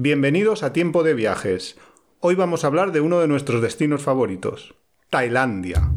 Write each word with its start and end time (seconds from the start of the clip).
Bienvenidos 0.00 0.62
a 0.62 0.72
Tiempo 0.72 1.02
de 1.02 1.12
Viajes. 1.12 1.76
Hoy 2.20 2.36
vamos 2.36 2.62
a 2.62 2.68
hablar 2.68 2.92
de 2.92 3.00
uno 3.00 3.18
de 3.18 3.26
nuestros 3.26 3.60
destinos 3.60 4.00
favoritos, 4.00 4.76
Tailandia. 5.10 5.90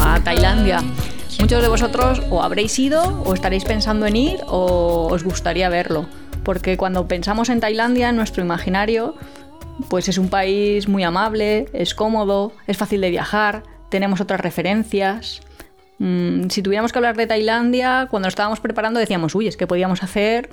a 0.00 0.24
Tailandia. 0.24 0.82
Muchos 1.40 1.60
de 1.60 1.68
vosotros 1.68 2.22
o 2.30 2.42
habréis 2.42 2.78
ido 2.78 3.22
o 3.26 3.34
estaréis 3.34 3.66
pensando 3.66 4.06
en 4.06 4.16
ir 4.16 4.40
o 4.46 5.08
os 5.12 5.22
gustaría 5.22 5.68
verlo. 5.68 6.06
Porque 6.44 6.78
cuando 6.78 7.06
pensamos 7.08 7.50
en 7.50 7.60
Tailandia, 7.60 8.08
en 8.08 8.16
nuestro 8.16 8.42
imaginario, 8.42 9.16
pues 9.88 10.08
es 10.08 10.18
un 10.18 10.28
país 10.28 10.88
muy 10.88 11.02
amable, 11.02 11.66
es 11.72 11.94
cómodo, 11.94 12.52
es 12.66 12.76
fácil 12.76 13.00
de 13.00 13.10
viajar, 13.10 13.62
tenemos 13.90 14.20
otras 14.20 14.40
referencias. 14.40 15.40
Mm, 15.98 16.48
si 16.48 16.62
tuviéramos 16.62 16.92
que 16.92 16.98
hablar 16.98 17.16
de 17.16 17.26
Tailandia, 17.26 18.06
cuando 18.10 18.28
estábamos 18.28 18.60
preparando 18.60 19.00
decíamos, 19.00 19.34
uy, 19.34 19.48
es 19.48 19.56
que 19.56 19.66
podíamos 19.66 20.02
hacer 20.02 20.50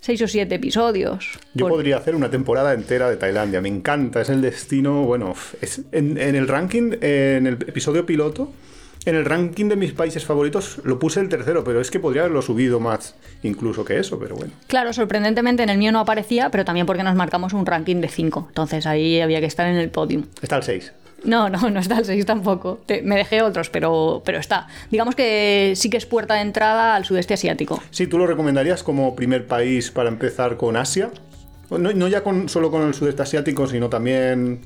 seis 0.00 0.22
o 0.22 0.28
siete 0.28 0.54
episodios. 0.54 1.38
Yo 1.54 1.64
Por- 1.66 1.72
podría 1.72 1.96
hacer 1.96 2.14
una 2.14 2.30
temporada 2.30 2.72
entera 2.74 3.10
de 3.10 3.16
Tailandia. 3.16 3.60
Me 3.60 3.68
encanta, 3.68 4.20
es 4.20 4.30
el 4.30 4.40
destino. 4.40 5.02
Bueno, 5.02 5.34
es, 5.60 5.82
en, 5.92 6.16
en 6.18 6.34
el 6.36 6.46
ranking, 6.48 6.92
en 7.00 7.46
el 7.46 7.54
episodio 7.66 8.06
piloto, 8.06 8.50
en 9.06 9.14
el 9.14 9.24
ranking 9.24 9.68
de 9.68 9.76
mis 9.76 9.92
países 9.92 10.24
favoritos 10.24 10.80
lo 10.84 10.98
puse 10.98 11.20
el 11.20 11.28
tercero, 11.28 11.64
pero 11.64 11.80
es 11.80 11.90
que 11.90 11.98
podría 12.00 12.22
haberlo 12.22 12.42
subido 12.42 12.80
más 12.80 13.14
incluso 13.42 13.84
que 13.84 13.98
eso, 13.98 14.18
pero 14.18 14.36
bueno. 14.36 14.52
Claro, 14.66 14.92
sorprendentemente 14.92 15.62
en 15.62 15.68
el 15.70 15.78
mío 15.78 15.92
no 15.92 16.00
aparecía, 16.00 16.50
pero 16.50 16.64
también 16.64 16.86
porque 16.86 17.02
nos 17.02 17.14
marcamos 17.14 17.52
un 17.52 17.64
ranking 17.66 18.00
de 18.00 18.08
5. 18.08 18.46
Entonces 18.48 18.86
ahí 18.86 19.20
había 19.20 19.40
que 19.40 19.46
estar 19.46 19.66
en 19.66 19.76
el 19.76 19.88
podium. 19.90 20.24
Está 20.42 20.56
el 20.56 20.62
6. 20.64 20.92
No, 21.24 21.48
no, 21.48 21.70
no 21.70 21.80
está 21.80 21.98
el 21.98 22.04
6 22.04 22.26
tampoco. 22.26 22.80
Te- 22.86 23.02
me 23.02 23.16
dejé 23.16 23.42
otros, 23.42 23.70
pero, 23.70 24.22
pero 24.24 24.38
está. 24.38 24.66
Digamos 24.90 25.14
que 25.14 25.72
sí 25.76 25.88
que 25.88 25.96
es 25.96 26.06
puerta 26.06 26.34
de 26.34 26.40
entrada 26.42 26.94
al 26.94 27.04
sudeste 27.04 27.34
asiático. 27.34 27.82
Sí, 27.90 28.06
¿tú 28.06 28.18
lo 28.18 28.26
recomendarías 28.26 28.82
como 28.82 29.16
primer 29.16 29.46
país 29.46 29.90
para 29.90 30.08
empezar 30.08 30.56
con 30.56 30.76
Asia? 30.76 31.10
No, 31.70 31.78
no 31.78 32.06
ya 32.08 32.22
con, 32.22 32.48
solo 32.48 32.70
con 32.70 32.82
el 32.86 32.94
sudeste 32.94 33.22
asiático, 33.22 33.66
sino 33.66 33.88
también... 33.88 34.60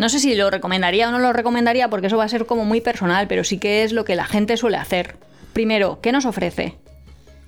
No 0.00 0.08
sé 0.08 0.18
si 0.18 0.34
lo 0.34 0.48
recomendaría 0.50 1.08
o 1.08 1.12
no 1.12 1.18
lo 1.18 1.34
recomendaría 1.34 1.88
porque 1.90 2.06
eso 2.06 2.16
va 2.16 2.24
a 2.24 2.28
ser 2.28 2.46
como 2.46 2.64
muy 2.64 2.80
personal, 2.80 3.26
pero 3.28 3.44
sí 3.44 3.58
que 3.58 3.84
es 3.84 3.92
lo 3.92 4.06
que 4.06 4.16
la 4.16 4.24
gente 4.24 4.56
suele 4.56 4.78
hacer. 4.78 5.16
Primero, 5.52 5.98
¿qué 6.00 6.10
nos 6.10 6.24
ofrece? 6.24 6.78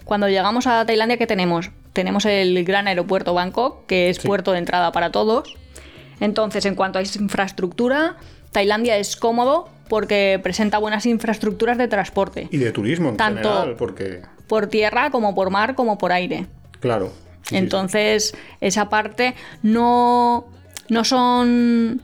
Cuando 0.04 0.28
llegamos 0.28 0.66
a 0.66 0.84
Tailandia, 0.84 1.16
¿qué 1.16 1.26
tenemos? 1.26 1.70
Tenemos 1.94 2.26
el 2.26 2.62
gran 2.64 2.88
aeropuerto 2.88 3.32
Bangkok, 3.32 3.86
que 3.86 4.10
es 4.10 4.18
puerto 4.18 4.52
de 4.52 4.58
entrada 4.58 4.92
para 4.92 5.10
todos. 5.10 5.56
Entonces, 6.20 6.66
en 6.66 6.74
cuanto 6.74 6.98
a 6.98 7.02
infraestructura, 7.02 8.16
Tailandia 8.52 8.98
es 8.98 9.16
cómodo 9.16 9.70
porque 9.88 10.38
presenta 10.42 10.76
buenas 10.76 11.06
infraestructuras 11.06 11.78
de 11.78 11.88
transporte, 11.88 12.48
Y 12.50 12.58
de 12.58 12.70
turismo 12.70 13.08
en 13.08 13.16
Tanto- 13.16 13.48
general, 13.48 13.76
porque... 13.78 14.20
por 14.46 14.66
tierra 14.66 15.10
como 15.10 15.34
por 15.34 15.48
mar 15.48 15.74
como 15.74 15.96
por 15.96 16.12
aire. 16.12 16.48
Claro. 16.80 17.06
sí, 17.06 17.12
sí, 17.44 17.48
sí. 17.48 17.56
Entonces, 17.56 18.34
esa 18.60 18.90
parte 18.90 19.34
no, 19.62 20.46
no 20.90 21.04
son 21.04 22.02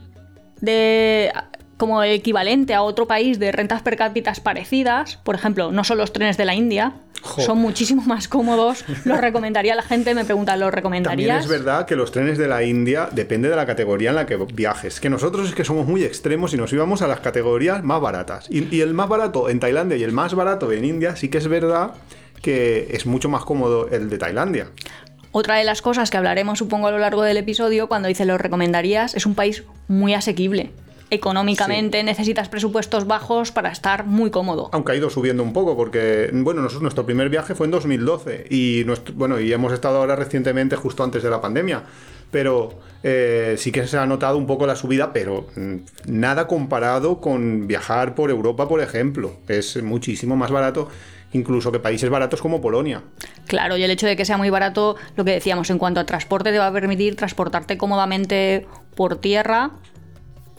de 0.61 1.31
como 1.79 2.03
equivalente 2.03 2.73
a 2.73 2.81
otro 2.81 3.07
país 3.07 3.39
de 3.39 3.53
rentas 3.53 3.81
per 3.81 3.95
cápita 3.95 4.33
parecidas. 4.43 5.15
Por 5.15 5.35
ejemplo, 5.35 5.71
no 5.71 5.85
son 5.85 5.97
los 5.97 6.11
trenes 6.11 6.35
de 6.35 6.43
la 6.43 6.53
India. 6.53 6.93
Jo. 7.21 7.41
Son 7.41 7.57
muchísimo 7.57 8.01
más 8.05 8.27
cómodos. 8.27 8.83
Los 9.05 9.19
recomendaría 9.19 9.75
la 9.75 9.81
gente. 9.81 10.13
Me 10.13 10.25
preguntan, 10.25 10.59
¿los 10.59 10.67
También 10.67 10.75
recomendarías? 10.75 11.45
es 11.45 11.49
verdad 11.49 11.85
que 11.85 11.95
los 11.95 12.11
trenes 12.11 12.37
de 12.37 12.47
la 12.47 12.63
India 12.63 13.07
depende 13.11 13.49
de 13.49 13.55
la 13.55 13.65
categoría 13.65 14.09
en 14.09 14.17
la 14.17 14.25
que 14.25 14.35
viajes. 14.35 14.99
Que 14.99 15.09
nosotros 15.09 15.47
es 15.47 15.55
que 15.55 15.63
somos 15.63 15.87
muy 15.87 16.03
extremos 16.03 16.53
y 16.53 16.57
nos 16.57 16.71
íbamos 16.73 17.01
a 17.01 17.07
las 17.07 17.21
categorías 17.21 17.81
más 17.81 18.01
baratas. 18.01 18.47
Y, 18.49 18.75
y 18.75 18.81
el 18.81 18.93
más 18.93 19.07
barato 19.07 19.49
en 19.49 19.61
Tailandia 19.61 19.95
y 19.95 20.03
el 20.03 20.11
más 20.11 20.35
barato 20.35 20.71
en 20.73 20.83
India 20.83 21.15
sí 21.15 21.29
que 21.29 21.37
es 21.37 21.47
verdad 21.47 21.91
que 22.41 22.87
es 22.91 23.05
mucho 23.05 23.29
más 23.29 23.43
cómodo 23.45 23.89
el 23.89 24.09
de 24.09 24.17
Tailandia. 24.17 24.67
Otra 25.31 25.55
de 25.57 25.63
las 25.63 25.81
cosas 25.81 26.09
que 26.09 26.17
hablaremos, 26.17 26.57
supongo, 26.57 26.87
a 26.87 26.91
lo 26.91 26.97
largo 26.97 27.21
del 27.21 27.37
episodio, 27.37 27.87
cuando 27.87 28.07
dice 28.07 28.25
los 28.25 28.41
recomendarías, 28.41 29.13
es 29.13 29.25
un 29.25 29.35
país 29.35 29.63
muy 29.87 30.15
asequible. 30.15 30.71
Económicamente 31.11 32.03
necesitas 32.03 32.49
presupuestos 32.49 33.07
bajos 33.07 33.51
para 33.51 33.71
estar 33.71 34.05
muy 34.05 34.29
cómodo. 34.29 34.69
Aunque 34.73 34.91
ha 34.91 34.95
ido 34.95 35.09
subiendo 35.09 35.41
un 35.41 35.53
poco 35.53 35.75
porque, 35.75 36.29
bueno, 36.31 36.61
nosotros, 36.61 36.83
nuestro 36.83 37.05
primer 37.05 37.29
viaje 37.29 37.55
fue 37.55 37.65
en 37.65 37.71
2012 37.71 38.45
y, 38.49 38.83
nuestro, 38.85 39.15
bueno, 39.15 39.39
y 39.39 39.51
hemos 39.51 39.73
estado 39.73 39.97
ahora 39.97 40.15
recientemente 40.15 40.75
justo 40.75 41.03
antes 41.03 41.23
de 41.23 41.29
la 41.29 41.41
pandemia. 41.41 41.83
Pero 42.31 42.73
eh, 43.01 43.55
sí 43.57 43.71
que 43.71 43.87
se 43.87 43.97
ha 43.97 44.05
notado 44.05 44.37
un 44.37 44.45
poco 44.45 44.67
la 44.67 44.75
subida, 44.75 45.11
pero 45.11 45.47
mm, 45.55 45.75
nada 46.05 46.45
comparado 46.45 47.19
con 47.21 47.67
viajar 47.67 48.13
por 48.13 48.29
Europa, 48.29 48.67
por 48.67 48.81
ejemplo. 48.81 49.33
Es 49.47 49.81
muchísimo 49.81 50.35
más 50.35 50.51
barato 50.51 50.89
incluso 51.33 51.71
que 51.71 51.79
países 51.79 52.09
baratos 52.09 52.41
como 52.41 52.61
Polonia. 52.61 53.03
Claro, 53.47 53.77
y 53.77 53.83
el 53.83 53.91
hecho 53.91 54.07
de 54.07 54.15
que 54.15 54.25
sea 54.25 54.37
muy 54.37 54.49
barato, 54.49 54.95
lo 55.15 55.25
que 55.25 55.31
decíamos, 55.31 55.69
en 55.69 55.77
cuanto 55.77 55.99
a 55.99 56.05
transporte, 56.05 56.51
te 56.51 56.57
va 56.57 56.67
a 56.67 56.73
permitir 56.73 57.15
transportarte 57.15 57.77
cómodamente 57.77 58.67
por 58.95 59.17
tierra. 59.17 59.71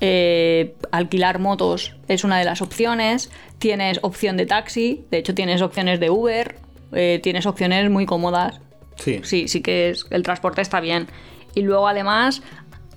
eh, 0.02 0.76
alquilar 0.92 1.38
motos 1.40 1.94
es 2.08 2.24
una 2.24 2.38
de 2.38 2.44
las 2.44 2.62
opciones. 2.62 3.30
Tienes 3.58 3.98
opción 4.02 4.36
de 4.38 4.46
taxi, 4.46 5.04
de 5.10 5.18
hecho 5.18 5.34
tienes 5.34 5.60
opciones 5.60 6.00
de 6.00 6.08
Uber, 6.08 6.56
eh, 6.92 7.20
tienes 7.22 7.44
opciones 7.46 7.90
muy 7.90 8.06
cómodas. 8.06 8.60
Sí. 8.96 9.20
Sí, 9.24 9.48
sí 9.48 9.60
que 9.60 9.90
es, 9.90 10.06
el 10.10 10.22
transporte 10.22 10.62
está 10.62 10.80
bien. 10.80 11.08
Y 11.54 11.62
luego 11.62 11.86
además, 11.86 12.42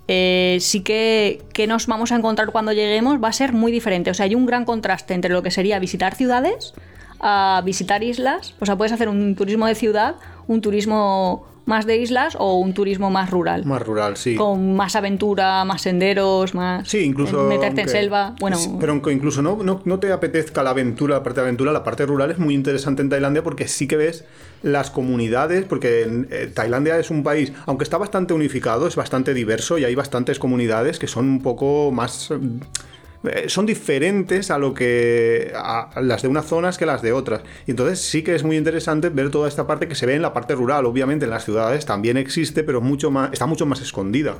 eh, 0.08 0.58
sí 0.62 0.82
que, 0.82 1.42
que 1.54 1.68
nos 1.68 1.88
vamos 1.88 2.12
a 2.12 2.16
encontrar 2.16 2.52
cuando 2.52 2.72
lleguemos 2.72 3.22
va 3.22 3.30
a 3.30 3.34
ser 3.34 3.52
muy 3.52 3.72
diferente. 3.72 4.12
O 4.12 4.14
sea, 4.14 4.26
hay 4.26 4.36
un 4.36 4.46
gran 4.46 4.64
contraste 4.64 5.14
entre 5.14 5.32
lo 5.32 5.44
que 5.44 5.52
sería 5.52 5.80
visitar 5.80 6.16
ciudades 6.16 6.74
a 7.24 7.62
visitar 7.64 8.04
islas. 8.04 8.54
O 8.60 8.66
sea, 8.66 8.76
puedes 8.76 8.92
hacer 8.92 9.08
un 9.08 9.36
turismo 9.36 9.66
de 9.66 9.76
ciudad, 9.76 10.16
un 10.46 10.62
turismo 10.62 11.46
más 11.66 11.86
de 11.86 11.96
islas 11.98 12.36
o 12.38 12.60
un 12.60 12.74
turismo 12.74 13.10
más 13.10 13.30
rural. 13.30 13.66
Más 13.66 13.82
rural, 13.82 14.18
sí. 14.18 14.36
Con 14.36 14.76
más 14.76 14.98
aventura, 14.98 15.64
más 15.64 15.82
senderos, 15.82 16.54
más... 16.54 16.88
Sí, 16.88 17.00
incluso. 17.00 17.44
Meterte 17.44 17.82
en 17.82 17.90
selva. 17.90 18.36
Bueno, 18.40 18.58
Pero 18.80 19.00
incluso 19.12 19.42
no, 19.42 19.56
no, 19.64 19.82
no 19.86 20.00
te 20.00 20.12
apetezca 20.12 20.62
la 20.64 20.72
aventura, 20.72 21.16
la 21.16 21.24
parte 21.24 21.40
de 21.40 21.48
aventura, 21.48 21.72
la 21.72 21.84
parte 21.84 22.06
rural 22.06 22.32
es 22.32 22.38
muy 22.38 22.54
interesante 22.54 23.02
en 23.02 23.10
Tailandia 23.10 23.44
porque 23.44 23.68
sí 23.68 23.88
que 23.88 23.96
ves 23.96 24.26
las 24.62 24.92
comunidades, 24.92 25.66
porque 25.66 26.26
eh, 26.30 26.52
Tailandia 26.54 26.98
es 27.00 27.10
un 27.10 27.24
país, 27.24 27.54
aunque 27.66 27.84
está 27.84 27.98
bastante 27.98 28.34
unificado, 28.34 28.88
es 28.88 28.96
bastante 28.98 29.34
diverso 29.34 29.78
y 29.78 29.86
hay 29.86 29.96
bastantes 29.96 30.40
comunidades 30.40 31.00
que 31.00 31.08
son 31.08 31.26
un 31.26 31.42
poco 31.42 31.92
más. 31.92 32.32
eh, 32.32 32.40
son 33.48 33.66
diferentes 33.66 34.52
a 34.52 34.58
lo 34.58 34.74
que 34.74 35.52
a 35.56 35.84
a 35.94 36.02
las 36.02 36.22
de 36.22 36.28
unas 36.28 36.46
zonas 36.46 36.78
que 36.78 36.86
las 36.86 37.02
de 37.02 37.14
otras. 37.14 37.42
Y 37.68 37.72
entonces 37.72 38.00
sí 38.00 38.24
que 38.24 38.36
es 38.36 38.44
muy 38.44 38.58
interesante 38.58 39.10
ver 39.10 39.32
toda 39.32 39.48
esta 39.48 39.68
parte 39.68 39.88
que 39.88 39.96
se 39.96 40.06
ve 40.06 40.16
en 40.16 40.22
la 40.22 40.34
parte 40.34 40.56
rural. 40.56 40.86
Obviamente 40.86 41.26
en 41.26 41.32
las 41.32 41.46
ciudades 41.46 41.86
también 41.86 42.18
existe, 42.18 42.64
pero 42.64 42.82
mucho 42.82 43.12
más, 43.12 43.32
está 43.32 43.46
mucho 43.46 43.66
más 43.66 43.82
escondida. 43.82 44.36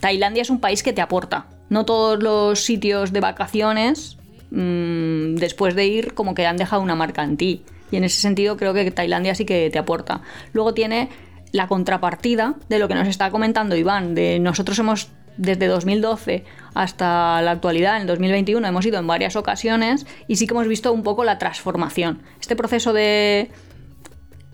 Tailandia 0.00 0.42
es 0.42 0.50
un 0.50 0.60
país 0.60 0.82
que 0.82 0.92
te 0.92 1.00
aporta. 1.00 1.46
No 1.70 1.84
todos 1.84 2.22
los 2.22 2.60
sitios 2.60 3.12
de 3.12 3.20
vacaciones, 3.20 4.18
mm, 4.50 5.36
después 5.36 5.74
de 5.74 5.86
ir, 5.86 6.14
como 6.14 6.34
que 6.34 6.46
han 6.46 6.56
dejado 6.56 6.82
una 6.82 6.94
marca 6.94 7.24
en 7.24 7.36
ti. 7.36 7.64
Y 7.90 7.96
en 7.96 8.04
ese 8.04 8.20
sentido 8.20 8.56
creo 8.56 8.74
que 8.74 8.90
Tailandia 8.90 9.34
sí 9.34 9.44
que 9.44 9.70
te 9.70 9.78
aporta. 9.78 10.20
Luego 10.52 10.74
tiene 10.74 11.08
la 11.52 11.68
contrapartida 11.68 12.56
de 12.68 12.78
lo 12.78 12.88
que 12.88 12.94
nos 12.94 13.08
está 13.08 13.30
comentando 13.30 13.76
Iván, 13.76 14.14
de 14.14 14.40
nosotros 14.40 14.78
hemos 14.80 15.08
desde 15.36 15.66
2012 15.66 16.44
hasta 16.74 17.40
la 17.42 17.52
actualidad, 17.52 17.96
en 17.96 18.02
el 18.02 18.08
2021, 18.08 18.66
hemos 18.66 18.84
ido 18.86 18.98
en 18.98 19.06
varias 19.06 19.36
ocasiones 19.36 20.06
y 20.28 20.36
sí 20.36 20.46
que 20.46 20.54
hemos 20.54 20.66
visto 20.68 20.92
un 20.92 21.02
poco 21.02 21.24
la 21.24 21.38
transformación. 21.38 22.22
Este 22.40 22.56
proceso 22.56 22.92
de 22.92 23.50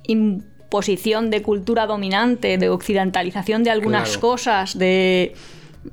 imposición 0.07 1.31
de 1.31 1.43
cultura 1.43 1.87
dominante, 1.87 2.59
de 2.59 2.69
occidentalización 2.69 3.65
de 3.65 3.71
algunas 3.71 4.05
Claro. 4.11 4.21
cosas, 4.21 4.79
de... 4.79 5.35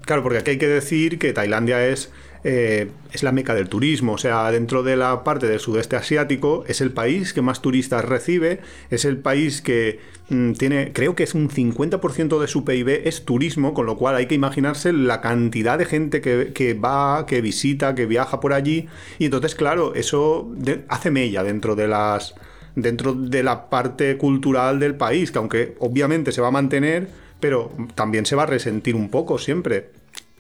Claro, 0.02 0.22
porque 0.24 0.40
aquí 0.40 0.52
hay 0.52 0.58
que 0.58 0.68
decir 0.68 1.18
que 1.18 1.32
Tailandia 1.34 1.86
es, 1.88 2.12
eh, 2.44 2.90
es 3.12 3.24
la 3.24 3.32
meca 3.32 3.54
del 3.56 3.70
turismo, 3.70 4.14
o 4.14 4.18
sea, 4.18 4.52
dentro 4.52 4.84
de 4.84 4.96
la 4.96 5.24
parte 5.24 5.48
del 5.48 5.60
sudeste 5.60 5.96
asiático 5.96 6.64
es 6.68 6.82
el 6.82 6.92
país 6.92 7.34
que 7.34 7.42
más 7.42 7.62
turistas 7.62 8.06
recibe, 8.06 8.60
es 8.90 9.06
el 9.06 9.18
país 9.18 9.62
que 9.62 10.00
mm, 10.30 10.54
tiene, 10.54 10.92
creo 10.94 11.16
que 11.16 11.24
es 11.24 11.34
un 11.34 11.50
50% 11.50 12.40
de 12.40 12.48
su 12.48 12.64
PIB 12.64 13.08
es 13.08 13.26
turismo, 13.26 13.74
con 13.74 13.86
lo 13.86 13.98
cual 13.98 14.16
hay 14.16 14.28
que 14.28 14.36
imaginarse 14.36 14.94
la 14.94 15.22
cantidad 15.22 15.78
de 15.78 15.86
gente 15.86 16.22
que, 16.22 16.52
que 16.54 16.74
va, 16.74 17.26
que 17.26 17.42
visita, 17.42 17.96
que 17.96 18.06
viaja 18.06 18.40
por 18.40 18.54
allí, 18.54 18.88
y 19.20 19.26
entonces, 19.26 19.56
claro, 19.56 19.96
eso 19.96 20.52
hace 20.90 21.12
mella 21.12 21.44
dentro 21.44 21.76
de 21.76 21.88
las 21.88 22.36
dentro 22.78 23.16
de 23.16 23.42
la 23.42 23.70
parte 23.70 24.18
cultural 24.18 24.80
del 24.80 24.96
país, 24.96 25.32
que 25.32 25.40
aunque 25.40 25.76
obviamente 25.80 26.32
se 26.32 26.42
va 26.42 26.50
a 26.50 26.52
mantener, 26.52 27.10
pero 27.40 27.72
también 27.96 28.26
se 28.28 28.36
va 28.36 28.44
a 28.44 28.46
resentir 28.46 28.96
un 28.96 29.10
poco 29.10 29.40
siempre. 29.40 29.90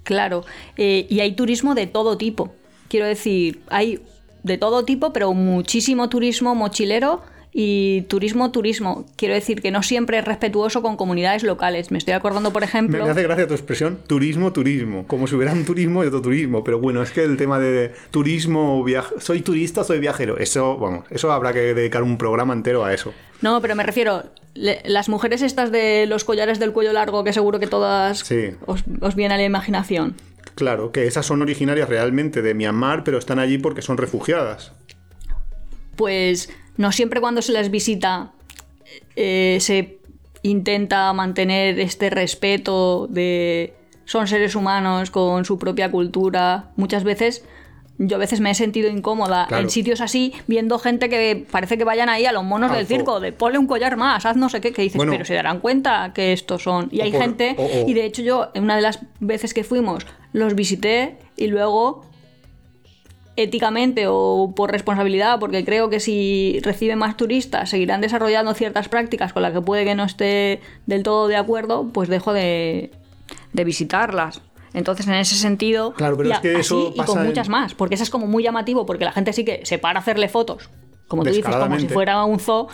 Claro, 0.07 0.45
eh, 0.77 1.05
y 1.09 1.19
hay 1.19 1.33
turismo 1.33 1.75
de 1.75 1.85
todo 1.85 2.17
tipo. 2.17 2.53
Quiero 2.87 3.05
decir, 3.05 3.59
hay 3.67 3.99
de 4.43 4.57
todo 4.57 4.85
tipo, 4.85 5.11
pero 5.11 5.33
muchísimo 5.33 6.07
turismo 6.07 6.55
mochilero 6.55 7.21
Y 7.59 8.03
turismo, 8.07 8.51
turismo. 8.51 9.05
Quiero 9.15 9.33
decir 9.33 9.61
que 9.63 9.71
no 9.71 9.81
siempre 9.81 10.19
es 10.19 10.25
respetuoso 10.25 10.83
con 10.83 10.95
comunidades 10.95 11.41
locales. 11.43 11.89
Me 11.89 11.97
estoy 11.97 12.13
acordando, 12.13 12.53
por 12.53 12.63
ejemplo. 12.63 13.03
Me 13.03 13.09
hace 13.09 13.23
gracia 13.23 13.47
tu 13.47 13.55
expresión, 13.55 13.97
turismo, 14.05 14.53
turismo. 14.53 15.07
Como 15.07 15.25
si 15.25 15.35
hubiera 15.35 15.53
un 15.53 15.65
turismo 15.65 16.03
y 16.03 16.07
otro 16.07 16.21
turismo. 16.21 16.63
Pero 16.63 16.79
bueno, 16.79 17.01
es 17.01 17.09
que 17.11 17.23
el 17.23 17.35
tema 17.35 17.57
de 17.57 17.93
turismo, 18.11 18.83
viaje, 18.83 19.15
soy 19.19 19.41
turista, 19.41 19.83
soy 19.83 19.99
viajero. 19.99 20.37
Eso, 20.37 20.77
vamos, 20.77 21.05
eso 21.09 21.31
habrá 21.31 21.51
que 21.51 21.73
dedicar 21.73 22.03
un 22.03 22.17
programa 22.17 22.53
entero 22.53 22.85
a 22.85 22.93
eso. 22.93 23.11
No, 23.41 23.61
pero 23.61 23.75
me 23.75 23.83
refiero, 23.83 24.23
las 24.55 25.09
mujeres 25.09 25.41
estas 25.41 25.71
de 25.71 26.05
los 26.07 26.23
collares 26.23 26.59
del 26.59 26.73
cuello 26.73 26.93
largo, 26.93 27.23
que 27.23 27.33
seguro 27.33 27.59
que 27.59 27.67
todas 27.67 28.23
os, 28.65 28.83
os 29.01 29.15
viene 29.15 29.35
a 29.35 29.37
la 29.37 29.43
imaginación. 29.43 30.15
Claro, 30.55 30.91
que 30.91 31.05
esas 31.05 31.25
son 31.25 31.41
originarias 31.43 31.87
realmente 31.87 32.41
de 32.41 32.55
Myanmar, 32.55 33.03
pero 33.03 33.19
están 33.19 33.37
allí 33.37 33.59
porque 33.59 33.83
son 33.83 33.97
refugiadas. 33.97 34.71
Pues 35.95 36.49
no 36.77 36.91
siempre 36.91 37.21
cuando 37.21 37.41
se 37.41 37.51
les 37.51 37.69
visita 37.69 38.31
eh, 39.15 39.57
se 39.61 39.99
intenta 40.43 41.11
mantener 41.13 41.79
este 41.79 42.09
respeto 42.09 43.07
de 43.07 43.73
son 44.05 44.27
seres 44.27 44.55
humanos 44.55 45.11
con 45.11 45.43
su 45.43 45.59
propia 45.59 45.91
cultura. 45.91 46.71
Muchas 46.75 47.03
veces 47.03 47.43
yo 47.99 48.17
a 48.17 48.19
veces 48.19 48.39
me 48.39 48.51
he 48.51 48.55
sentido 48.55 48.89
incómoda 48.89 49.47
en 49.49 49.69
sitios 49.69 50.01
así, 50.01 50.33
viendo 50.45 50.77
gente 50.79 51.09
que 51.09 51.45
parece 51.49 51.77
que 51.77 51.83
vayan 51.83 52.09
ahí 52.09 52.25
a 52.25 52.31
los 52.31 52.43
monos 52.43 52.71
del 52.71 52.85
circo, 52.85 53.19
de 53.19 53.31
ponle 53.31 53.57
un 53.57 53.67
collar 53.67 53.97
más, 53.97 54.25
haz 54.25 54.37
no 54.37 54.49
sé 54.49 54.61
qué, 54.61 54.71
que 54.71 54.83
dices, 54.83 55.01
pero 55.09 55.25
se 55.25 55.33
darán 55.33 55.59
cuenta 55.59 56.11
que 56.13 56.33
estos 56.33 56.63
son. 56.63 56.89
Y 56.91 57.01
hay 57.01 57.11
gente, 57.11 57.55
y 57.87 57.93
de 57.93 58.05
hecho 58.05 58.21
yo, 58.21 58.49
en 58.53 58.63
una 58.63 58.75
de 58.75 58.81
las 58.81 58.99
veces 59.19 59.53
que 59.53 59.63
fuimos, 59.63 60.05
los 60.33 60.53
visité 60.53 61.17
y 61.35 61.47
luego 61.47 62.05
éticamente 63.35 64.05
o 64.07 64.51
por 64.55 64.71
responsabilidad, 64.71 65.39
porque 65.39 65.63
creo 65.63 65.89
que 65.89 65.99
si 65.99 66.59
reciben 66.63 66.97
más 66.97 67.17
turistas 67.17 67.69
seguirán 67.69 68.01
desarrollando 68.01 68.53
ciertas 68.53 68.89
prácticas 68.89 69.31
con 69.31 69.43
las 69.43 69.53
que 69.53 69.61
puede 69.61 69.85
que 69.85 69.95
no 69.95 70.03
esté 70.03 70.59
del 70.87 71.03
todo 71.03 71.27
de 71.27 71.35
acuerdo, 71.35 71.87
pues 71.93 72.09
dejo 72.09 72.33
de, 72.33 72.91
de 73.53 73.63
visitarlas. 73.63 74.41
Entonces, 74.77 75.07
en 75.07 75.15
ese 75.15 75.33
sentido, 75.33 75.91
claro, 75.93 76.15
pero 76.17 76.31
es 76.31 76.39
que 76.39 76.59
eso 76.59 76.93
y 76.95 77.01
con 77.01 77.25
muchas 77.25 77.49
más, 77.49 77.73
porque 77.73 77.95
eso 77.95 78.03
es 78.03 78.11
como 78.11 78.27
muy 78.27 78.43
llamativo, 78.43 78.85
porque 78.85 79.05
la 79.05 79.11
gente 79.11 79.33
sí 79.33 79.43
que 79.43 79.65
se 79.65 79.79
para 79.79 79.97
a 79.97 80.01
hacerle 80.03 80.29
fotos, 80.29 80.69
como 81.07 81.23
tú 81.23 81.31
dices, 81.31 81.55
como 81.55 81.79
si 81.79 81.87
fuera 81.87 82.23
un 82.25 82.39
zoo, 82.39 82.67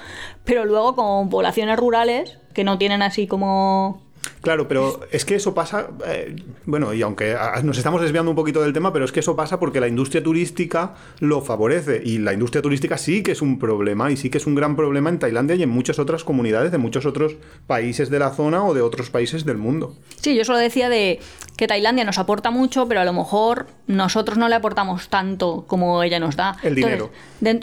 pero 0.44 0.66
luego 0.66 0.96
con 0.96 1.30
poblaciones 1.30 1.80
rurales 1.80 2.40
que 2.54 2.66
no 2.66 2.78
tienen 2.78 3.02
así 3.02 3.26
como 3.26 4.02
Claro, 4.42 4.68
pero 4.68 5.02
es 5.12 5.25
que 5.25 5.36
eso 5.36 5.54
pasa, 5.54 5.88
eh, 6.06 6.36
bueno, 6.66 6.94
y 6.94 7.02
aunque 7.02 7.36
nos 7.64 7.78
estamos 7.78 8.02
desviando 8.02 8.30
un 8.30 8.36
poquito 8.36 8.62
del 8.62 8.74
tema, 8.74 8.92
pero 8.92 9.06
es 9.06 9.12
que 9.12 9.22
eso 9.22 9.36
pasa 9.36 9.60
porque 9.60 9.80
la 9.80 9.88
industria 9.88 10.22
turística 10.22 10.96
lo 11.20 11.42
favorece 11.42 12.02
y 12.04 12.18
la 12.18 12.34
industria 12.34 12.62
turística 12.62 12.98
sí 12.98 13.24
que 13.24 13.31
es 13.31 13.42
un 13.42 13.58
problema 13.58 14.12
y 14.12 14.18
sí 14.18 14.30
que 14.30 14.38
es 14.38 14.46
un 14.46 14.56
gran 14.56 14.75
problema 14.75 15.10
en 15.10 15.20
Tailandia 15.20 15.56
y 15.56 15.64
en 15.64 15.70
muchas 15.70 16.00
otras 16.00 16.24
comunidades 16.24 16.72
de 16.72 16.78
muchos 16.78 17.06
otros 17.06 17.36
países 17.68 18.10
de 18.10 18.20
la 18.20 18.31
zona 18.31 18.64
o 18.66 18.74
de 18.74 18.81
otros 18.81 19.10
países 19.10 19.46
del 19.46 19.58
mundo. 19.58 19.96
Sí, 20.18 20.36
yo 20.36 20.44
solo 20.46 20.58
decía 20.58 20.90
de 20.90 21.20
que 21.58 21.68
Tailandia 21.68 22.04
nos 22.04 22.18
aporta 22.18 22.52
mucho, 22.52 22.88
pero 22.88 23.02
a 23.02 23.06
lo 23.06 23.14
mejor 23.14 23.68
nosotros 23.88 24.38
no 24.38 24.50
le 24.50 24.56
aportamos 24.56 25.10
tanto 25.10 25.66
como 25.68 26.02
ella 26.04 26.20
nos 26.20 26.36
da. 26.36 26.58
El 26.64 26.75
dinero. 26.75 27.12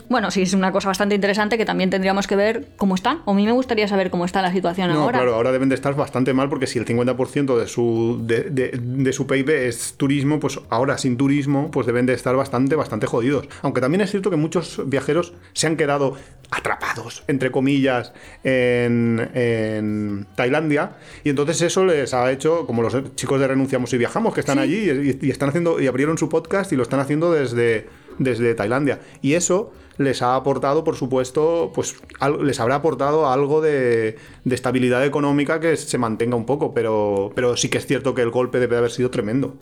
bueno, 0.08 0.30
sí, 0.30 0.42
es 0.42 0.54
una 0.54 0.72
cosa 0.72 0.88
bastante 0.88 1.14
interesante 1.14 1.58
que 1.58 1.64
también 1.64 1.90
tendríamos 1.90 2.26
que 2.26 2.36
ver 2.36 2.68
cómo 2.76 2.94
están. 2.94 3.22
O 3.24 3.32
a 3.32 3.34
mí 3.34 3.44
me 3.46 3.52
gustaría 3.52 3.88
saber 3.88 4.10
cómo 4.10 4.24
está 4.24 4.42
la 4.42 4.52
situación 4.52 4.90
no, 4.90 5.02
ahora. 5.02 5.18
Claro, 5.18 5.34
ahora 5.34 5.52
deben 5.52 5.68
de 5.68 5.74
estar 5.74 5.94
bastante 5.94 6.32
mal 6.32 6.48
porque 6.50 6.66
si 6.66 6.78
el 6.78 6.86
50% 6.86 7.58
de 7.58 7.66
su, 7.66 8.20
de, 8.22 9.12
su 9.12 9.26
PIB 9.26 9.50
es 9.50 9.94
turismo, 9.96 10.40
pues 10.40 10.60
ahora 10.68 10.98
sin 10.98 11.16
turismo, 11.16 11.70
pues 11.70 11.86
deben 11.86 12.06
de 12.06 12.12
estar 12.12 12.36
bastante, 12.36 12.76
bastante 12.76 13.06
jodidos. 13.06 13.48
Aunque 13.62 13.80
también 13.80 14.00
es 14.02 14.10
cierto 14.10 14.30
que 14.30 14.36
muchos 14.36 14.82
viajeros 14.86 15.32
se 15.52 15.66
han 15.66 15.76
quedado 15.76 16.16
atrapados, 16.50 17.22
entre 17.28 17.50
comillas, 17.50 18.12
en, 18.44 20.26
Tailandia, 20.34 20.96
y 21.24 21.30
entonces 21.30 21.62
eso 21.62 21.84
les 21.84 22.12
ha 22.12 22.30
hecho, 22.30 22.66
como 22.66 22.82
los 22.82 23.14
chicos 23.14 23.40
de 23.40 23.46
Renunciamos 23.46 23.92
y 23.92 23.98
Viajamos, 23.98 24.34
que 24.34 24.40
están 24.40 24.58
allí 24.58 25.16
y, 25.22 25.30
están 25.30 25.50
haciendo, 25.50 25.80
y 25.80 25.86
abrieron 25.86 26.18
su 26.18 26.28
podcast 26.28 26.72
y 26.72 26.76
lo 26.76 26.82
están 26.82 27.00
haciendo 27.00 27.32
desde, 27.32 27.86
desde 28.18 28.54
Tailandia. 28.54 29.00
Y 29.22 29.34
eso 29.34 29.72
les 30.00 30.22
ha 30.22 30.34
aportado, 30.34 30.82
por 30.82 30.96
supuesto, 30.96 31.72
pues 31.74 31.94
les 32.42 32.58
habrá 32.58 32.76
aportado 32.76 33.30
algo 33.30 33.60
de, 33.60 34.16
estabilidad 34.50 35.04
económica 35.04 35.60
que 35.60 35.76
se 35.76 35.98
mantenga 35.98 36.36
un 36.36 36.46
poco, 36.46 36.72
pero, 36.72 37.32
pero 37.34 37.54
sí 37.54 37.68
que 37.68 37.76
es 37.76 37.86
cierto 37.86 38.14
que 38.14 38.22
el 38.22 38.30
golpe 38.30 38.60
debe 38.60 38.78
haber 38.78 38.90
sido 38.90 39.10
tremendo. 39.10 39.58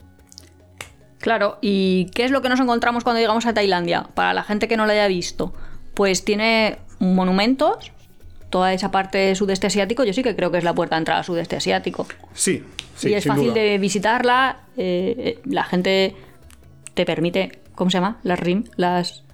Claro, 1.18 1.58
¿y 1.60 2.06
qué 2.14 2.24
es 2.24 2.30
lo 2.30 2.40
que 2.40 2.48
nos 2.48 2.60
encontramos 2.60 3.02
cuando 3.02 3.18
llegamos 3.18 3.46
a 3.46 3.52
Tailandia? 3.52 4.10
Para 4.14 4.32
la 4.32 4.44
gente 4.44 4.68
que 4.68 4.76
no 4.76 4.86
lo 4.86 4.92
haya 4.92 5.08
visto, 5.08 5.52
pues 5.94 6.24
tiene 6.24 6.78
monumentos, 7.00 7.90
toda 8.48 8.72
esa 8.72 8.92
parte 8.92 9.34
sudeste 9.34 9.66
asiático, 9.66 10.04
yo 10.04 10.12
sí 10.12 10.22
que 10.22 10.36
creo 10.36 10.52
que 10.52 10.58
es 10.58 10.64
la 10.64 10.72
puerta 10.72 10.94
de 10.94 11.00
entrada 11.00 11.18
al 11.18 11.24
sudeste 11.24 11.56
asiático. 11.56 12.06
Sí, 12.32 12.62
sí. 12.94 13.08
Y 13.08 13.14
es 13.14 13.24
fácil 13.24 13.52
de 13.54 13.76
visitarla, 13.78 14.60
eh, 14.76 15.14
eh, 15.18 15.40
la 15.46 15.64
gente 15.64 16.14
te 16.94 17.04
permite, 17.04 17.58
¿cómo 17.74 17.90
se 17.90 17.96
llama? 17.96 18.20
Las 18.22 18.38
RIM, 18.38 18.62
las 18.76 19.24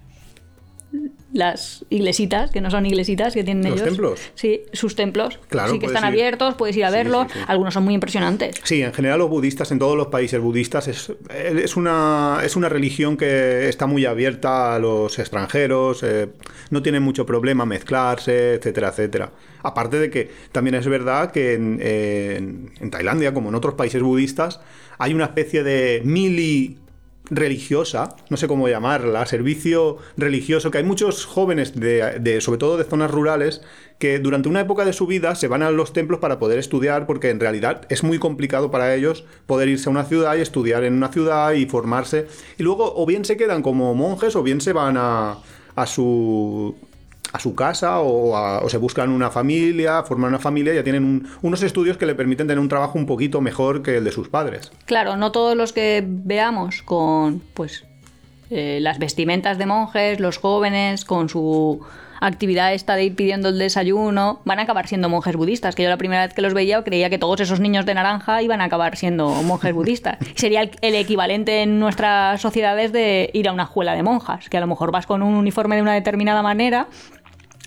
las 1.33 1.85
iglesitas, 1.91 2.51
que 2.53 2.61
no 2.61 2.71
son 2.71 2.87
iglesitas, 2.87 3.35
que 3.35 3.43
tienen 3.43 3.65
¿Los 3.65 3.81
ellos. 3.81 3.89
templos? 3.89 4.21
Sí, 4.35 4.63
sus 4.73 4.95
templos. 4.95 5.41
Claro, 5.49 5.73
sí 5.73 5.79
que 5.81 5.87
están 5.87 6.05
abiertos, 6.05 6.55
puedes 6.55 6.77
ir 6.77 6.85
a 6.85 6.91
verlos. 6.91 7.27
Algunos 7.49 7.75
son 7.75 7.83
muy 7.85 7.95
impresionantes. 7.95 8.57
Sí, 8.63 8.83
en 8.83 8.93
general 8.93 9.19
los 9.19 9.29
budistas, 9.29 9.73
en 9.73 9.81
todos 9.81 9.97
los 9.97 10.07
países 10.07 10.41
budistas, 10.41 10.87
es, 10.87 11.13
es, 11.31 11.77
una, 11.77 12.39
es 12.45 12.55
una 12.55 12.69
religión 12.69 13.17
que 13.17 13.69
está 13.69 13.87
muy 13.87 14.07
abierta 14.07 14.77
a 14.77 14.79
los 14.79 15.19
extranjeros, 15.19 16.03
eh, 16.05 16.29
no 16.71 16.83
tiene 16.83 17.01
mucho 17.01 17.27
problema 17.27 17.67
mezclarse, 17.67 18.55
etcétera, 18.55 18.89
etcétera. 18.89 19.33
Aparte 19.65 19.99
de 19.99 20.11
que 20.11 20.31
también 20.53 20.77
es 20.77 20.87
verdad 20.87 21.33
que 21.33 21.55
en, 21.55 21.81
en 22.81 22.91
Tailandia, 22.91 23.35
como 23.35 23.49
en 23.49 23.57
otros 23.57 23.75
países 23.75 24.03
budistas, 24.03 24.61
hay 24.99 25.15
una 25.15 25.25
especie 25.25 25.65
de 25.65 26.03
mili 26.05 26.79
religiosa, 27.31 28.17
no 28.29 28.37
sé 28.37 28.47
cómo 28.49 28.69
llamarla, 28.69 29.25
servicio 29.27 29.97
religioso, 30.17 30.71
que 30.71 30.79
hay 30.79 30.85
muchos 30.85 31.25
jóvenes, 31.25 31.75
de, 31.75 32.41
sobre 32.41 32.59
todo 32.59 32.77
de 32.77 32.85
zonas 32.85 33.11
rurales, 33.11 33.63
que 33.99 34.19
durante 34.19 34.49
una 34.49 34.61
época 34.61 34.85
de 34.85 34.93
su 34.93 35.07
vida 35.07 35.35
se 35.35 35.49
van 35.49 35.63
a 35.63 35.71
los 35.71 35.93
templos 35.93 36.21
para 36.21 36.39
poder 36.39 36.59
estudiar, 36.59 37.07
porque 37.07 37.31
en 37.31 37.41
realidad 37.41 37.87
es 37.89 38.03
muy 38.03 38.19
complicado 38.19 38.71
para 38.71 38.95
ellos 38.95 39.25
poder 39.47 39.69
irse 39.69 39.89
a 39.89 39.93
una 39.93 40.05
ciudad 40.05 40.37
y 40.37 40.43
estudiar 40.43 40.85
en 40.85 40.95
una 40.95 41.09
ciudad 41.09 41.53
y 41.53 41.67
formarse. 41.67 42.27
Y 42.59 42.63
luego 42.63 42.93
o 42.95 43.07
bien 43.07 43.25
se 43.25 43.37
quedan 43.37 43.63
como 43.63 43.95
monjes 43.95 44.37
o 44.37 44.43
bien 44.43 44.61
se 44.61 44.73
van 44.73 44.97
a, 44.99 45.39
a 45.77 45.87
su 45.87 46.75
a 47.35 47.41
su 47.41 47.57
casa 47.57 47.99
o, 47.99 48.69
se 48.69 48.79
buscan 48.79 49.11
una 49.11 49.29
familia, 49.29 50.05
forman 50.05 50.29
una 50.29 50.39
familia 50.39 50.73
ya 50.73 50.85
tienen 50.85 51.27
unos 51.43 51.65
estudios 51.65 51.97
que 51.97 52.07
le 52.07 52.15
permiten 52.15 52.47
tener 52.47 52.61
un 52.61 52.69
trabajo 52.69 52.97
un 52.97 53.07
poquito 53.07 53.41
mejor 53.41 53.83
que 53.83 53.97
el 53.97 54.05
de 54.05 54.13
sus 54.13 54.29
padres. 54.29 54.71
Claro, 54.85 55.17
no 55.17 55.33
todos 55.33 55.57
los 55.57 55.73
que 55.73 56.05
veamos 56.07 56.83
con 56.83 57.43
pues 57.55 57.87
eh, 58.51 58.79
las 58.81 59.01
vestimentas 59.01 59.59
de 59.59 59.67
monjes, 59.67 60.21
los 60.21 60.39
jóvenes, 60.39 61.05
con 61.05 61.29
su 61.29 61.85
actividad 62.21 62.73
esta 62.73 62.95
de 62.95 63.05
ir 63.05 63.17
pidiendo 63.17 63.49
el 63.49 63.59
desayuno, 63.59 64.41
van 64.45 64.61
a 64.61 64.63
acabar 64.63 64.87
siendo 64.87 65.09
monjes 65.09 65.35
budistas. 65.35 65.75
Que 65.75 65.83
yo 65.83 65.89
la 65.89 65.97
primera 65.97 66.25
vez 66.25 66.35
que 66.35 66.43
los 66.43 66.55
veía 66.55 66.83
creía 66.85 67.11
que 67.11 67.19
todos 67.19 67.41
esos 67.41 67.59
niños 67.59 67.85
de 67.85 67.95
naranja 67.95 68.43
iban 68.43 68.61
a 68.61 68.65
acabar 68.65 68.97
siendo 68.97 69.29
monjes 69.43 69.75
budistas. 69.75 70.19
Sería 70.37 70.63
el, 70.63 70.95
equivalente 70.95 71.63
en 71.63 71.81
nuestras 71.81 72.41
sociedades 72.41 72.93
de 72.93 73.31
ir 73.33 73.49
a 73.49 73.53
una 73.53 73.65
escuela 73.65 73.95
de 73.95 74.05
monjas, 74.05 74.49
que 74.49 74.57
a 74.57 74.61
lo 74.61 74.67
mejor 74.67 74.93
vas 74.93 75.07
con 75.07 75.23
un 75.23 75.35
uniforme 75.35 75.77
de 75.77 75.83
una 75.83 75.95
determinada 75.95 76.43
manera 76.43 76.87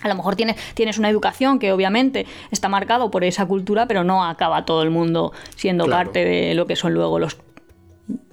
a 0.02 0.08
lo 0.08 0.14
mejor 0.14 0.36
tienes, 0.36 0.56
tienes 0.74 0.98
una 0.98 1.10
educación 1.10 1.58
que 1.58 1.72
obviamente 1.72 2.26
está 2.50 2.68
marcado 2.68 3.10
por 3.10 3.24
esa 3.24 3.46
cultura, 3.46 3.86
pero 3.86 4.04
no 4.04 4.24
acaba 4.24 4.64
todo 4.64 4.82
el 4.82 4.90
mundo 4.90 5.32
siendo 5.56 5.86
parte 5.86 6.24
de 6.24 6.54
lo 6.54 6.66
que 6.66 6.76
son 6.76 6.94
luego 6.94 7.18
los, 7.18 7.36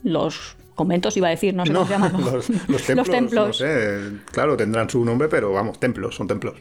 los 0.03 0.55
conventos, 0.75 1.17
iba 1.17 1.27
a 1.27 1.31
decir, 1.31 1.55
no 1.55 1.65
sé 1.65 1.73
cómo 1.73 1.85
se 1.85 1.93
llaman. 1.93 2.13
Los, 2.67 2.83
templos, 3.09 3.47
No 3.47 3.53
sé, 3.53 4.11
claro, 4.31 4.57
tendrán 4.57 4.89
su 4.89 5.03
nombre, 5.03 5.27
pero 5.27 5.51
vamos, 5.53 5.79
templos, 5.79 6.15
son 6.15 6.27
templos. 6.27 6.55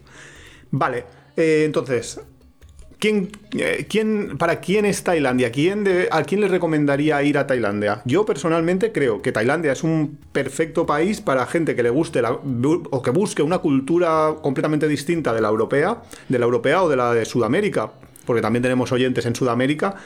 Vale, 0.71 1.05
eh, 1.37 1.65
entonces, 1.67 2.21
eh, 3.05 3.87
¿Quién, 3.89 4.39
¿Para 4.39 4.61
quién 4.61 4.85
es 4.85 5.03
Tailandia? 5.03 5.51
¿Quién 5.53 5.85
¿A 6.11 6.23
quién 6.23 6.41
le 6.41 6.49
recomendaría 6.49 7.23
ir 7.23 7.39
a 7.39 7.47
Tailandia? 7.47 8.03
Yo 8.05 8.25
personalmente 8.25 8.93
creo 8.93 9.23
que 9.23 9.33
Tailandia 9.33 9.73
es 9.73 9.83
un 9.83 10.19
perfecto 10.33 10.87
país 10.87 11.21
para 11.21 11.47
gente 11.47 11.75
que 11.75 11.83
le 11.83 11.91
guste 11.91 12.23
o 12.25 13.03
que 13.03 13.11
busque 13.11 13.43
una 13.43 13.59
cultura 13.59 14.35
completamente 14.43 14.89
distinta 14.89 15.33
de 15.33 15.41
la 15.41 15.49
europea, 15.49 16.03
de 16.29 16.39
la 16.39 16.45
europea 16.45 16.83
o 16.83 16.89
de 16.89 16.97
la 16.97 17.13
de 17.13 17.25
Sudamérica, 17.25 17.93
porque 18.25 18.43
también 18.43 18.63
tenemos 18.63 18.91
oyentes 18.93 19.27
en 19.27 19.35
Sudamérica 19.35 19.97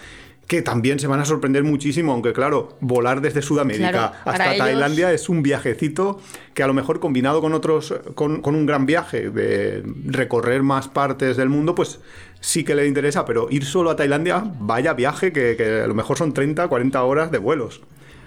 que 0.48 0.62
también 0.62 0.98
se 0.98 1.06
van 1.06 1.20
a 1.20 1.26
sorprender 1.26 1.62
muchísimo, 1.62 2.10
aunque 2.10 2.32
claro, 2.32 2.78
volar 2.80 3.20
desde 3.20 3.42
Sudamérica 3.42 4.14
hasta 4.24 4.56
Tailandia 4.56 5.12
es 5.12 5.28
un 5.28 5.42
viajecito 5.42 6.20
que 6.54 6.62
a 6.62 6.66
lo 6.66 6.72
mejor 6.72 7.00
combinado 7.00 7.42
con 7.42 7.52
otros, 7.52 7.94
con, 8.14 8.42
un 8.42 8.64
gran 8.64 8.86
viaje 8.86 9.28
de 9.28 9.82
recorrer 10.06 10.62
más 10.62 10.88
partes 10.88 11.36
del 11.36 11.50
mundo, 11.50 11.74
pues 11.74 12.00
sí 12.40 12.64
que 12.64 12.74
le 12.74 12.86
interesa, 12.86 13.26
pero 13.26 13.48
ir 13.50 13.66
solo 13.66 13.90
a 13.90 13.96
Tailandia, 13.96 14.42
vaya 14.58 14.94
viaje, 14.94 15.32
que, 15.32 15.82
a 15.84 15.86
lo 15.86 15.94
mejor 15.94 16.16
son 16.16 16.32
30, 16.32 16.66
40 16.66 17.02
horas 17.02 17.30
de 17.30 17.38
vuelos 17.38 17.82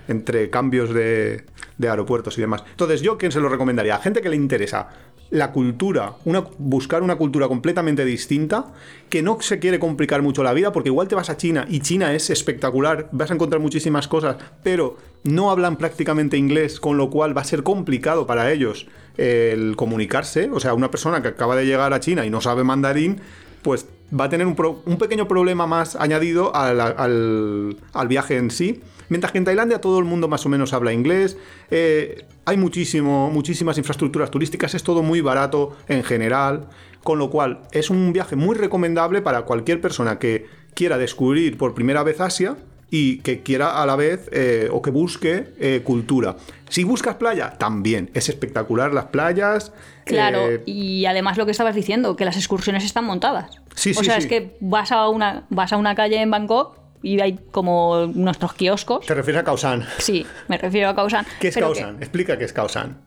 entre 0.08 0.52
cambios 0.52 0.94
de, 0.94 1.46
de 1.80 1.90
aeropuertos 1.90 2.38
y 2.38 2.42
demás. 2.42 2.64
Entonces, 2.70 3.02
¿yo 3.02 3.18
quién 3.18 3.32
se 3.32 3.40
lo 3.40 3.50
recomendaría? 3.50 3.96
A 3.96 4.00
gente 4.00 4.22
que 4.22 4.30
le 4.30 4.36
interesa 4.36 4.90
la 5.32 5.54
cultura, 5.54 6.16
buscar 6.58 7.02
una 7.04 7.16
cultura 7.16 7.48
completamente 7.48 8.04
distinta, 8.04 8.74
que 9.10 9.22
no 9.22 9.40
se 9.40 9.60
quiere 9.60 9.80
complicar 9.80 10.22
mucho 10.22 10.44
la 10.44 10.54
vida, 10.54 10.74
porque 10.74 10.90
igual 10.90 11.08
te 11.08 11.16
vas 11.16 11.30
a 11.30 11.38
China 11.38 11.66
y 11.70 11.80
China 11.80 12.14
es 12.14 12.30
espectacular, 12.30 13.08
vas 13.14 13.32
a 13.32 13.34
encontrar 13.34 13.62
muchísimas 13.62 14.10
cosas, 14.10 14.36
pero 14.62 14.98
no 15.24 15.50
hablan 15.50 15.78
prácticamente 15.78 16.38
inglés, 16.38 16.82
con 16.82 16.98
lo 16.98 17.10
cual 17.10 17.36
va 17.36 17.42
a 17.42 17.46
ser 17.46 17.64
complicado 17.64 18.28
para 18.28 18.52
ellos 18.52 18.88
el 19.18 19.76
comunicarse. 19.78 20.50
O 20.52 20.60
sea, 20.60 20.74
una 20.74 20.92
persona 20.92 21.22
que 21.22 21.30
acaba 21.30 21.56
de 21.56 21.66
llegar 21.66 21.94
a 21.94 22.02
China 22.02 22.26
y 22.26 22.30
no 22.30 22.42
sabe 22.42 22.66
mandarín, 22.66 23.22
pues 23.62 23.86
va 24.18 24.26
a 24.26 24.30
tener 24.30 24.48
un, 24.48 24.56
un 24.86 24.98
pequeño 24.98 25.30
problema 25.30 25.66
más 25.66 25.96
añadido 25.96 26.54
al, 26.54 26.82
al, 26.82 27.78
al 27.94 28.08
viaje 28.10 28.36
en 28.36 28.52
sí. 28.52 28.82
Mientras 29.08 29.32
que 29.32 29.38
en 29.38 29.46
Tailandia 29.46 29.82
todo 29.82 30.00
el 30.00 30.06
mundo 30.06 30.28
más 30.28 30.46
o 30.46 30.50
menos 30.50 30.74
habla 30.74 30.94
inglés, 30.94 31.38
eh, 31.70 32.26
hay 32.46 32.58
muchísimo, 32.58 33.30
muchísimas 33.30 33.78
infraestructuras 33.78 34.32
turísticas, 34.32 34.74
es 34.74 34.84
todo 34.84 35.04
muy 35.04 35.22
barato 35.22 35.78
en 35.88 36.04
general, 36.04 36.68
con 37.04 37.20
lo 37.20 37.30
cual 37.30 37.62
es 37.72 37.90
un 37.90 38.14
viaje 38.14 38.36
muy 38.36 38.56
recomendable 38.56 39.22
para 39.22 39.44
cualquier 39.44 39.82
persona 39.82 40.20
que 40.20 40.48
quiera 40.74 40.98
descubrir 40.98 41.58
por 41.58 41.74
primera 41.74 42.04
vez 42.04 42.20
Asia 42.20 42.58
y 42.90 43.20
que 43.20 43.42
quiera 43.42 43.82
a 43.82 43.86
la 43.86 43.96
vez 43.96 44.30
eh, 44.34 44.68
o 44.72 44.82
que 44.82 44.92
busque 44.92 45.54
eh, 45.60 45.82
cultura. 45.84 46.36
Si 46.68 46.84
buscas 46.84 47.16
playa, 47.16 47.58
también. 47.58 48.10
Es 48.14 48.28
espectacular 48.28 48.94
las 48.94 49.06
playas. 49.06 49.72
Claro, 50.04 50.52
eh, 50.52 50.64
y 50.66 51.06
además 51.06 51.38
lo 51.38 51.46
que 51.46 51.52
estabas 51.52 51.74
diciendo, 51.74 52.18
que 52.18 52.26
las 52.26 52.36
excursiones 52.36 52.84
están 52.84 53.06
montadas. 53.06 53.62
Sí, 53.76 53.92
o 53.92 54.00
sí, 54.00 54.06
sea, 54.06 54.16
sí. 54.16 54.24
es 54.24 54.28
que 54.28 54.58
vas 54.60 54.92
a 54.92 55.08
una, 55.08 55.46
vas 55.50 55.72
a 55.72 55.78
una 55.78 55.96
calle 55.96 56.22
en 56.22 56.32
Bangkok 56.32 56.81
y 57.04 57.20
hay 57.20 57.40
como 57.52 58.08
nuestros 58.14 58.54
kioscos. 58.54 59.06
Te 59.06 59.14
refieres 59.14 59.42
a 59.42 59.46
Khao 59.46 59.58
San. 59.58 59.86
Sí, 59.98 60.26
me 60.48 60.58
refiero 60.58 60.90
a 60.90 60.96
Khao 60.96 61.10
San. 61.10 61.26
¿Qué 61.40 61.48
es 61.50 61.54
pero 61.56 61.68
Khao 61.68 61.74
que- 61.76 61.82
San? 61.82 61.96
Explica 61.98 62.38
qué 62.38 62.46
es 62.46 62.54
Khao 62.54 62.70
San. 62.70 62.98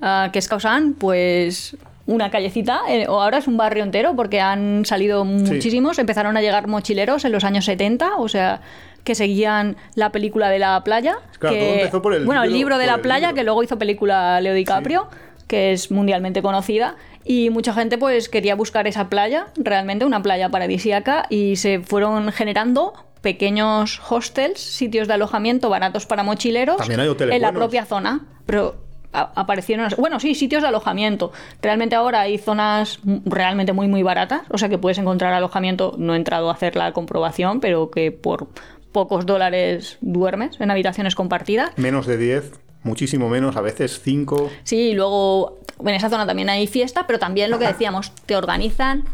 Ah, 0.00 0.30
¿Qué 0.32 0.38
es 0.38 0.48
Khao 0.48 0.60
San? 0.60 0.94
Pues 0.94 1.76
una 2.06 2.30
callecita, 2.30 2.80
eh, 2.88 3.06
o 3.08 3.20
ahora 3.22 3.38
es 3.38 3.46
un 3.46 3.56
barrio 3.56 3.84
entero 3.84 4.16
porque 4.16 4.40
han 4.40 4.84
salido 4.84 5.24
muchísimos, 5.24 5.98
empezaron 6.00 6.36
a 6.36 6.42
llegar 6.42 6.66
mochileros 6.66 7.24
en 7.24 7.30
los 7.32 7.44
años 7.44 7.64
70, 7.64 8.16
o 8.16 8.28
sea, 8.28 8.60
que 9.04 9.14
seguían 9.14 9.76
la 9.94 10.10
película 10.10 10.50
de 10.50 10.58
la 10.58 10.82
playa. 10.82 11.18
Claro, 11.38 11.54
que, 11.56 11.62
todo 11.64 11.74
empezó 11.74 12.02
por 12.02 12.14
el 12.14 12.24
bueno, 12.24 12.42
el 12.42 12.48
libro, 12.52 12.70
libro 12.76 12.78
de 12.78 12.86
la 12.86 12.98
playa, 12.98 13.28
libro. 13.28 13.34
que 13.36 13.44
luego 13.44 13.62
hizo 13.62 13.78
película 13.78 14.40
Leo 14.40 14.54
DiCaprio, 14.54 15.08
que 15.46 15.72
es 15.72 15.90
mundialmente 15.92 16.42
conocida. 16.42 16.96
Y 17.24 17.50
mucha 17.50 17.72
gente 17.72 17.98
pues 17.98 18.28
quería 18.28 18.56
buscar 18.56 18.88
esa 18.88 19.08
playa, 19.08 19.46
realmente 19.56 20.04
una 20.04 20.22
playa 20.22 20.48
paradisíaca, 20.48 21.26
y 21.30 21.54
se 21.54 21.78
fueron 21.80 22.32
generando 22.32 22.94
pequeños 23.22 24.00
hostels, 24.08 24.60
sitios 24.60 25.08
de 25.08 25.14
alojamiento 25.14 25.70
baratos 25.70 26.06
para 26.06 26.22
mochileros 26.22 26.76
También 26.76 27.00
hay 27.00 27.08
hoteles 27.08 27.36
en 27.36 27.42
la 27.42 27.48
buenos. 27.48 27.60
propia 27.62 27.86
zona. 27.86 28.26
Pero 28.44 28.76
aparecieron, 29.12 29.88
bueno, 29.98 30.20
sí, 30.20 30.34
sitios 30.34 30.62
de 30.62 30.68
alojamiento. 30.68 31.32
Realmente 31.60 31.94
ahora 31.94 32.22
hay 32.22 32.38
zonas 32.38 32.98
realmente 33.24 33.72
muy, 33.72 33.86
muy 33.86 34.02
baratas, 34.02 34.42
o 34.50 34.58
sea 34.58 34.68
que 34.68 34.78
puedes 34.78 34.98
encontrar 34.98 35.32
alojamiento, 35.34 35.94
no 35.98 36.14
he 36.14 36.16
entrado 36.16 36.50
a 36.50 36.54
hacer 36.54 36.76
la 36.76 36.92
comprobación, 36.92 37.60
pero 37.60 37.90
que 37.90 38.10
por 38.10 38.48
pocos 38.90 39.26
dólares 39.26 39.98
duermes 40.00 40.60
en 40.60 40.70
habitaciones 40.70 41.14
compartidas. 41.14 41.70
Menos 41.76 42.06
de 42.06 42.16
10, 42.16 42.52
muchísimo 42.82 43.28
menos, 43.28 43.56
a 43.56 43.60
veces 43.60 44.00
5. 44.02 44.50
Sí, 44.64 44.90
y 44.90 44.94
luego 44.94 45.60
en 45.80 45.94
esa 45.94 46.08
zona 46.08 46.26
también 46.26 46.48
hay 46.48 46.66
fiesta, 46.66 47.06
pero 47.06 47.18
también 47.18 47.50
lo 47.50 47.58
que 47.58 47.66
decíamos, 47.66 48.12
te 48.26 48.34
organizan 48.34 49.04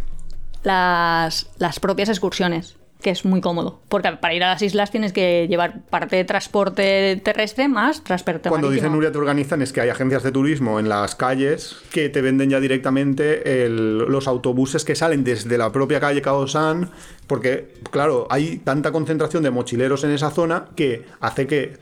las, 0.63 1.51
las 1.59 1.81
propias 1.81 2.09
excursiones, 2.09 2.77
que 3.01 3.11
es 3.11 3.25
muy 3.25 3.41
cómodo. 3.41 3.81
Porque 3.89 4.11
para 4.21 4.35
ir 4.35 4.43
a 4.43 4.49
las 4.49 4.63
islas 4.63 4.91
tienes 4.91 5.13
que 5.13 5.47
llevar 5.49 5.83
parte 5.89 6.17
de 6.17 6.25
transporte 6.25 7.21
terrestre 7.23 7.69
más 7.69 8.03
transporte 8.03 8.49
Cuando 8.49 8.71
dicen. 8.71 8.91
Nuria 8.93 9.13
te 9.13 9.19
organizan 9.19 9.63
es 9.63 9.73
que 9.73 9.81
hay 9.81 9.89
agencias 9.89 10.23
de 10.25 10.33
turismo 10.33 10.81
en 10.81 10.89
las 10.89 11.15
calles 11.15 11.77
que 11.93 12.09
te 12.09 12.21
venden 12.23 12.51
ya 12.51 12.59
directamente 12.61 13.65
el- 13.65 13.99
los 13.99 14.27
autobuses 14.27 14.85
que 14.85 14.95
salen 14.97 15.23
desde 15.25 15.59
la 15.59 15.71
propia 15.71 16.01
calle 16.01 16.23
Kaosan, 16.23 16.91
porque 17.27 17.73
claro, 17.91 18.27
hay 18.31 18.59
tanta 18.59 18.91
concentración 18.91 19.43
de 19.45 19.51
mochileros 19.51 20.03
en 20.05 20.11
esa 20.11 20.31
zona 20.31 20.67
que 20.75 21.05
hace 21.21 21.47
que 21.47 21.77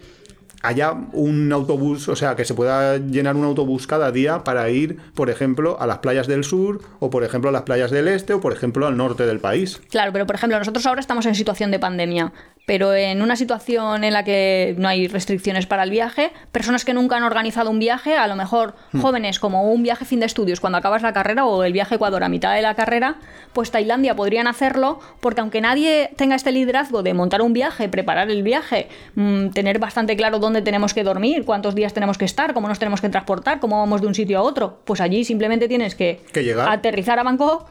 haya 0.67 0.93
un 1.13 1.53
autobús, 1.53 2.09
o 2.09 2.17
sea, 2.17 2.37
que 2.37 2.45
se 2.45 2.55
pueda 2.55 2.99
llenar 2.99 3.37
un 3.37 3.45
autobús 3.45 3.87
cada 3.87 4.11
día 4.11 4.45
para 4.45 4.69
ir, 4.71 4.99
por 5.15 5.31
ejemplo, 5.31 5.77
a 5.81 5.87
las 5.87 5.99
playas 5.99 6.27
del 6.27 6.45
sur, 6.45 6.81
o 6.99 7.11
por 7.11 7.25
ejemplo 7.25 7.51
a 7.51 7.53
las 7.53 7.63
playas 7.63 7.91
del 7.91 8.09
este, 8.09 8.33
o 8.35 8.41
por 8.41 8.53
ejemplo 8.53 8.87
al 8.87 8.97
norte 8.97 9.27
del 9.27 9.39
país. 9.39 9.81
Claro, 9.91 10.13
pero 10.13 10.27
por 10.27 10.37
ejemplo, 10.37 10.59
nosotros 10.59 10.85
ahora 10.87 11.01
estamos 11.01 11.27
en 11.27 11.35
situación 11.35 11.71
de 11.71 11.79
pandemia, 11.79 12.33
pero 12.67 12.95
en 12.95 13.23
una 13.23 13.37
situación 13.37 14.03
en 14.03 14.13
la 14.13 14.25
que 14.25 14.75
no 14.79 14.89
hay 14.89 15.07
restricciones 15.07 15.67
para 15.67 15.85
el 15.85 15.91
viaje, 15.91 16.33
personas 16.51 16.85
que 16.85 16.95
nunca 16.95 17.17
han 17.17 17.23
organizado 17.23 17.71
un 17.71 17.79
viaje, 17.79 18.17
a 18.17 18.27
lo 18.27 18.35
mejor 18.35 18.75
jóvenes 19.01 19.39
como 19.39 19.71
un 19.71 19.83
viaje 19.85 20.05
fin 20.05 20.21
de 20.21 20.27
estudios 20.27 20.61
cuando 20.61 20.79
acabas 20.79 21.03
la 21.03 21.13
carrera 21.13 21.45
o 21.45 21.63
el 21.63 21.73
viaje 21.73 21.95
a 21.95 21.97
Ecuador 21.97 22.25
a 22.25 22.29
mitad 22.29 22.55
de 22.55 22.63
la 22.63 22.75
carrera, 22.75 23.17
pues 23.53 23.71
Tailandia 23.71 24.17
podrían 24.17 24.49
hacerlo 24.49 24.99
porque 25.21 25.41
aunque 25.41 25.61
nadie 25.61 26.11
tenga 26.17 26.35
este 26.35 26.51
liderazgo 26.51 27.03
de 27.03 27.15
montar 27.15 27.41
un 27.41 27.53
viaje, 27.53 27.89
preparar 27.89 28.31
el 28.31 28.43
viaje, 28.43 28.89
mm, 29.15 29.51
tener 29.51 29.79
bastante 29.79 30.17
claro 30.17 30.39
dónde 30.41 30.56
tenemos 30.63 30.95
que 30.95 31.03
dormir, 31.05 31.45
cuántos 31.45 31.75
días 31.75 31.93
tenemos 31.95 32.19
que 32.19 32.25
estar, 32.25 32.55
cómo 32.55 32.69
nos 32.69 32.79
tenemos 32.79 33.01
que 33.01 33.09
transportar, 33.09 33.61
cómo 33.61 33.79
vamos 33.79 34.01
de 34.01 34.07
un 34.07 34.15
sitio 34.15 34.39
a 34.39 34.43
otro, 34.43 34.81
pues 34.85 35.01
allí 35.01 35.25
simplemente 35.25 35.69
tienes 35.69 35.95
que, 35.95 36.21
Que 36.33 36.43
llegar. 36.45 36.69
aterrizar 36.69 37.19
a 37.19 37.23
Bangkok, 37.23 37.69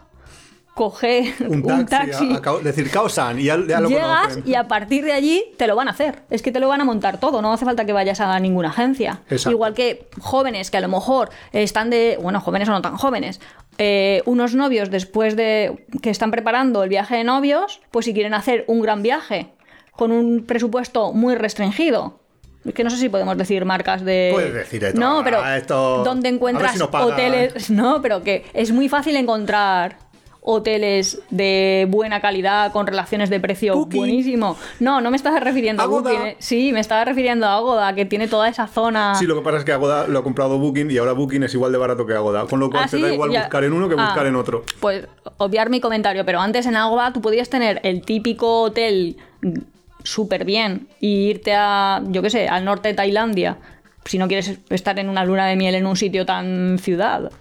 coger 0.73 1.33
Un 1.47 1.85
taxi, 1.85 2.33
a- 2.33 2.37
a 2.37 2.41
Kao- 2.41 2.59
decir 2.59 2.89
Kaosan, 2.91 3.39
y 3.39 3.43
ya, 3.45 3.57
ya 3.65 3.79
lo 3.79 3.87
Llegas 3.87 4.21
conocen. 4.33 4.43
y 4.45 4.55
a 4.55 4.67
partir 4.67 5.05
de 5.05 5.13
allí 5.13 5.41
te 5.57 5.67
lo 5.67 5.75
van 5.77 5.87
a 5.87 5.91
hacer. 5.91 6.23
Es 6.29 6.41
que 6.41 6.51
te 6.51 6.59
lo 6.59 6.67
van 6.67 6.81
a 6.81 6.83
montar 6.83 7.17
todo, 7.17 7.41
no 7.41 7.53
hace 7.53 7.63
falta 7.63 7.85
que 7.85 7.93
vayas 7.93 8.19
a 8.19 8.37
ninguna 8.41 8.69
agencia. 8.69 9.21
Exacto. 9.29 9.51
Igual 9.51 9.73
que 9.73 10.09
jóvenes 10.19 10.71
que 10.71 10.77
a 10.77 10.81
lo 10.81 10.89
mejor 10.89 11.29
están 11.53 11.89
de, 11.89 12.17
bueno, 12.21 12.41
jóvenes 12.41 12.67
o 12.67 12.73
no 12.73 12.81
tan 12.81 12.97
jóvenes, 12.97 13.39
eh, 13.77 14.21
unos 14.25 14.53
novios 14.53 14.89
después 14.91 15.37
de 15.37 15.85
que 16.01 16.09
están 16.09 16.29
preparando 16.31 16.83
el 16.83 16.89
viaje 16.89 17.15
de 17.15 17.23
novios, 17.23 17.79
pues 17.91 18.03
si 18.05 18.13
quieren 18.13 18.33
hacer 18.33 18.65
un 18.67 18.81
gran 18.81 19.01
viaje 19.01 19.53
con 19.93 20.11
un 20.11 20.45
presupuesto 20.45 21.13
muy 21.13 21.35
restringido. 21.35 22.19
Es 22.65 22.73
que 22.73 22.83
no 22.83 22.89
sé 22.89 22.97
si 22.97 23.09
podemos 23.09 23.37
decir 23.37 23.63
marcas 23.65 24.03
de. 24.03 24.29
Puedes 24.33 24.53
decir 24.53 24.83
esto. 24.83 24.99
No, 24.99 25.21
pero. 25.23 25.39
Ah, 25.43 25.57
esto- 25.57 26.03
ver 26.03 26.29
encuentras 26.29 26.73
si 26.73 26.81
hoteles. 26.81 27.69
No, 27.69 28.01
pero 28.01 28.23
que 28.23 28.45
es 28.53 28.71
muy 28.71 28.89
fácil 28.89 29.15
encontrar 29.15 29.97
hoteles 30.47 31.21
de 31.31 31.87
buena 31.89 32.21
calidad 32.21 32.71
con 32.71 32.85
relaciones 32.85 33.31
de 33.31 33.39
precio 33.39 33.73
Booking. 33.75 33.97
buenísimo. 33.99 34.55
No, 34.79 35.01
no 35.01 35.09
me 35.09 35.17
estaba 35.17 35.39
refiriendo 35.39 35.81
a. 35.81 35.87
Booking. 35.87 36.21
eh. 36.21 36.35
Sí, 36.39 36.71
me 36.71 36.79
estaba 36.79 37.03
refiriendo 37.03 37.47
a 37.47 37.55
Agoda, 37.57 37.93
que 37.95 38.05
tiene 38.05 38.27
toda 38.27 38.47
esa 38.47 38.67
zona. 38.67 39.15
Sí, 39.15 39.25
lo 39.25 39.35
que 39.35 39.41
pasa 39.41 39.57
es 39.57 39.63
que 39.65 39.71
Agoda 39.71 40.07
lo 40.07 40.19
ha 40.19 40.23
comprado 40.23 40.59
Booking 40.59 40.91
y 40.91 40.97
ahora 40.97 41.13
Booking 41.13 41.43
es 41.43 41.53
igual 41.55 41.71
de 41.71 41.77
barato 41.79 42.05
que 42.05 42.13
Agoda, 42.13 42.45
con 42.45 42.59
lo 42.59 42.69
cual 42.69 42.83
Ah, 42.85 42.87
te 42.89 42.99
da 43.01 43.11
igual 43.13 43.31
ya. 43.31 43.41
buscar 43.41 43.63
en 43.63 43.73
uno 43.73 43.89
que 43.89 43.95
Ah, 43.97 44.05
buscar 44.05 44.25
en 44.27 44.35
otro. 44.35 44.63
Pues 44.79 45.07
obviar 45.37 45.69
mi 45.71 45.79
comentario, 45.81 46.25
pero 46.25 46.39
antes 46.39 46.65
en 46.67 46.75
Agoda 46.75 47.11
tú 47.11 47.21
podías 47.21 47.49
tener 47.49 47.79
el 47.83 48.01
típico 48.03 48.61
hotel 48.61 49.17
súper 50.05 50.45
bien 50.45 50.87
y 51.01 51.27
irte 51.27 51.53
a, 51.53 52.01
yo 52.07 52.21
qué 52.21 52.29
sé, 52.29 52.47
al 52.47 52.63
norte 52.63 52.89
de 52.89 52.93
Tailandia, 52.93 53.57
si 54.05 54.17
no 54.17 54.27
quieres 54.27 54.59
estar 54.69 54.97
en 54.99 55.09
una 55.09 55.25
luna 55.25 55.47
de 55.47 55.55
miel 55.55 55.75
en 55.75 55.85
un 55.85 55.97
sitio 55.97 56.25
tan 56.25 56.77
ciudad. 56.79 57.31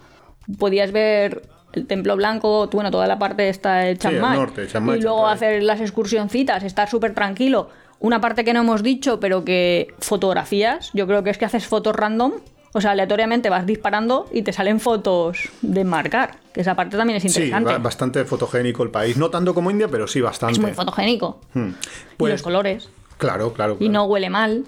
Podías 0.59 0.91
ver 0.91 1.43
el 1.73 1.87
Templo 1.87 2.15
Blanco, 2.15 2.67
bueno, 2.71 2.91
toda 2.91 3.07
la 3.07 3.19
parte 3.19 3.49
esta 3.49 3.77
de 3.77 3.97
Chiang 3.97 4.15
el 4.15 4.21
norte, 4.21 4.67
Chiang 4.67 4.83
Mai, 4.83 4.97
y 4.97 5.01
luego 5.01 5.27
hacer 5.27 5.63
las 5.63 5.79
excursioncitas, 5.81 6.63
estar 6.63 6.89
súper 6.89 7.13
tranquilo. 7.13 7.69
Una 7.99 8.19
parte 8.19 8.43
que 8.43 8.53
no 8.53 8.61
hemos 8.61 8.83
dicho, 8.83 9.19
pero 9.19 9.45
que 9.45 9.93
fotografías, 9.99 10.91
yo 10.93 11.07
creo 11.07 11.23
que 11.23 11.29
es 11.29 11.37
que 11.37 11.45
haces 11.45 11.65
fotos 11.65 11.95
random, 11.95 12.33
o 12.73 12.81
sea, 12.81 12.91
aleatoriamente 12.91 13.49
vas 13.49 13.65
disparando 13.65 14.27
y 14.31 14.41
te 14.41 14.51
salen 14.51 14.79
fotos 14.79 15.49
de 15.61 15.83
marcar, 15.85 16.35
que 16.55 16.61
esa 16.61 16.73
parte 16.73 16.95
también 16.95 17.17
es 17.17 17.23
Sí, 17.23 17.27
interesante. 17.27 17.73
ba- 17.73 17.77
bastante 17.79 18.23
fotogénico 18.23 18.81
el 18.81 18.89
país. 18.89 19.17
No 19.17 19.29
tanto 19.29 19.53
como 19.53 19.69
India, 19.69 19.89
pero 19.89 20.07
sí 20.07 20.21
bastante. 20.21 20.53
es 20.53 20.59
muy 20.59 20.71
fotogénico. 20.71 21.41
Hmm. 21.53 21.67
y 21.67 21.73
Pues, 22.17 22.31
los 22.31 22.41
colores. 22.41 22.89
Claro, 23.17 23.51
claro. 23.53 23.75
Y 23.81 23.89
no 23.89 24.05
huele 24.05 24.29
mal. 24.29 24.63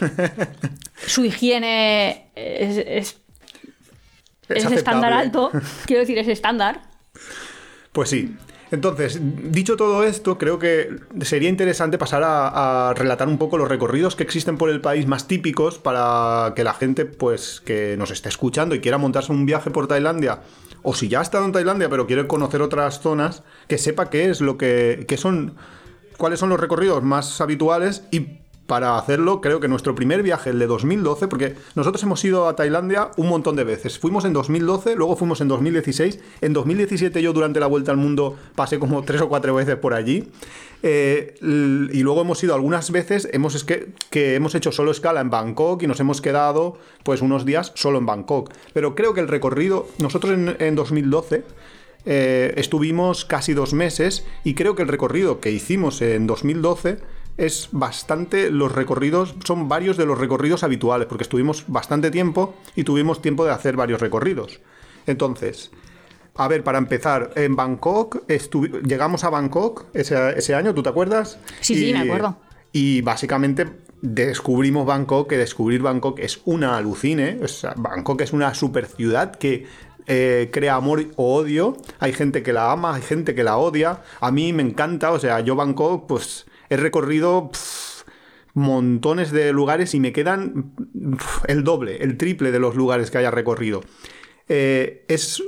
Su 1.06 1.24
higiene 1.24 2.26
es, 2.34 2.76
es, 2.78 3.20
es 4.48 4.64
estándar 4.72 5.12
alto. 5.12 5.50
Quiero 5.86 6.00
decir, 6.00 6.18
es 6.18 6.26
estándar. 6.28 6.82
Pues 7.92 8.10
sí. 8.10 8.36
Entonces, 8.72 9.20
dicho 9.20 9.76
todo 9.76 10.02
esto, 10.02 10.38
creo 10.38 10.58
que 10.58 10.88
sería 11.20 11.50
interesante 11.50 11.98
pasar 11.98 12.22
a, 12.24 12.88
a 12.88 12.94
relatar 12.94 13.28
un 13.28 13.36
poco 13.36 13.58
los 13.58 13.68
recorridos 13.68 14.16
que 14.16 14.22
existen 14.22 14.56
por 14.56 14.70
el 14.70 14.80
país 14.80 15.06
más 15.06 15.28
típicos 15.28 15.78
para 15.78 16.54
que 16.56 16.64
la 16.64 16.72
gente, 16.72 17.04
pues, 17.04 17.60
que 17.64 17.96
nos 17.98 18.10
esté 18.10 18.30
escuchando 18.30 18.74
y 18.74 18.80
quiera 18.80 18.96
montarse 18.96 19.30
un 19.30 19.44
viaje 19.44 19.70
por 19.70 19.88
Tailandia, 19.88 20.40
o 20.82 20.94
si 20.94 21.08
ya 21.08 21.20
ha 21.20 21.22
estado 21.22 21.44
en 21.44 21.52
Tailandia 21.52 21.88
pero 21.88 22.06
quiere 22.06 22.26
conocer 22.26 22.62
otras 22.62 23.00
zonas, 23.00 23.42
que 23.68 23.78
sepa 23.78 24.10
qué 24.10 24.30
es 24.30 24.40
lo 24.40 24.58
que, 24.58 25.04
qué 25.08 25.16
son, 25.16 25.56
cuáles 26.16 26.40
son 26.40 26.48
los 26.48 26.60
recorridos 26.60 27.02
más 27.02 27.40
habituales 27.40 28.04
y 28.10 28.41
para 28.66 28.96
hacerlo. 28.96 29.40
Creo 29.40 29.60
que 29.60 29.68
nuestro 29.68 29.94
primer 29.94 30.22
viaje, 30.22 30.50
el 30.50 30.58
de 30.58 30.66
2012, 30.66 31.28
porque 31.28 31.56
nosotros 31.74 32.02
hemos 32.02 32.24
ido 32.24 32.48
a 32.48 32.56
Tailandia 32.56 33.10
un 33.16 33.28
montón 33.28 33.56
de 33.56 33.64
veces. 33.64 33.98
Fuimos 33.98 34.24
en 34.24 34.32
2012, 34.32 34.96
luego 34.96 35.16
fuimos 35.16 35.40
en 35.40 35.48
2016. 35.48 36.20
En 36.40 36.52
2017 36.52 37.22
yo 37.22 37.32
durante 37.32 37.60
la 37.60 37.66
vuelta 37.66 37.90
al 37.90 37.98
mundo 37.98 38.36
pasé 38.54 38.78
como 38.78 39.02
tres 39.04 39.20
o 39.20 39.28
cuatro 39.28 39.54
veces 39.54 39.76
por 39.76 39.94
allí. 39.94 40.28
Eh, 40.84 41.34
y 41.40 42.02
luego 42.02 42.22
hemos 42.22 42.42
ido 42.42 42.54
algunas 42.54 42.90
veces, 42.90 43.28
hemos, 43.32 43.54
es 43.54 43.62
que, 43.62 43.90
que, 44.10 44.34
hemos 44.34 44.56
hecho 44.56 44.72
solo 44.72 44.90
escala 44.90 45.20
en 45.20 45.30
Bangkok 45.30 45.80
y 45.82 45.86
nos 45.86 46.00
hemos 46.00 46.20
quedado 46.20 46.76
pues 47.04 47.22
unos 47.22 47.44
días 47.44 47.72
solo 47.76 47.98
en 47.98 48.06
Bangkok. 48.06 48.52
Pero 48.72 48.94
creo 48.96 49.14
que 49.14 49.20
el 49.20 49.28
recorrido, 49.28 49.86
nosotros 49.98 50.32
en, 50.32 50.56
en 50.58 50.74
2012 50.74 51.44
eh, 52.04 52.54
estuvimos 52.56 53.24
casi 53.24 53.54
dos 53.54 53.74
meses 53.74 54.26
y 54.42 54.54
creo 54.54 54.74
que 54.74 54.82
el 54.82 54.88
recorrido 54.88 55.38
que 55.38 55.52
hicimos 55.52 56.02
en 56.02 56.26
2012 56.26 56.98
es 57.36 57.68
bastante 57.72 58.50
los 58.50 58.72
recorridos, 58.72 59.34
son 59.44 59.68
varios 59.68 59.96
de 59.96 60.06
los 60.06 60.18
recorridos 60.18 60.62
habituales, 60.62 61.06
porque 61.06 61.22
estuvimos 61.22 61.64
bastante 61.66 62.10
tiempo 62.10 62.54
y 62.76 62.84
tuvimos 62.84 63.22
tiempo 63.22 63.44
de 63.44 63.52
hacer 63.52 63.76
varios 63.76 64.00
recorridos. 64.00 64.60
Entonces, 65.06 65.70
a 66.34 66.48
ver, 66.48 66.64
para 66.64 66.78
empezar, 66.78 67.32
en 67.36 67.56
Bangkok, 67.56 68.26
llegamos 68.86 69.24
a 69.24 69.30
Bangkok 69.30 69.86
ese, 69.92 70.54
año, 70.54 70.74
¿tú 70.74 70.82
te 70.82 70.88
acuerdas? 70.88 71.38
Sí, 71.60 71.74
sí, 71.74 71.92
me 71.92 72.00
acuerdo. 72.00 72.36
Y 72.72 73.02
básicamente 73.02 73.66
descubrimos 74.00 74.86
Bangkok, 74.86 75.28
que 75.28 75.36
descubrir 75.36 75.82
Bangkok 75.82 76.18
es 76.20 76.40
una 76.44 76.76
alucine. 76.76 77.38
O 77.42 77.48
sea, 77.48 77.74
Bangkok 77.76 78.22
es 78.22 78.32
una 78.32 78.54
super 78.54 78.86
ciudad 78.86 79.34
que 79.36 79.66
eh, 80.06 80.48
crea 80.52 80.76
amor 80.76 81.04
o 81.16 81.34
odio. 81.34 81.76
Hay 81.98 82.14
gente 82.14 82.42
que 82.42 82.52
la 82.52 82.72
ama, 82.72 82.94
hay 82.94 83.02
gente 83.02 83.34
que 83.34 83.44
la 83.44 83.58
odia. 83.58 84.00
A 84.20 84.30
mí 84.30 84.52
me 84.52 84.62
encanta, 84.62 85.12
o 85.12 85.18
sea, 85.18 85.40
yo 85.40 85.54
Bangkok, 85.54 86.06
pues 86.06 86.46
he 86.72 86.76
recorrido 86.76 87.50
montones 88.54 89.30
de 89.30 89.52
lugares 89.52 89.94
y 89.94 90.00
me 90.00 90.12
quedan 90.12 90.72
el 91.48 91.64
doble, 91.64 92.02
el 92.02 92.16
triple 92.16 92.50
de 92.50 92.58
los 92.58 92.74
lugares 92.74 93.10
que 93.10 93.18
haya 93.18 93.30
recorrido. 93.30 93.82
Eh, 94.48 95.04
es 95.08 95.42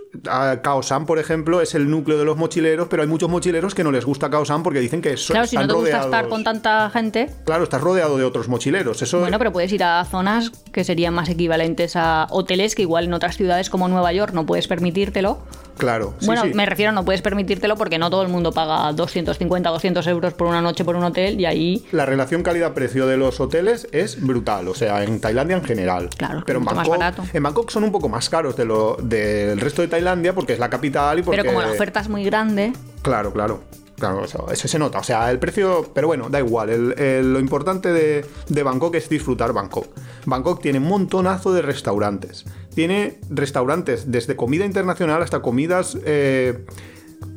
Kaosan, 0.62 1.04
por 1.04 1.18
ejemplo, 1.18 1.60
es 1.60 1.74
el 1.74 1.90
núcleo 1.90 2.16
de 2.16 2.24
los 2.24 2.36
mochileros, 2.36 2.88
pero 2.88 3.02
hay 3.02 3.08
muchos 3.08 3.28
mochileros 3.28 3.74
que 3.74 3.84
no 3.84 3.90
les 3.90 4.04
gusta 4.04 4.30
Kaosan 4.30 4.62
porque 4.62 4.80
dicen 4.80 5.02
que 5.02 5.16
son 5.16 5.34
Claro, 5.34 5.46
si 5.46 5.56
no 5.56 5.66
te 5.66 5.74
gusta 5.74 6.00
estar 6.00 6.28
con 6.28 6.44
tanta 6.44 6.88
gente. 6.90 7.28
Claro, 7.44 7.64
estás 7.64 7.80
rodeado 7.80 8.16
de 8.16 8.24
otros 8.24 8.48
mochileros. 8.48 9.02
Eso... 9.02 9.20
Bueno, 9.20 9.38
pero 9.38 9.52
puedes 9.52 9.72
ir 9.72 9.82
a 9.82 10.04
zonas 10.04 10.50
que 10.72 10.84
serían 10.84 11.12
más 11.12 11.28
equivalentes 11.28 11.96
a 11.96 12.28
hoteles 12.30 12.74
que 12.74 12.82
igual 12.82 13.04
en 13.04 13.14
otras 13.14 13.36
ciudades 13.36 13.68
como 13.68 13.88
Nueva 13.88 14.12
York 14.12 14.32
no 14.32 14.46
puedes 14.46 14.68
permitírtelo. 14.68 15.38
Claro. 15.78 16.14
bueno, 16.24 16.44
me 16.54 16.66
refiero, 16.66 16.92
no 16.92 17.04
puedes 17.04 17.22
permitírtelo 17.22 17.76
porque 17.76 17.98
no 17.98 18.10
todo 18.10 18.22
el 18.22 18.28
mundo 18.28 18.52
paga 18.52 18.92
250, 18.92 19.70
200 19.70 20.06
euros 20.06 20.34
por 20.34 20.46
una 20.46 20.60
noche 20.60 20.84
por 20.84 20.96
un 20.96 21.04
hotel 21.04 21.40
y 21.40 21.46
ahí... 21.46 21.84
La 21.92 22.06
relación 22.06 22.42
calidad-precio 22.42 23.06
de 23.06 23.16
los 23.16 23.40
hoteles 23.40 23.88
es 23.92 24.20
brutal, 24.20 24.68
o 24.68 24.74
sea, 24.74 25.02
en 25.02 25.20
Tailandia 25.20 25.56
en 25.56 25.64
general. 25.64 26.10
Claro, 26.16 26.42
pero 26.46 26.58
en 26.58 26.64
Bangkok, 26.64 26.88
más 26.88 26.88
barato. 26.88 27.24
en 27.32 27.42
Bangkok 27.42 27.70
son 27.70 27.84
un 27.84 27.92
poco 27.92 28.08
más 28.08 28.28
caros 28.28 28.56
de 28.56 28.64
lo, 28.64 28.96
del 29.02 29.60
resto 29.60 29.82
de 29.82 29.88
Tailandia 29.88 30.34
porque 30.34 30.52
es 30.52 30.58
la 30.58 30.70
capital 30.70 31.18
y 31.18 31.22
porque... 31.22 31.40
Pero 31.40 31.52
como 31.52 31.64
la 31.64 31.72
oferta 31.72 32.00
es 32.00 32.08
muy 32.08 32.24
grande... 32.24 32.72
Claro, 33.02 33.32
claro. 33.32 33.60
Claro, 33.96 34.24
eso, 34.24 34.68
se 34.68 34.78
nota. 34.78 34.98
O 34.98 35.04
sea, 35.04 35.30
el 35.30 35.38
precio. 35.38 35.90
Pero 35.94 36.08
bueno, 36.08 36.28
da 36.28 36.40
igual. 36.40 36.94
lo 36.96 37.38
importante 37.38 37.92
de, 37.92 38.26
de, 38.48 38.62
Bangkok 38.62 38.96
es 38.96 39.08
disfrutar 39.08 39.52
Bangkok. 39.52 39.86
Bangkok 40.26 40.60
tiene 40.60 40.78
un 40.78 40.88
montonazo 40.88 41.52
de 41.52 41.62
restaurantes. 41.62 42.44
Tiene 42.74 43.18
restaurantes 43.30 44.10
desde 44.10 44.36
comida 44.36 44.64
internacional 44.64 45.22
hasta 45.22 45.40
comidas. 45.40 45.96
Eh, 46.04 46.64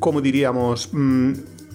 como 0.00 0.20
diríamos? 0.20 0.90
Mm, 0.92 1.32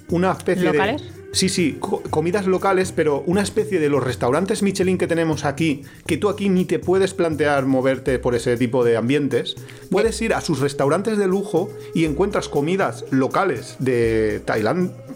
una 0.09 0.31
especie 0.31 0.65
¿Locales? 0.65 1.01
de. 1.01 1.23
Sí, 1.33 1.49
sí, 1.49 1.79
comidas 1.79 2.45
locales, 2.45 2.91
pero 2.91 3.23
una 3.25 3.41
especie 3.41 3.79
de 3.79 3.89
los 3.89 4.03
restaurantes 4.03 4.61
Michelin 4.61 4.99
que 4.99 5.07
tenemos 5.07 5.45
aquí, 5.45 5.81
que 6.05 6.17
tú 6.17 6.29
aquí 6.29 6.47
ni 6.47 6.63
te 6.65 6.77
puedes 6.77 7.15
plantear 7.15 7.65
moverte 7.65 8.19
por 8.19 8.35
ese 8.35 8.55
tipo 8.55 8.83
de 8.83 8.97
ambientes. 8.97 9.55
Puedes 9.89 10.21
ir 10.21 10.35
a 10.35 10.41
sus 10.41 10.59
restaurantes 10.59 11.17
de 11.17 11.25
lujo 11.25 11.69
y 11.95 12.05
encuentras 12.05 12.49
comidas 12.49 13.05
locales 13.09 13.77
de, 13.79 14.43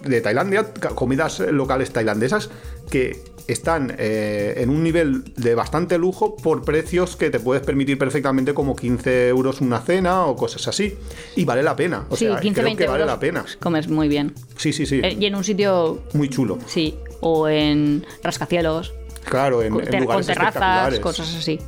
de 0.05 0.21
Tailandia, 0.21 0.73
comidas 0.95 1.39
locales 1.39 1.91
tailandesas 1.91 2.49
que 2.89 3.21
están 3.47 3.95
eh, 3.97 4.55
en 4.57 4.69
un 4.69 4.83
nivel 4.83 5.23
de 5.35 5.55
bastante 5.55 5.97
lujo 5.97 6.35
por 6.35 6.63
precios 6.63 7.15
que 7.15 7.29
te 7.29 7.39
puedes 7.39 7.63
permitir 7.65 7.97
perfectamente 7.97 8.53
como 8.53 8.75
15 8.75 9.29
euros 9.29 9.61
una 9.61 9.79
cena 9.81 10.25
o 10.25 10.35
cosas 10.35 10.67
así. 10.67 10.95
Y 11.35 11.45
vale 11.45 11.63
la 11.63 11.75
pena. 11.75 12.05
O 12.09 12.15
sí, 12.15 12.25
sea, 12.25 12.39
15, 12.39 12.53
creo 12.53 12.65
20 12.65 12.83
que 12.83 12.89
vale 12.89 13.01
euros 13.03 13.15
la 13.15 13.19
pena. 13.19 13.45
Comes 13.59 13.87
muy 13.87 14.07
bien. 14.07 14.33
Sí, 14.57 14.73
sí, 14.73 14.85
sí. 14.85 14.99
Eh, 15.03 15.17
y 15.19 15.25
en 15.25 15.35
un 15.35 15.43
sitio... 15.43 16.01
Muy 16.13 16.29
chulo. 16.29 16.57
Sí, 16.67 16.95
o 17.21 17.47
en 17.47 18.05
rascacielos. 18.23 18.93
Claro, 19.25 19.61
en, 19.61 19.71
lugares 19.73 20.05
con 20.05 20.25
terrazas, 20.25 20.99
cosas 20.99 21.35
así. 21.35 21.59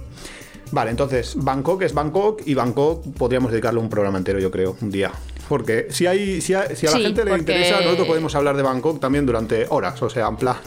Vale, 0.71 0.91
entonces, 0.91 1.33
Bangkok 1.35 1.81
es 1.81 1.93
Bangkok 1.93 2.41
y 2.45 2.53
Bangkok 2.53 3.03
podríamos 3.17 3.51
dedicarle 3.51 3.79
un 3.79 3.89
programa 3.89 4.17
entero, 4.17 4.39
yo 4.39 4.51
creo, 4.51 4.77
un 4.81 4.91
día. 4.91 5.11
Porque 5.47 5.87
si, 5.89 6.05
hay, 6.05 6.41
si, 6.41 6.53
a, 6.53 6.75
si 6.75 6.85
a 6.85 6.91
la 6.91 6.97
Sí, 6.97 7.03
gente 7.03 7.25
le 7.25 7.31
porque- 7.31 7.39
interesa, 7.39 7.81
nosotros 7.81 8.07
podemos 8.07 8.35
hablar 8.35 8.55
de 8.55 8.61
Bangkok 8.63 8.99
también 8.99 9.25
durante 9.25 9.65
horas, 9.69 10.01
o 10.03 10.09
sea, 10.09 10.27
en 10.27 10.37
plan... 10.37 10.57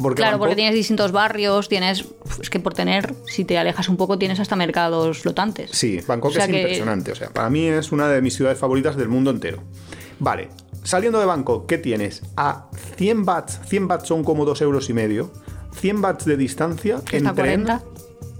Porque 0.00 0.22
Claro, 0.22 0.38
porque 0.38 0.54
tienes 0.56 0.74
distintos 0.74 1.12
barrios, 1.12 1.68
tienes... 1.68 2.04
Es 2.40 2.50
que 2.50 2.60
por 2.60 2.74
tener, 2.74 3.14
si 3.26 3.44
te 3.44 3.56
alejas 3.58 3.88
un 3.88 3.96
poco, 3.96 4.18
tienes 4.18 4.40
hasta 4.40 4.56
mercados 4.56 5.18
flotantes. 5.18 5.70
Sí, 5.72 6.00
Bangkok 6.06 6.30
O 6.30 6.34
sea 6.34 6.44
es 6.44 6.50
que- 6.50 6.60
impresionante. 6.60 7.12
O 7.12 7.14
sea, 7.14 7.30
para 7.30 7.48
mí 7.50 7.66
es 7.66 7.92
una 7.92 8.08
de 8.08 8.20
mis 8.20 8.34
ciudades 8.36 8.58
favoritas 8.58 8.96
del 8.96 9.08
mundo 9.08 9.30
entero. 9.30 9.62
Vale, 10.18 10.48
saliendo 10.82 11.18
de 11.20 11.26
Bangkok, 11.26 11.66
¿qué 11.66 11.78
tienes? 11.78 12.22
A 12.36 12.68
100 12.96 13.24
bahts, 13.24 13.60
100 13.66 13.88
bahts 13.88 14.08
son 14.08 14.24
como 14.24 14.44
2 14.44 14.60
euros 14.62 14.88
y 14.90 14.92
medio. 14.92 15.30
100 15.74 16.00
bahts 16.02 16.24
de 16.24 16.36
distancia 16.36 17.00
en 17.12 17.16
está 17.18 17.34
tren. 17.34 17.64
40, 17.64 17.82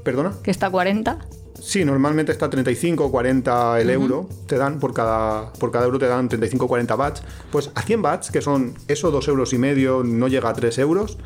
¿Perdona? 0.03 0.33
que 0.43 0.51
está 0.51 0.67
a 0.67 0.71
40. 0.71 1.19
Sí, 1.68 1.85
normalmente 1.85 2.31
está 2.31 2.48
35 2.48 3.07
o 3.07 3.11
40 3.11 3.81
el 3.81 3.90
euro. 3.90 4.29
Te 4.46 4.57
dan 4.57 4.79
por 4.79 4.94
cada, 4.94 5.52
por 5.55 5.72
cada 5.72 5.87
euro 5.87 5.98
te 5.98 6.07
dan 6.07 6.29
35 6.29 6.64
o 6.64 6.68
40 6.68 6.94
bahts. 6.94 7.22
Pues 7.50 7.72
a 7.74 7.83
100 7.83 8.02
bahts, 8.02 8.31
que 8.31 8.40
son 8.40 8.74
eso, 8.87 9.11
2 9.11 9.26
euros 9.26 9.52
y 9.52 9.59
medio, 9.59 10.05
no 10.05 10.29
llega 10.29 10.48
a 10.50 10.52
3 10.55 10.79
euros. 10.79 11.18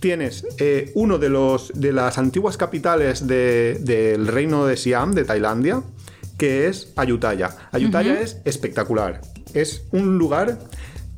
Tienes 0.00 0.44
eh, 0.58 0.90
uno 0.96 1.18
de, 1.18 1.28
los, 1.28 1.70
de 1.76 1.92
las 1.92 2.18
antiguas 2.18 2.56
capitales 2.56 3.28
de- 3.28 3.78
del 3.80 4.26
reino 4.26 4.66
de 4.66 4.76
Siam, 4.76 5.12
de 5.12 5.22
Tailandia, 5.24 5.80
que 6.38 6.66
es 6.66 6.92
Ayutthaya. 6.96 7.50
Ayutthaya 7.70 8.20
es 8.20 8.38
espectacular. 8.44 9.20
Es 9.54 9.84
un 9.92 10.18
lugar 10.18 10.58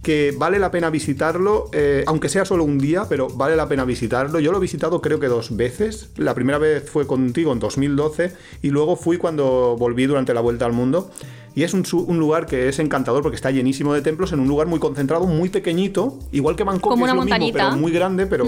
que 0.04 0.32
vale 0.36 0.60
la 0.60 0.70
pena 0.70 0.90
visitarlo, 0.90 1.68
eh, 1.72 2.04
aunque 2.06 2.28
sea 2.28 2.44
solo 2.44 2.62
un 2.62 2.78
día, 2.78 3.06
pero 3.08 3.28
vale 3.28 3.56
la 3.56 3.66
pena 3.66 3.84
visitarlo. 3.84 4.38
Yo 4.38 4.52
lo 4.52 4.58
he 4.58 4.60
visitado 4.60 5.00
creo 5.00 5.18
que 5.18 5.26
dos 5.26 5.56
veces. 5.56 6.10
La 6.16 6.34
primera 6.34 6.58
vez 6.58 6.88
fue 6.88 7.08
contigo 7.08 7.52
en 7.52 7.58
2012 7.58 8.32
y 8.62 8.70
luego 8.70 8.94
fui 8.94 9.16
cuando 9.16 9.76
volví 9.76 10.06
durante 10.06 10.32
la 10.32 10.40
vuelta 10.40 10.66
al 10.66 10.72
mundo. 10.72 11.10
Y 11.56 11.62
es 11.62 11.72
un, 11.72 11.84
lugar 12.18 12.46
que 12.46 12.68
es 12.68 12.78
encantador 12.78 13.22
porque 13.22 13.36
está 13.36 13.50
llenísimo 13.50 13.94
de 13.94 14.02
templos 14.02 14.32
en 14.32 14.40
un 14.40 14.48
lugar 14.48 14.66
muy 14.66 14.78
concentrado, 14.80 15.26
muy 15.26 15.48
pequeñito, 15.48 16.18
igual 16.32 16.56
que 16.56 16.64
Bangkok, 16.64 16.90
Como 16.90 17.04
que 17.06 17.10
es 17.10 17.16
lo 17.16 17.24
mismo, 17.24 17.52
pero 17.52 17.76
muy 17.76 17.92
grande, 17.92 18.26
pero, 18.26 18.46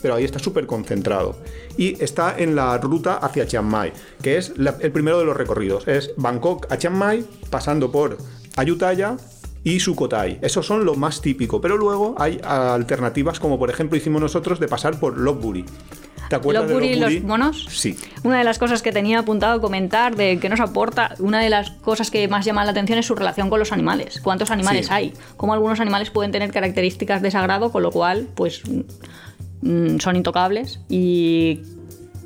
pero 0.00 0.14
ahí 0.14 0.24
está 0.24 0.38
súper 0.38 0.66
concentrado. 0.66 1.36
Y 1.76 2.02
está 2.02 2.36
en 2.38 2.54
la 2.54 2.78
ruta 2.78 3.16
hacia 3.16 3.46
Chiang 3.46 3.66
Mai, 3.66 3.92
que 4.22 4.38
es 4.38 4.56
la- 4.56 4.76
el 4.80 4.92
primero 4.92 5.18
de 5.18 5.24
los 5.24 5.36
recorridos. 5.36 5.86
Es 5.88 6.12
Bangkok 6.16 6.70
a 6.70 6.78
Chiang 6.78 6.96
Mai, 6.96 7.24
pasando 7.50 7.90
por 7.90 8.18
Ayutthaya 8.56 9.16
y 9.64 9.80
Sukhothai. 9.80 10.38
Esos 10.42 10.66
son 10.66 10.84
lo 10.84 10.94
más 10.94 11.20
típico. 11.20 11.60
Pero 11.60 11.76
luego 11.76 12.14
hay 12.18 12.38
alternativas, 12.44 13.40
como 13.40 13.58
por 13.58 13.70
ejemplo 13.70 13.96
hicimos 13.96 14.20
nosotros, 14.20 14.60
de 14.60 14.68
pasar 14.68 15.00
por 15.00 15.18
Lopburi. 15.18 15.64
¿Te 16.28 16.36
acuerdas 16.36 16.64
Lopburi, 16.64 16.88
de 16.90 16.96
los 16.96 17.12
Lopburi? 17.12 17.26
monos. 17.26 17.66
Sí. 17.70 17.96
Una 18.22 18.38
de 18.38 18.44
las 18.44 18.58
cosas 18.58 18.80
que 18.82 18.92
tenía 18.92 19.18
apuntado 19.18 19.60
comentar 19.60 20.16
de 20.16 20.38
que 20.38 20.48
nos 20.48 20.60
aporta, 20.60 21.14
una 21.18 21.40
de 21.40 21.50
las 21.50 21.70
cosas 21.70 22.10
que 22.10 22.28
más 22.28 22.44
llama 22.46 22.64
la 22.64 22.70
atención 22.70 22.98
es 22.98 23.06
su 23.06 23.14
relación 23.14 23.50
con 23.50 23.58
los 23.58 23.72
animales. 23.72 24.20
¿Cuántos 24.22 24.50
animales 24.50 24.86
Sí. 24.86 24.92
hay? 24.92 25.12
Cómo 25.36 25.52
algunos 25.52 25.80
animales 25.80 26.10
pueden 26.10 26.32
tener 26.32 26.50
características 26.50 27.20
de 27.20 27.30
sagrado, 27.30 27.70
con 27.72 27.82
lo 27.82 27.90
cual, 27.90 28.28
pues, 28.34 28.62
mm, 29.62 29.98
son 29.98 30.16
intocables. 30.16 30.80
Y 30.88 31.60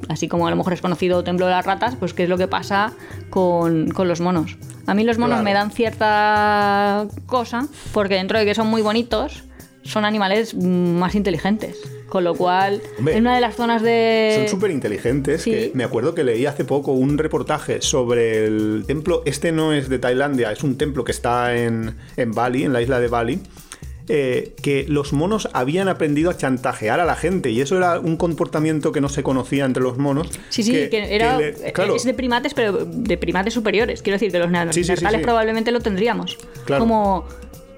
así 0.09 0.29
como 0.29 0.47
a 0.47 0.51
lo 0.51 0.57
mejor 0.57 0.73
es 0.73 0.81
conocido 0.81 1.25
Templo 1.25 1.47
de 1.47 1.53
las 1.53 1.67
Ratas, 1.67 1.97
pues 1.97 2.15
qué 2.15 2.25
es 2.25 2.29
lo 2.29 2.39
que 2.39 2.49
pasa 2.49 2.93
con, 3.31 3.91
con 3.91 4.09
los 4.09 4.21
monos. 4.21 4.57
A 4.87 4.95
mí 4.95 5.05
los 5.05 5.19
monos 5.19 5.37
Claro. 5.37 5.45
me 5.45 5.53
dan 5.55 5.71
cierta 5.71 7.07
cosa, 7.27 7.67
porque 7.93 8.15
dentro 8.15 8.39
de 8.39 8.45
que 8.45 8.55
son 8.55 8.69
muy 8.69 8.83
bonitos, 8.83 9.45
son 9.83 10.05
animales 10.05 10.55
más 10.55 11.15
inteligentes. 11.15 11.77
Con 12.09 12.25
lo 12.25 12.35
cual, 12.35 12.81
Hombre, 12.99 13.17
en 13.17 13.21
una 13.25 13.35
de 13.35 13.43
las 13.43 13.55
zonas 13.55 13.83
de... 13.83 14.33
Son 14.35 14.49
súper 14.49 14.71
inteligentes. 14.71 15.43
Sí. 15.43 15.51
Que 15.51 15.71
me 15.75 15.85
acuerdo 15.85 16.15
que 16.15 16.25
leí 16.25 16.47
hace 16.47 16.65
poco 16.65 16.93
un 16.93 17.19
reportaje 17.19 17.83
sobre 17.83 18.47
el 18.47 18.85
templo. 18.87 19.21
Este 19.27 19.53
no 19.53 19.75
es 19.75 19.91
de 19.91 19.99
Tailandia, 19.99 20.51
es 20.51 20.63
un 20.63 20.79
templo 20.79 21.05
que 21.05 21.13
está 21.13 21.55
en, 21.55 21.97
en 22.17 22.33
Bali, 22.33 22.65
en 22.65 22.73
la 22.73 22.81
isla 22.81 22.99
de 22.99 23.09
Bali. 23.09 23.41
Eh, 24.09 24.55
que 24.62 24.85
los 24.88 25.12
monos 25.12 25.49
habían 25.53 25.88
aprendido 25.88 26.31
a 26.31 26.37
chantajear 26.37 27.01
a 27.01 27.05
la 27.05 27.14
gente 27.14 27.51
y 27.51 27.61
eso 27.61 27.77
era 27.77 28.01
un 28.01 28.16
comportamiento 28.16 28.90
que 28.92 29.01
no 29.01 29.09
se 29.09 29.23
conocía 29.23 29.64
entre 29.64 29.83
los 29.83 29.99
monos. 29.99 30.29
Sí, 30.49 30.62
sí, 30.62 30.73
que, 30.88 31.14
era, 31.14 31.37
le- 31.38 31.73
claro, 31.73 31.94
es 31.94 32.05
de 32.05 32.14
primates, 32.14 32.55
pero 32.55 32.85
de 32.85 33.16
primates 33.18 33.55
superiores. 33.55 34.03
Quiero 34.03 34.14
decir 34.14 34.33
que 34.33 34.38
los 34.38 34.49
Sí, 34.49 34.55
sí, 34.55 34.85
sí, 34.85 34.88
neandertales 34.88 35.21
sí. 35.21 35.25
probablemente 35.25 35.71
lo 35.73 35.81
tendríamos. 35.81 36.38
Claro. 36.64 36.81
Como 36.83 37.25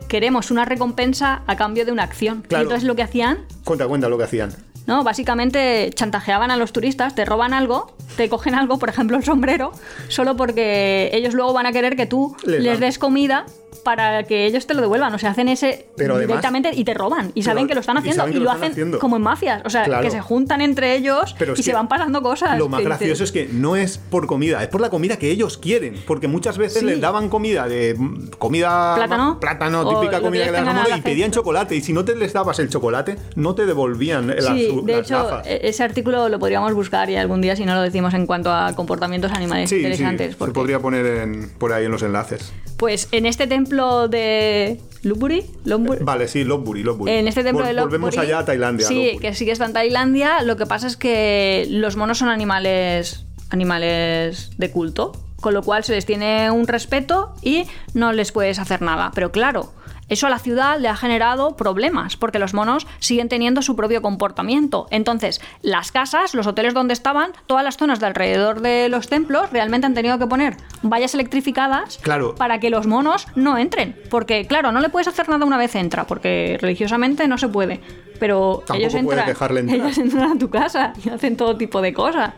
queremos 0.09 0.51
una 0.51 0.65
recompensa 0.65 1.43
a 1.47 1.57
cambio 1.57 1.85
de 1.85 1.93
una 1.93 2.03
acción. 2.03 2.43
Claro. 2.49 2.63
Y 2.63 2.67
entonces 2.67 2.87
lo 2.87 2.97
que 2.97 3.03
hacían, 3.03 3.47
Cuenta, 3.65 3.87
cuenta 3.87 4.09
lo 4.09 4.19
que 4.19 4.25
hacían. 4.25 4.51
¿no? 4.87 5.05
Básicamente 5.05 5.91
chantajeaban 5.95 6.51
a 6.51 6.57
los 6.57 6.73
turistas, 6.73 7.15
te 7.15 7.25
roban 7.25 7.55
algo, 7.55 7.95
te 8.17 8.29
cogen 8.29 8.55
algo, 8.57 8.79
por 8.79 8.89
ejemplo 8.89 9.17
el 9.17 9.23
sombrero, 9.25 9.71
solo 10.09 10.37
porque 10.37 11.11
ellos 11.13 11.35
luego 11.35 11.53
van 11.53 11.67
a 11.67 11.73
querer 11.73 11.95
que 11.97 12.07
tú 12.07 12.35
Les 12.45 12.81
des 12.81 12.99
comida 12.99 13.47
para 13.81 14.23
que 14.25 14.47
ellos 14.47 14.67
te 14.67 14.75
lo 14.75 14.81
devuelvan. 14.81 15.13
O 15.15 15.19
sea, 15.19 15.31
hacen 15.31 15.49
ese 15.49 15.87
Pero 15.97 16.15
además- 16.15 16.29
directamente 16.29 16.71
y 16.75 16.85
te 16.85 16.95
roban. 16.95 17.33
Y 17.35 17.43
saben 17.43 17.67
que 17.67 17.75
lo 17.75 17.81
están 17.81 17.97
haciendo. 17.99 18.29
Y, 18.29 18.35
lo, 18.35 18.51
hacen 18.51 18.73
haciendo. 18.73 18.99
como 18.99 19.17
en 19.17 19.23
mafias. 19.23 19.63
O 19.65 19.71
sea, 19.71 19.85
Claro. 19.85 20.03
que 20.03 20.11
se 20.11 20.21
juntan 20.21 20.61
entre 20.61 20.95
ellos 20.97 21.35
y 21.57 21.63
se 21.63 21.73
van 21.73 21.89
pasando 21.89 22.23
cosas. 22.23 22.59
Lo 22.59 22.69
más 22.69 22.83
gracioso 22.83 23.25
es 23.25 23.33
que 23.33 23.49
no 23.51 23.77
es 23.77 23.99
por 23.99 24.27
comida, 24.27 24.63
es 24.63 24.69
por 24.69 24.81
la 24.81 24.91
comida 24.91 25.17
que 25.19 25.31
ellos 25.31 25.59
quieren. 25.59 25.95
Porque 26.07 26.29
muchas 26.29 26.59
veces 26.59 26.81
Sí. 26.81 26.87
les 26.87 27.01
daban 27.01 27.29
comida 27.29 27.67
de 27.69 27.95
mm, 27.97 28.29
comida 28.39 28.95
Plátano. 28.95 29.39
plátano 29.41 29.89
típica 30.01 30.21
comida 30.21 30.45
que 30.47 30.53
le 30.53 30.59
al 30.59 30.99
y 30.99 31.03
pedían 31.03 31.31
chocolate. 31.31 31.75
Y 31.77 31.81
si 31.81 31.93
no 31.93 32.05
te 32.05 32.15
les 32.17 32.33
dabas 32.33 32.59
el 32.59 32.69
chocolate, 32.69 33.17
no 33.37 33.55
te 33.55 33.67
devolvían 33.67 34.27
las, 34.29 34.45
Sí, 34.47 34.69
de 34.85 34.93
las 34.93 35.07
hecho, 35.07 35.23
gafas. 35.25 35.47
e- 35.47 35.61
ese 35.69 35.83
artículo 35.83 36.29
lo 36.29 36.39
podríamos 36.39 36.73
buscar 36.75 37.09
y 37.11 37.17
algún 37.17 37.41
día 37.41 37.57
si 37.57 37.65
no 37.65 37.75
lo 37.75 37.83
decimos 37.83 38.15
en 38.15 38.27
cuanto 38.27 38.53
a 38.53 38.75
comportamientos 38.75 39.33
animales 39.33 39.69
Sí, 39.71 39.77
sí, 39.77 39.83
interesantes. 39.83 40.33
se 40.33 40.37
porque- 40.37 40.53
podría 40.55 40.79
poner 40.81 41.07
en- 41.07 41.51
por 41.59 41.73
ahí 41.73 41.85
en 41.87 41.91
los 41.93 42.03
enlaces. 42.03 42.53
Pues 42.81 43.09
en 43.13 43.27
este 43.27 43.47
templo 43.47 44.09
de 44.09 44.81
Lopburi, 45.03 45.45
Lopburi- 45.67 46.03
Vale, 46.03 46.27
sí, 46.29 46.45
Lopburi, 46.45 46.83
Lopburi. 46.83 47.13
en 47.13 47.29
este 47.29 47.45
templo 47.45 47.63
Vol- 47.63 47.69
de 47.69 47.73
Lopburi, 47.75 47.91
Volvemos 48.01 48.17
allá 48.19 48.39
a 48.39 48.45
Tailandia. 48.47 48.87
Sí, 48.89 49.19
que 49.21 49.35
sí 49.35 49.45
que 49.45 49.53
está 49.53 49.67
en 49.67 49.75
Tailandia. 49.75 50.41
Lo 50.43 50.57
que 50.57 50.65
pasa 50.65 50.87
es 50.87 50.97
que 50.97 51.67
los 51.69 51.97
monos 51.97 52.17
son 52.17 52.31
animales, 52.31 53.27
animales 53.51 54.51
de 54.57 54.71
culto, 54.71 55.13
con 55.43 55.53
lo 55.53 55.63
cual 55.63 55.85
se 55.85 55.93
les 55.93 56.07
tiene 56.07 56.51
un 56.51 56.67
respeto 56.67 57.35
y 57.43 57.65
no 57.93 58.13
les 58.13 58.33
puedes 58.33 58.59
hacer 58.59 58.81
nada. 58.81 59.11
Pero 59.15 59.31
claro. 59.31 59.73
Eso 60.11 60.27
a 60.27 60.31
la 60.31 60.39
ciudad 60.39 60.79
le 60.79 60.89
ha 60.89 60.97
generado 60.97 61.57
problemas, 61.57 62.17
porque 62.19 62.39
los 62.39 62.53
monos 62.53 62.87
siguen 62.99 63.29
teniendo 63.31 63.63
su 63.63 63.75
propio 63.77 64.03
comportamiento. 64.03 64.87
Entonces, 64.91 65.41
las 65.63 65.91
casas, 65.93 66.35
los 66.35 66.47
hoteles 66.47 66.75
donde 66.75 66.93
estaban, 66.93 67.31
todas 67.47 67.65
las 67.65 67.79
zonas 67.79 67.99
de 68.01 68.07
alrededor 68.07 68.61
de 68.61 68.89
los 68.91 69.09
templos, 69.09 69.51
realmente 69.51 69.87
han 69.87 69.95
tenido 69.95 70.19
que 70.19 70.27
poner 70.27 70.57
vallas 70.83 71.15
electrificadas 71.15 71.99
Claro. 72.03 72.35
para 72.35 72.61
que 72.61 72.69
los 72.69 72.87
monos 72.87 73.27
no 73.37 73.57
entren. 73.57 73.97
Porque, 74.11 74.47
claro, 74.47 74.73
no 74.73 74.81
le 74.81 74.91
puedes 74.91 75.09
hacer 75.09 75.29
nada 75.31 75.47
una 75.47 75.57
vez 75.57 75.75
entra, 75.77 76.05
porque 76.07 76.59
religiosamente 76.61 77.27
no 77.29 77.39
se 77.39 77.49
puede. 77.49 77.81
Pero 78.19 78.57
Tampoco 78.67 78.75
ellos 78.79 78.95
entran, 78.95 79.27
dejarle 79.27 79.61
entrar. 79.61 79.79
ellos 79.81 79.97
entran 79.99 80.33
a 80.33 80.39
tu 80.39 80.51
casa 80.51 80.93
y 81.03 81.09
hacen 81.09 81.37
todo 81.37 81.57
tipo 81.57 81.81
de 81.81 81.95
cosas. 81.95 82.33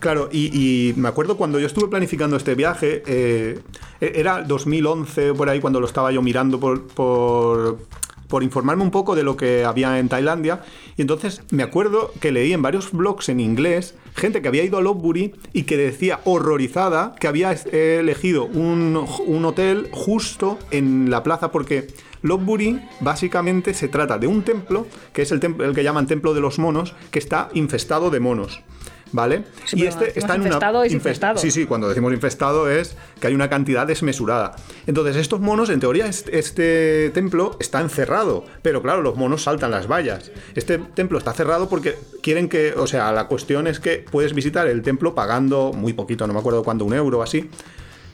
Claro, 0.00 0.28
y, 0.30 0.92
me 0.96 1.08
acuerdo 1.08 1.36
cuando 1.36 1.58
yo 1.58 1.66
estuve 1.66 1.88
planificando 1.88 2.36
este 2.36 2.54
viaje, 2.54 3.02
eh, 3.06 3.60
era 4.00 4.42
2011 4.42 5.34
por 5.34 5.48
ahí 5.48 5.60
cuando 5.60 5.80
lo 5.80 5.86
estaba 5.86 6.12
yo 6.12 6.22
mirando 6.22 6.60
por, 6.60 6.86
por, 6.86 8.42
informarme 8.42 8.84
un 8.84 8.92
poco 8.92 9.16
de 9.16 9.24
lo 9.24 9.36
que 9.36 9.64
había 9.64 9.98
en 9.98 10.08
Tailandia. 10.08 10.62
Y 10.96 11.02
entonces 11.02 11.42
me 11.50 11.64
acuerdo 11.64 12.12
que 12.20 12.30
leí 12.30 12.52
en 12.52 12.62
varios 12.62 12.92
blogs 12.92 13.28
en 13.28 13.40
inglés 13.40 13.94
gente 14.14 14.40
que 14.42 14.48
había 14.48 14.64
ido 14.64 14.78
a 14.78 14.82
Lopburi 14.82 15.34
y 15.52 15.62
que 15.62 15.76
decía 15.76 16.20
horrorizada 16.24 17.14
que 17.18 17.26
había 17.26 17.52
eh, 17.52 17.98
elegido 18.00 18.44
un, 18.44 19.04
un 19.26 19.44
hotel 19.44 19.88
justo 19.92 20.58
en 20.70 21.10
la 21.10 21.22
plaza 21.22 21.50
porque 21.50 21.88
Lopburi 22.22 22.80
básicamente 23.00 23.74
se 23.74 23.88
trata 23.88 24.18
de 24.18 24.26
un 24.26 24.42
templo, 24.42 24.86
que 25.12 25.22
es 25.22 25.32
el, 25.32 25.40
el 25.60 25.74
que 25.74 25.84
llaman 25.84 26.06
Templo 26.06 26.34
de 26.34 26.40
los 26.40 26.58
Monos, 26.58 26.94
que 27.10 27.18
está 27.18 27.48
infestado 27.54 28.10
de 28.10 28.20
monos. 28.20 28.62
¿Vale? 29.10 29.44
Sí, 29.64 29.78
y 29.80 29.86
este 29.86 30.18
está 30.18 30.34
en 30.34 30.42
una. 30.42 30.48
infestado, 30.48 30.84
es 30.84 30.92
infest- 30.92 30.96
infestado. 30.96 31.38
Sí, 31.38 31.50
sí, 31.50 31.64
cuando 31.64 31.88
decimos 31.88 32.12
infestado 32.12 32.70
es 32.70 32.94
que 33.20 33.26
hay 33.28 33.34
una 33.34 33.48
cantidad 33.48 33.86
desmesurada. 33.86 34.54
Entonces, 34.86 35.16
estos 35.16 35.40
monos, 35.40 35.70
en 35.70 35.80
teoría, 35.80 36.06
este, 36.06 36.38
este 36.38 37.10
templo 37.14 37.56
está 37.58 37.80
encerrado. 37.80 38.44
Pero 38.62 38.82
claro, 38.82 39.00
los 39.02 39.16
monos 39.16 39.44
saltan 39.44 39.70
las 39.70 39.86
vallas. 39.90 40.30
Este 40.54 40.78
templo 40.78 41.16
está 41.18 41.32
cerrado 41.32 41.68
porque 41.68 41.96
quieren 42.22 42.48
que. 42.48 42.74
O 42.76 42.86
sea, 42.86 43.10
la 43.12 43.28
cuestión 43.28 43.66
es 43.66 43.80
que 43.80 44.04
puedes 44.10 44.34
visitar 44.34 44.66
el 44.66 44.82
templo 44.82 45.14
pagando 45.14 45.72
muy 45.72 45.94
poquito, 45.94 46.26
no 46.26 46.34
me 46.34 46.40
acuerdo 46.40 46.62
cuánto, 46.62 46.84
un 46.84 46.92
euro 46.94 47.20
o 47.20 47.22
así. 47.22 47.48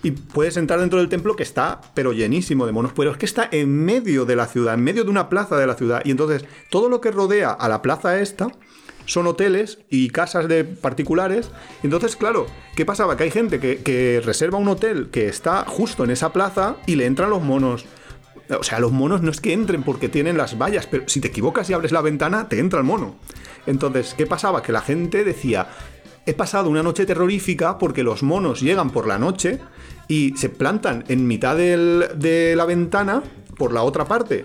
Y 0.04 0.10
puedes 0.12 0.56
entrar 0.58 0.78
dentro 0.80 0.98
del 0.98 1.08
templo 1.08 1.34
que 1.34 1.42
está, 1.42 1.80
pero 1.94 2.12
llenísimo 2.12 2.66
de 2.66 2.72
monos. 2.72 2.92
Pero 2.94 3.10
es 3.10 3.16
que 3.16 3.24
está 3.26 3.48
en 3.50 3.84
medio 3.84 4.26
de 4.26 4.36
la 4.36 4.46
ciudad, 4.46 4.74
en 4.74 4.84
medio 4.84 5.02
de 5.02 5.10
una 5.10 5.28
plaza 5.30 5.56
de 5.56 5.66
la 5.66 5.74
ciudad. 5.74 6.02
Y 6.04 6.10
entonces, 6.10 6.44
todo 6.70 6.88
lo 6.90 7.00
que 7.00 7.10
rodea 7.10 7.50
a 7.50 7.68
la 7.70 7.80
plaza 7.82 8.20
esta 8.20 8.48
son 9.06 9.26
hoteles 9.26 9.78
y 9.90 10.10
casas 10.10 10.48
de 10.48 10.64
particulares. 10.64 11.50
Entonces, 11.82 12.16
claro, 12.16 12.46
¿qué 12.76 12.84
pasaba? 12.84 13.16
Que 13.16 13.24
hay 13.24 13.30
gente 13.30 13.58
que, 13.58 14.22
reserva 14.24 14.58
un 14.58 14.68
hotel 14.68 15.08
que 15.10 15.28
está 15.28 15.64
justo 15.66 16.04
en 16.04 16.10
esa 16.10 16.32
plaza 16.32 16.76
y 16.86 16.96
le 16.96 17.06
entran 17.06 17.30
los 17.30 17.42
monos. 17.42 17.84
O 18.50 18.62
sea, 18.62 18.78
los 18.78 18.92
monos 18.92 19.22
no 19.22 19.30
es 19.30 19.40
que 19.40 19.52
entren 19.52 19.82
porque 19.82 20.08
tienen 20.08 20.36
las 20.36 20.58
vallas, 20.58 20.86
pero 20.86 21.08
si 21.08 21.20
te 21.20 21.28
equivocas 21.28 21.70
y 21.70 21.72
abres 21.72 21.92
la 21.92 22.02
ventana, 22.02 22.48
te 22.48 22.58
entra 22.58 22.78
el 22.78 22.84
mono. 22.84 23.16
Entonces, 23.66 24.14
¿qué 24.16 24.26
pasaba? 24.26 24.62
Que 24.62 24.72
la 24.72 24.82
gente 24.82 25.24
decía, 25.24 25.68
he 26.26 26.34
pasado 26.34 26.68
una 26.68 26.82
noche 26.82 27.06
terrorífica 27.06 27.78
porque 27.78 28.02
los 28.02 28.22
monos 28.22 28.60
llegan 28.60 28.90
por 28.90 29.06
la 29.06 29.18
noche 29.18 29.60
y 30.08 30.34
se 30.36 30.50
plantan 30.50 31.04
en 31.08 31.26
mitad 31.26 31.56
de 31.56 32.54
la 32.56 32.64
ventana 32.66 33.22
por 33.56 33.72
la 33.72 33.82
otra 33.82 34.04
parte. 34.04 34.44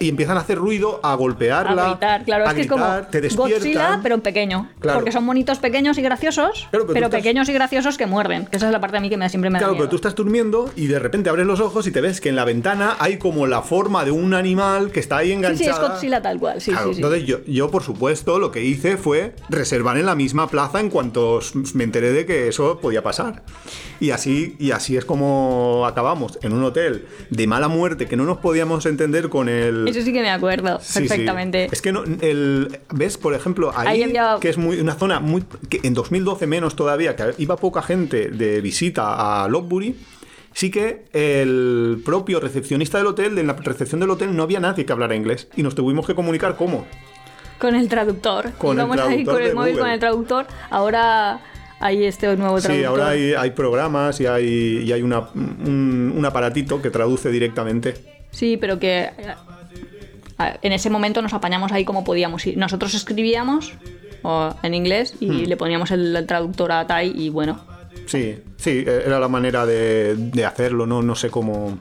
Y 0.00 0.08
empiezan 0.08 0.36
a 0.36 0.40
hacer 0.40 0.58
ruido, 0.58 1.00
a 1.02 1.14
golpearla, 1.14 1.84
A 1.84 1.88
gritar, 1.90 2.24
claro, 2.24 2.44
a 2.44 2.48
es 2.48 2.54
que 2.54 2.60
es 2.62 2.66
gritar, 2.68 2.98
como 3.00 3.10
te 3.10 3.20
despiertan. 3.20 3.52
Godzilla, 3.58 4.00
pero 4.02 4.14
en 4.16 4.20
pequeño. 4.20 4.68
Claro. 4.80 4.98
Porque 4.98 5.12
son 5.12 5.24
monitos 5.24 5.58
pequeños 5.58 5.98
y 5.98 6.02
graciosos, 6.02 6.66
Claro, 6.70 6.84
pero 6.86 6.94
pero, 6.94 7.06
estás- 7.06 7.18
pequeños 7.20 7.48
y 7.48 7.52
graciosos 7.52 7.96
que 7.98 8.06
muerden. 8.06 8.46
Que 8.46 8.56
esa 8.56 8.66
es 8.66 8.72
la 8.72 8.80
parte 8.80 8.96
a 8.96 9.00
mí 9.00 9.08
que 9.10 9.16
me, 9.16 9.28
siempre 9.28 9.50
me 9.50 9.54
da 9.54 9.60
Claro, 9.60 9.72
miedo. 9.74 9.82
pero 9.84 9.90
tú 9.90 9.96
estás 9.96 10.14
durmiendo 10.14 10.70
y 10.76 10.86
de 10.86 10.98
repente 10.98 11.30
abres 11.30 11.46
los 11.46 11.60
ojos 11.60 11.86
y 11.86 11.90
te 11.90 12.00
ves 12.00 12.20
que 12.20 12.28
en 12.28 12.36
la 12.36 12.44
ventana 12.44 12.96
hay 12.98 13.18
como 13.18 13.46
la 13.46 13.62
forma 13.62 14.04
de 14.04 14.10
un 14.10 14.34
animal 14.34 14.90
que 14.92 15.00
está 15.00 15.18
ahí 15.18 15.28
Sí, 15.28 15.32
enganchado. 15.34 15.58
sí, 15.64 15.68
es 15.70 15.78
Godzilla 15.88 16.22
tal 16.22 16.38
cual. 16.38 16.60
Sí, 16.60 16.70
Claro, 16.70 16.88
sí, 16.88 16.94
sí. 16.94 17.00
Entonces 17.00 17.26
yo, 17.26 17.38
yo, 17.46 17.70
por 17.70 17.82
supuesto, 17.82 18.38
lo 18.38 18.50
que 18.50 18.64
hice 18.64 18.96
fue 18.96 19.34
reservar 19.48 19.96
en 19.98 20.06
la 20.06 20.14
misma 20.14 20.48
plaza 20.48 20.80
en 20.80 20.90
cuanto 20.90 21.40
me 21.74 21.84
enteré 21.84 22.12
de 22.12 22.24
que 22.26 22.48
eso 22.48 22.78
podía 22.80 23.02
pasar. 23.02 23.42
Y 24.00 24.10
así, 24.10 24.54
y 24.60 24.70
así 24.70 24.96
es 24.96 25.04
como 25.04 25.84
acabamos, 25.86 26.38
en 26.42 26.52
un 26.52 26.62
hotel 26.62 27.06
de 27.30 27.46
mala 27.46 27.66
muerte 27.68 28.06
que 28.06 28.16
no 28.16 28.24
nos 28.24 28.38
podíamos 28.38 28.86
entender 28.86 29.28
con 29.28 29.48
el... 29.48 29.87
Eso 29.90 30.02
sí 30.02 30.12
que 30.12 30.20
me 30.20 30.30
acuerdo 30.30 30.78
Sí, 30.80 30.92
sí. 30.92 30.98
perfectamente. 31.08 31.68
Es 31.72 31.82
que 31.82 31.92
no, 31.92 32.04
el, 32.20 32.78
ves, 32.92 33.16
por 33.18 33.34
ejemplo, 33.34 33.72
ahí, 33.74 34.02
había- 34.02 34.36
que 34.40 34.48
es 34.48 34.58
muy, 34.58 34.80
una 34.80 34.94
zona 34.94 35.20
muy 35.20 35.42
que 35.68 35.80
en 35.82 35.94
2012 35.94 36.46
menos 36.46 36.76
todavía, 36.76 37.16
que 37.16 37.34
iba 37.38 37.56
poca 37.56 37.82
gente 37.82 38.30
de 38.30 38.60
visita 38.60 39.44
a 39.44 39.48
Lopburi, 39.48 39.96
sí 40.52 40.70
que 40.70 41.04
el 41.12 42.02
propio 42.04 42.40
recepcionista 42.40 42.98
del 42.98 43.06
hotel, 43.08 43.38
en 43.38 43.46
la 43.46 43.52
recepción 43.54 44.00
del 44.00 44.10
hotel 44.10 44.34
no 44.34 44.42
había 44.42 44.60
nadie 44.60 44.84
que 44.86 44.92
hablara 44.92 45.14
inglés 45.14 45.48
y 45.56 45.62
nos 45.62 45.74
tuvimos 45.74 46.06
que 46.06 46.14
comunicar 46.14 46.56
cómo. 46.56 46.86
Con 47.58 47.74
el 47.74 47.88
traductor. 47.88 48.52
Con 48.58 48.78
el 48.78 48.86
ahí 48.90 48.96
traductor 49.24 49.34
con 49.34 49.42
el 49.42 49.54
móvil 49.54 49.72
Google. 49.72 49.80
con 49.82 49.90
el 49.90 49.98
traductor. 50.00 50.46
Ahora 50.70 51.40
hay 51.80 52.04
este 52.04 52.26
nuevo 52.36 52.60
traductor. 52.60 52.76
Sí, 52.76 52.84
ahora 52.84 53.08
hay, 53.08 53.32
hay 53.34 53.50
programas 53.50 54.20
y 54.20 54.26
hay, 54.26 54.82
y 54.84 54.92
hay 54.92 55.02
una- 55.02 55.28
un, 55.34 56.12
un 56.16 56.24
aparatito 56.24 56.80
que 56.80 56.90
traduce 56.90 57.30
directamente. 57.30 57.94
Sí, 58.30 58.56
pero 58.58 58.78
que 58.78 59.10
en 60.38 60.72
ese 60.72 60.90
momento 60.90 61.20
nos 61.22 61.32
apañamos 61.34 61.72
ahí 61.72 61.84
como 61.84 62.04
podíamos. 62.04 62.46
Y 62.46 62.56
nosotros 62.56 62.94
escribíamos 62.94 63.72
o, 64.22 64.54
en 64.62 64.74
inglés 64.74 65.14
y 65.20 65.28
Hmm. 65.28 65.44
le 65.48 65.56
poníamos 65.56 65.90
el, 65.90 66.14
el 66.14 66.26
traductor 66.26 66.72
a 66.72 66.86
Tai 66.86 67.12
y 67.14 67.28
bueno. 67.30 67.60
Sí, 68.06 68.38
sí, 68.56 68.84
era 68.86 69.18
la 69.20 69.28
manera 69.28 69.66
de, 69.66 70.14
de 70.16 70.44
hacerlo, 70.46 70.86
no, 70.86 71.02
no 71.02 71.14
sé 71.14 71.28
cómo, 71.30 71.78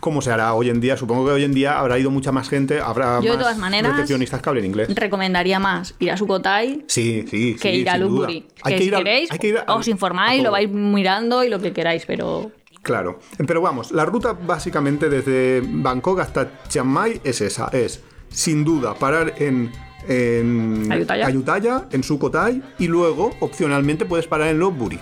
cómo 0.00 0.20
se 0.20 0.30
hará 0.30 0.52
hoy 0.54 0.68
en 0.68 0.80
día. 0.80 0.96
Supongo 0.98 1.24
que 1.24 1.32
hoy 1.32 1.44
en 1.44 1.54
día 1.54 1.78
habrá 1.78 1.98
ido 1.98 2.10
mucha 2.10 2.30
más 2.30 2.48
gente, 2.50 2.78
habrá 2.80 3.16
Yo, 3.20 3.22
de 3.22 3.28
más 3.30 3.38
todas 3.38 3.58
maneras, 3.58 3.92
recepcionistas 3.92 4.42
que 4.42 4.48
hablen 4.50 4.66
inglés. 4.66 4.94
Recomendaría 4.94 5.58
más 5.58 5.94
ir 5.98 6.10
a 6.10 6.16
Sukotai 6.18 6.84
Sí, 6.88 7.24
sí, 7.30 7.56
que 7.60 7.74
ir 7.74 7.88
a. 7.88 7.96
Lupuri. 7.96 8.46
Hay 8.62 8.78
si 8.78 8.84
ir 8.84 8.94
hay 8.96 9.26
que 9.38 9.48
ir 9.48 9.58
a- 9.66 9.74
os 9.74 9.88
informáis, 9.88 10.42
lo 10.42 10.50
vais 10.50 10.68
mirando 10.70 11.42
y 11.42 11.48
lo 11.48 11.58
que 11.58 11.72
queráis, 11.72 12.04
pero 12.06 12.52
Claro, 12.84 13.18
pero 13.46 13.62
vamos, 13.62 13.92
la 13.92 14.04
ruta 14.04 14.34
básicamente 14.34 15.08
desde 15.08 15.62
Bangkok 15.66 16.20
hasta 16.20 16.62
Chiang 16.68 16.86
Mai 16.86 17.18
es 17.24 17.40
esa, 17.40 17.68
es 17.68 18.02
sin 18.28 18.62
duda 18.62 18.92
parar 18.92 19.36
en, 19.38 19.72
en 20.06 20.92
Ayutthaya. 20.92 21.26
Ayutthaya, 21.26 21.84
en 21.90 22.02
Sukhothai 22.02 22.62
y 22.78 22.86
luego 22.88 23.30
opcionalmente 23.40 24.04
puedes 24.04 24.26
parar 24.26 24.48
en 24.48 24.58
Lopburi. 24.58 25.00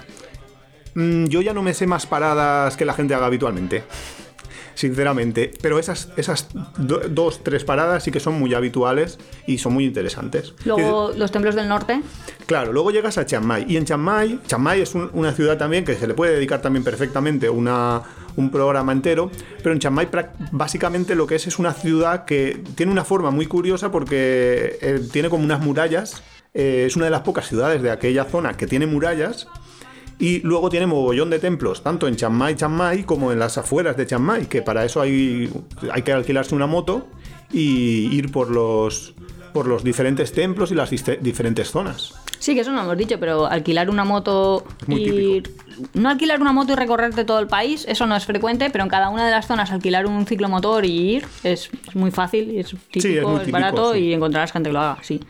Mm, 0.95 1.25
yo 1.25 1.42
ya 1.42 1.53
no 1.53 1.64
me 1.64 1.75
sé 1.75 1.88
más 1.88 2.07
paradas 2.07 2.77
que 2.77 2.85
la 2.85 2.95
gente 2.95 3.16
haga 3.16 3.27
habitualmente, 3.27 3.83
sinceramente, 4.74 5.50
pero 5.61 5.78
esas, 5.78 6.08
esas 6.16 6.48
do- 6.78 7.02
dos, 7.08 7.42
tres 7.44 7.64
paradas 7.64 8.02
sí 8.04 8.11
que 8.11 8.20
son 8.20 8.38
muy 8.38 8.54
habituales 8.54 9.18
y 9.46 9.58
son 9.58 9.74
muy 9.74 9.85
interesantes. 9.85 10.54
luego 10.64 11.12
los 11.16 11.30
templos 11.32 11.54
del 11.54 11.68
norte. 11.68 12.02
Claro, 12.46 12.72
luego 12.72 12.90
llegas 12.90 13.18
a 13.18 13.26
Chiang 13.26 13.44
Mai. 13.44 13.64
Y 13.68 13.76
en 13.76 13.85
Chiang 13.85 14.00
Mai, 14.00 14.38
Chiang 14.46 14.62
Mai 14.62 14.80
es 14.80 14.94
un- 14.94 15.11
una 15.12 15.32
ciudad 15.32 15.56
también 15.58 15.85
que 15.85 15.94
se 15.94 16.06
le 16.06 16.14
puede 16.14 16.35
dedicar 16.35 16.61
también 16.61 16.85
perfectamente 16.85 17.48
una, 17.48 18.02
un 18.37 18.50
programa 18.50 18.92
entero. 18.92 19.30
Pero 19.58 19.72
en 19.72 19.78
Chiang 19.78 19.94
Mai 19.94 20.08
básicamente 20.50 21.14
lo 21.14 21.26
que 21.26 21.37
es 21.37 21.46
es 21.46 21.58
una 21.58 21.72
ciudad 21.72 22.24
que 22.24 22.62
tiene 22.74 22.92
una 22.92 23.04
forma 23.04 23.30
muy 23.30 23.46
curiosa 23.46 23.90
porque 23.90 24.78
eh, 24.80 25.00
tiene 25.12 25.28
como 25.30 25.44
unas 25.44 25.61
murallas. 25.61 26.22
Eh, 26.54 26.85
es 26.87 26.96
una 26.96 27.06
de 27.06 27.11
las 27.11 27.22
pocas 27.22 27.48
ciudades 27.48 27.80
de 27.82 27.90
aquella 27.90 28.24
zona 28.24 28.56
que 28.56 28.66
tiene 28.66 28.87
murallas. 28.87 29.46
Y 30.18 30.40
luego 30.40 30.70
tiene 30.70 30.87
mogollón 30.87 31.31
de 31.31 31.38
templos, 31.38 31.83
tanto 31.83 32.07
en 32.07 32.16
Chiang 32.16 32.33
Mai, 32.33 32.55
Chiang 32.55 32.72
Mai, 32.72 33.05
como 33.05 33.33
en 33.33 33.38
las 33.38 33.59
afueras 33.59 33.96
de 33.96 34.07
Chiang 34.07 34.22
Mai, 34.22 34.46
que 34.46 34.62
para 34.62 34.85
eso 34.85 35.01
hay, 35.01 35.51
hay 35.92 36.03
que 36.03 36.12
alquilarse 36.12 36.55
una 36.55 36.66
moto 36.66 37.09
y 37.53 38.09
ir 38.14 38.31
por 38.31 38.51
los 38.51 39.14
por 39.53 39.66
los 39.66 39.85
diferentes 39.85 40.33
templos 40.33 40.72
y 40.72 40.75
las 40.75 40.90
diferentes 40.90 41.70
zonas. 41.70 42.14
Sí, 42.38 42.55
que 42.55 42.62
eso 42.62 42.72
no 42.72 42.81
hemos 42.81 42.96
dicho, 42.96 43.20
pero 43.20 43.46
alquilar 43.46 43.88
una 43.90 44.05
moto 44.05 44.64
Muy 44.87 45.03
y... 45.03 45.42
No 45.94 46.09
alquilar 46.09 46.40
una 46.40 46.53
moto 46.53 46.72
y 46.72 46.77
recorrerte 46.77 47.25
todo 47.25 47.38
el 47.38 47.46
país, 47.46 47.85
eso 47.88 48.07
no 48.07 48.16
es 48.16 48.25
frecuente, 48.25 48.68
pero 48.70 48.85
en 48.85 48.90
cada 48.90 49.11
una 49.11 49.25
de 49.25 49.31
las 49.31 49.46
zonas 49.46 49.70
alquilar 49.70 50.07
un 50.07 50.27
ciclomotor 50.27 50.85
y 50.85 51.16
ir 51.16 51.27
es, 51.44 51.70
es 51.88 51.94
muy 51.94 52.11
fácil, 52.11 52.59
es 52.59 52.75
típico, 52.90 52.98
es 52.98 53.05
es, 53.05 53.25
muy 53.25 53.38
típico, 53.40 53.53
barato 53.53 53.92
sí. 53.92 54.01
y 54.01 54.12
encontrarás 54.12 54.53
gente 54.53 54.70
que 54.70 54.72
lo 54.72 54.81
haga, 54.81 54.98
sí. 55.03 55.20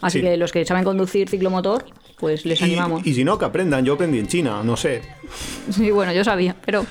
Así 0.00 0.18
Sí. 0.18 0.24
que 0.24 0.36
los 0.36 0.52
que 0.52 0.64
saben 0.64 0.84
conducir 0.84 1.28
ciclomotor, 1.28 1.84
pues 2.18 2.44
les 2.46 2.60
Y, 2.60 2.64
animamos. 2.64 3.06
y 3.06 3.14
si 3.14 3.24
no, 3.24 3.38
que 3.38 3.44
aprendan. 3.44 3.84
Yo 3.84 3.94
aprendí 3.94 4.18
en 4.18 4.26
China, 4.28 4.62
no 4.64 4.76
sé. 4.76 5.02
Sí, 5.70 5.90
bueno, 5.90 6.12
yo 6.12 6.24
sabía, 6.24 6.54
pero... 6.64 6.84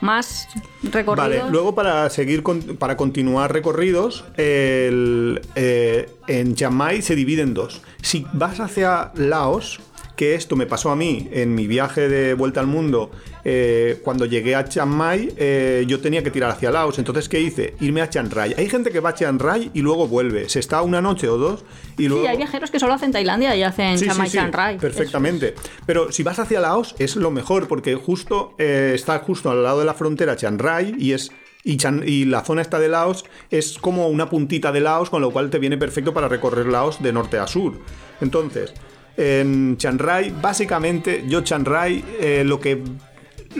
Más 0.00 0.46
recorridos. 0.84 1.16
Vale, 1.40 1.50
luego 1.50 1.74
para 1.74 2.08
seguir 2.08 2.44
con- 2.44 2.76
para 2.76 2.96
continuar 2.96 3.52
recorridos, 3.52 4.24
el, 4.36 5.40
eh, 5.56 6.08
en 6.28 6.54
Chiang 6.54 6.72
Mai 6.72 7.02
se 7.02 7.16
divide 7.16 7.42
en 7.42 7.52
dos. 7.52 7.80
Si 8.00 8.24
vas 8.32 8.60
hacia 8.60 9.10
Laos, 9.16 9.80
que 10.18 10.34
esto 10.34 10.56
me 10.56 10.66
pasó 10.66 10.90
a 10.90 10.96
mí 10.96 11.28
en 11.30 11.54
mi 11.54 11.68
viaje 11.68 12.08
de 12.08 12.34
vuelta 12.34 12.58
al 12.58 12.66
mundo, 12.66 13.12
eh, 13.44 14.00
cuando 14.02 14.26
llegué 14.26 14.56
a 14.56 14.64
Chiang 14.64 14.88
Mai, 14.88 15.32
eh, 15.36 15.84
yo 15.86 16.00
tenía 16.00 16.24
que 16.24 16.32
tirar 16.32 16.50
hacia 16.50 16.72
Laos. 16.72 16.98
Entonces, 16.98 17.28
¿qué 17.28 17.40
hice? 17.40 17.74
Irme 17.78 18.02
a 18.02 18.10
Chiang 18.10 18.28
Rai. 18.28 18.52
Hay 18.58 18.68
gente 18.68 18.90
que 18.90 18.98
va 18.98 19.10
a 19.10 19.14
Chiang 19.14 19.38
Rai 19.38 19.70
y 19.74 19.80
luego 19.80 20.08
vuelve. 20.08 20.48
Se 20.48 20.58
está 20.58 20.82
una 20.82 21.00
noche 21.00 21.28
o 21.28 21.38
dos 21.38 21.64
y 21.96 22.08
luego... 22.08 22.24
Sí, 22.24 22.30
hay 22.30 22.36
viajeros 22.36 22.72
que 22.72 22.80
solo 22.80 22.94
hacen 22.94 23.12
Tailandia 23.12 23.54
y 23.54 23.62
hacen 23.62 23.96
Sí, 23.96 24.06
Chiang 24.06 24.18
Mai, 24.18 24.26
sí, 24.26 24.32
Chiang 24.32 24.52
Rai. 24.52 24.78
Perfectamente. 24.78 25.54
Pero 25.86 26.10
si 26.10 26.24
vas 26.24 26.40
hacia 26.40 26.58
Laos 26.58 26.96
es 26.98 27.14
lo 27.14 27.30
mejor 27.30 27.68
porque 27.68 27.94
justo 27.94 28.54
eh, 28.58 28.90
está 28.96 29.20
justo 29.20 29.52
al 29.52 29.62
lado 29.62 29.78
de 29.78 29.84
la 29.84 29.94
frontera 29.94 30.34
Chiang 30.34 30.58
Rai 30.58 30.96
y 30.98 31.12
es 31.12 31.30
y, 31.62 31.78
y 32.06 32.24
la 32.24 32.44
zona 32.44 32.62
esta 32.62 32.80
de 32.80 32.88
Laos 32.88 33.24
es 33.50 33.78
como 33.78 34.08
una 34.08 34.28
puntita 34.28 34.72
de 34.72 34.80
Laos, 34.80 35.10
con 35.10 35.22
lo 35.22 35.30
cual 35.30 35.50
te 35.50 35.60
viene 35.60 35.78
perfecto 35.78 36.12
para 36.12 36.26
recorrer 36.26 36.66
Laos 36.66 37.00
de 37.00 37.12
norte 37.12 37.38
a 37.38 37.46
sur. 37.46 37.74
Entonces, 38.20 38.74
en 39.18 39.76
Chiang 39.76 39.98
Rai, 39.98 40.32
básicamente, 40.40 41.24
yo 41.26 41.42
Chiang 41.42 41.64
Rai 41.64 42.04
eh, 42.20 42.44
lo 42.46 42.60
que 42.60 42.80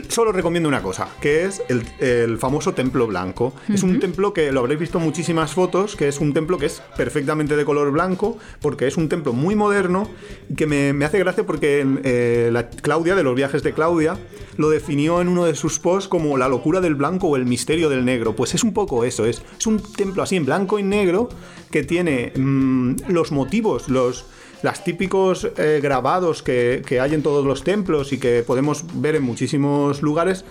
solo 0.09 0.33
recomiendo 0.33 0.69
una 0.69 0.83
cosa, 0.83 1.09
que 1.21 1.45
es 1.45 1.63
el, 1.69 1.83
el 1.99 2.39
famoso 2.39 2.75
templo 2.75 3.07
blanco. 3.07 3.55
Es 3.69 3.83
un 3.83 3.99
templo 3.99 4.33
que 4.33 4.53
lo 4.53 4.61
habréis 4.61 4.79
visto 4.79 4.99
en 4.99 5.05
muchísimas 5.05 5.55
fotos, 5.55 5.97
que 5.97 6.09
es 6.09 6.21
un 6.21 6.33
templo 6.33 6.59
que 6.59 6.67
es 6.67 6.83
perfectamente 6.97 7.57
de 7.57 7.65
color 7.65 7.91
blanco, 7.91 8.39
porque 8.61 8.87
es 8.87 8.97
un 8.97 9.09
templo 9.09 9.33
muy 9.33 9.57
moderno, 9.57 10.09
que 10.57 10.67
me, 10.67 10.93
me 10.93 11.05
hace 11.05 11.19
gracia 11.19 11.45
porque 11.45 11.85
eh, 12.05 12.51
la 12.53 12.69
Claudia, 12.69 13.17
de 13.17 13.23
los 13.23 13.35
viajes 13.35 13.63
de 13.63 13.73
Claudia, 13.73 14.17
lo 14.57 14.71
definió 14.71 15.21
en 15.21 15.29
uno 15.29 15.45
de 15.45 15.55
sus 15.55 15.79
posts 15.79 16.09
como 16.09 16.37
la 16.37 16.49
locura 16.49 16.81
del 16.81 16.95
blanco 16.95 17.29
o 17.29 17.37
el 17.37 17.47
misterio 17.47 17.89
del 17.89 18.05
negro. 18.05 18.37
Pues 18.37 18.55
es 18.55 18.63
un 18.63 18.73
poco 18.73 19.05
eso, 19.05 19.25
es, 19.25 19.43
es 19.59 19.67
un 19.67 19.81
templo 19.81 20.23
así 20.23 20.37
en 20.37 20.45
blanco 20.45 20.79
y 20.79 20.83
negro 20.83 21.29
que 21.71 21.83
tiene 21.83 22.33
mm, 22.37 23.09
los 23.09 23.33
motivos, 23.33 23.89
los 23.89 24.27
las 24.63 24.85
típicos 24.85 25.49
eh, 25.57 25.81
grabados 25.83 26.43
que, 26.43 26.83
que 26.87 27.01
hay 27.01 27.15
en 27.15 27.23
todos 27.23 27.45
los 27.45 27.63
templos 27.65 28.13
y 28.13 28.19
que 28.19 28.43
podemos 28.47 28.85
ver 28.95 29.17
en 29.17 29.23
muchísimos 29.23 30.03
lugares 30.03 30.45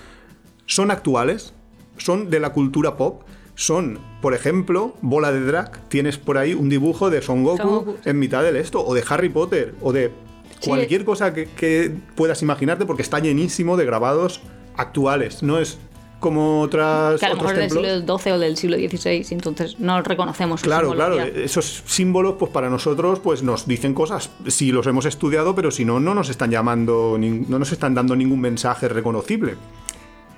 son 0.65 0.91
actuales, 0.91 1.53
son 1.97 2.29
de 2.29 2.39
la 2.39 2.51
cultura 2.51 2.95
pop. 2.97 3.23
Son, 3.55 3.99
por 4.21 4.35
ejemplo, 4.35 4.93
Bola 5.01 5.31
de 5.31 5.41
Drag. 5.41 5.89
Tienes 5.89 6.19
por 6.19 6.37
ahí 6.37 6.53
un 6.53 6.69
dibujo 6.69 7.09
de 7.09 7.23
Son 7.23 7.43
Goku, 7.43 7.57
Son 7.57 7.69
Goku. 7.69 7.95
en 8.05 8.19
mitad 8.19 8.43
del 8.43 8.55
esto, 8.55 8.85
o 8.85 8.93
de 8.93 9.03
Harry 9.09 9.29
Potter, 9.29 9.73
o 9.81 9.91
de 9.93 10.11
Sí. 10.59 10.69
cualquier 10.69 11.05
cosa 11.05 11.33
que, 11.33 11.45
que 11.45 11.91
puedas 12.15 12.41
imaginarte, 12.43 12.85
porque 12.85 13.01
está 13.01 13.17
llenísimo 13.19 13.75
de 13.75 13.85
grabados 13.85 14.41
actuales. 14.75 15.41
No 15.41 15.57
es 15.57 15.79
como 16.19 16.61
otras, 16.61 17.19
Que 17.19 17.25
a 17.27 17.29
lo 17.29 17.35
mejor 17.35 17.51
es 17.51 17.57
del 17.57 17.67
templos. 17.69 17.85
siglo 17.91 18.17
XII 18.19 18.31
o 18.31 18.39
del 18.39 18.57
siglo 18.57 18.77
XVI, 18.77 19.25
entonces 19.31 19.79
no 19.79 20.01
reconocemos 20.01 20.61
Claro, 20.61 20.91
claro, 20.93 21.15
simbología. 21.15 21.43
esos 21.45 21.83
símbolos 21.85 22.35
pues 22.39 22.51
para 22.51 22.69
nosotros 22.69 23.19
pues 23.19 23.43
nos 23.43 23.67
dicen 23.67 23.93
cosas 23.93 24.31
si 24.47 24.71
los 24.71 24.87
hemos 24.87 25.05
estudiado, 25.05 25.53
pero 25.53 25.69
si 25.71 25.85
no 25.85 25.99
no 25.99 26.15
nos 26.15 26.29
están 26.29 26.49
llamando 26.49 27.17
no 27.19 27.59
nos 27.59 27.71
están 27.71 27.93
dando 27.93 28.15
ningún 28.15 28.41
mensaje 28.41 28.87
reconocible. 28.89 29.55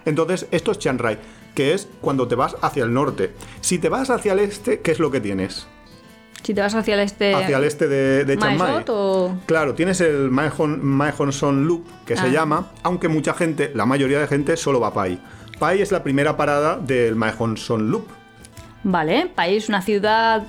Entonces, 0.05 0.47
esto 0.51 0.71
es 0.71 0.79
Chiang 0.79 0.97
Rai, 0.97 1.17
que 1.53 1.73
es 1.73 1.87
cuando 2.01 2.27
te 2.27 2.35
vas 2.35 2.55
hacia 2.61 2.83
el 2.83 2.93
norte. 2.93 3.31
Si 3.61 3.77
te 3.79 3.89
vas 3.89 4.09
hacia 4.09 4.33
el 4.33 4.39
este, 4.39 4.79
¿qué 4.79 4.91
es 4.91 4.99
lo 4.99 5.11
que 5.11 5.19
tienes? 5.19 5.67
Si 6.41 6.53
te 6.53 6.61
vas 6.61 6.73
hacia 6.73 6.93
el 6.95 7.01
este... 7.01 7.35
Hacia 7.35 7.57
el 7.57 7.63
este 7.65 7.87
de, 7.87 8.23
de 8.23 8.37
Chiang 8.37 8.57
Mai. 8.57 8.83
O... 8.87 9.35
Claro, 9.45 9.75
tienes 9.75 9.99
el 10.01 10.31
Mae 10.31 10.49
Hon, 10.57 11.67
Loop, 11.67 11.83
que 12.05 12.15
se 12.15 12.23
Ah. 12.23 12.27
llama, 12.29 12.71
aunque 12.81 13.09
mucha 13.09 13.33
gente, 13.33 13.71
la 13.75 13.85
mayoría 13.85 14.19
de 14.19 14.27
gente, 14.27 14.55
solo 14.57 14.79
va 14.79 14.87
a 14.87 14.93
Pai. 14.93 15.19
Pai 15.59 15.81
es 15.81 15.91
la 15.91 16.03
primera 16.03 16.37
parada 16.37 16.77
del 16.77 17.15
Mae 17.15 17.33
Hon 17.37 17.57
Son 17.57 17.91
Loop. 17.91 18.07
Vale, 18.83 19.27
país, 19.35 19.67
una 19.67 19.81
ciudad 19.81 20.43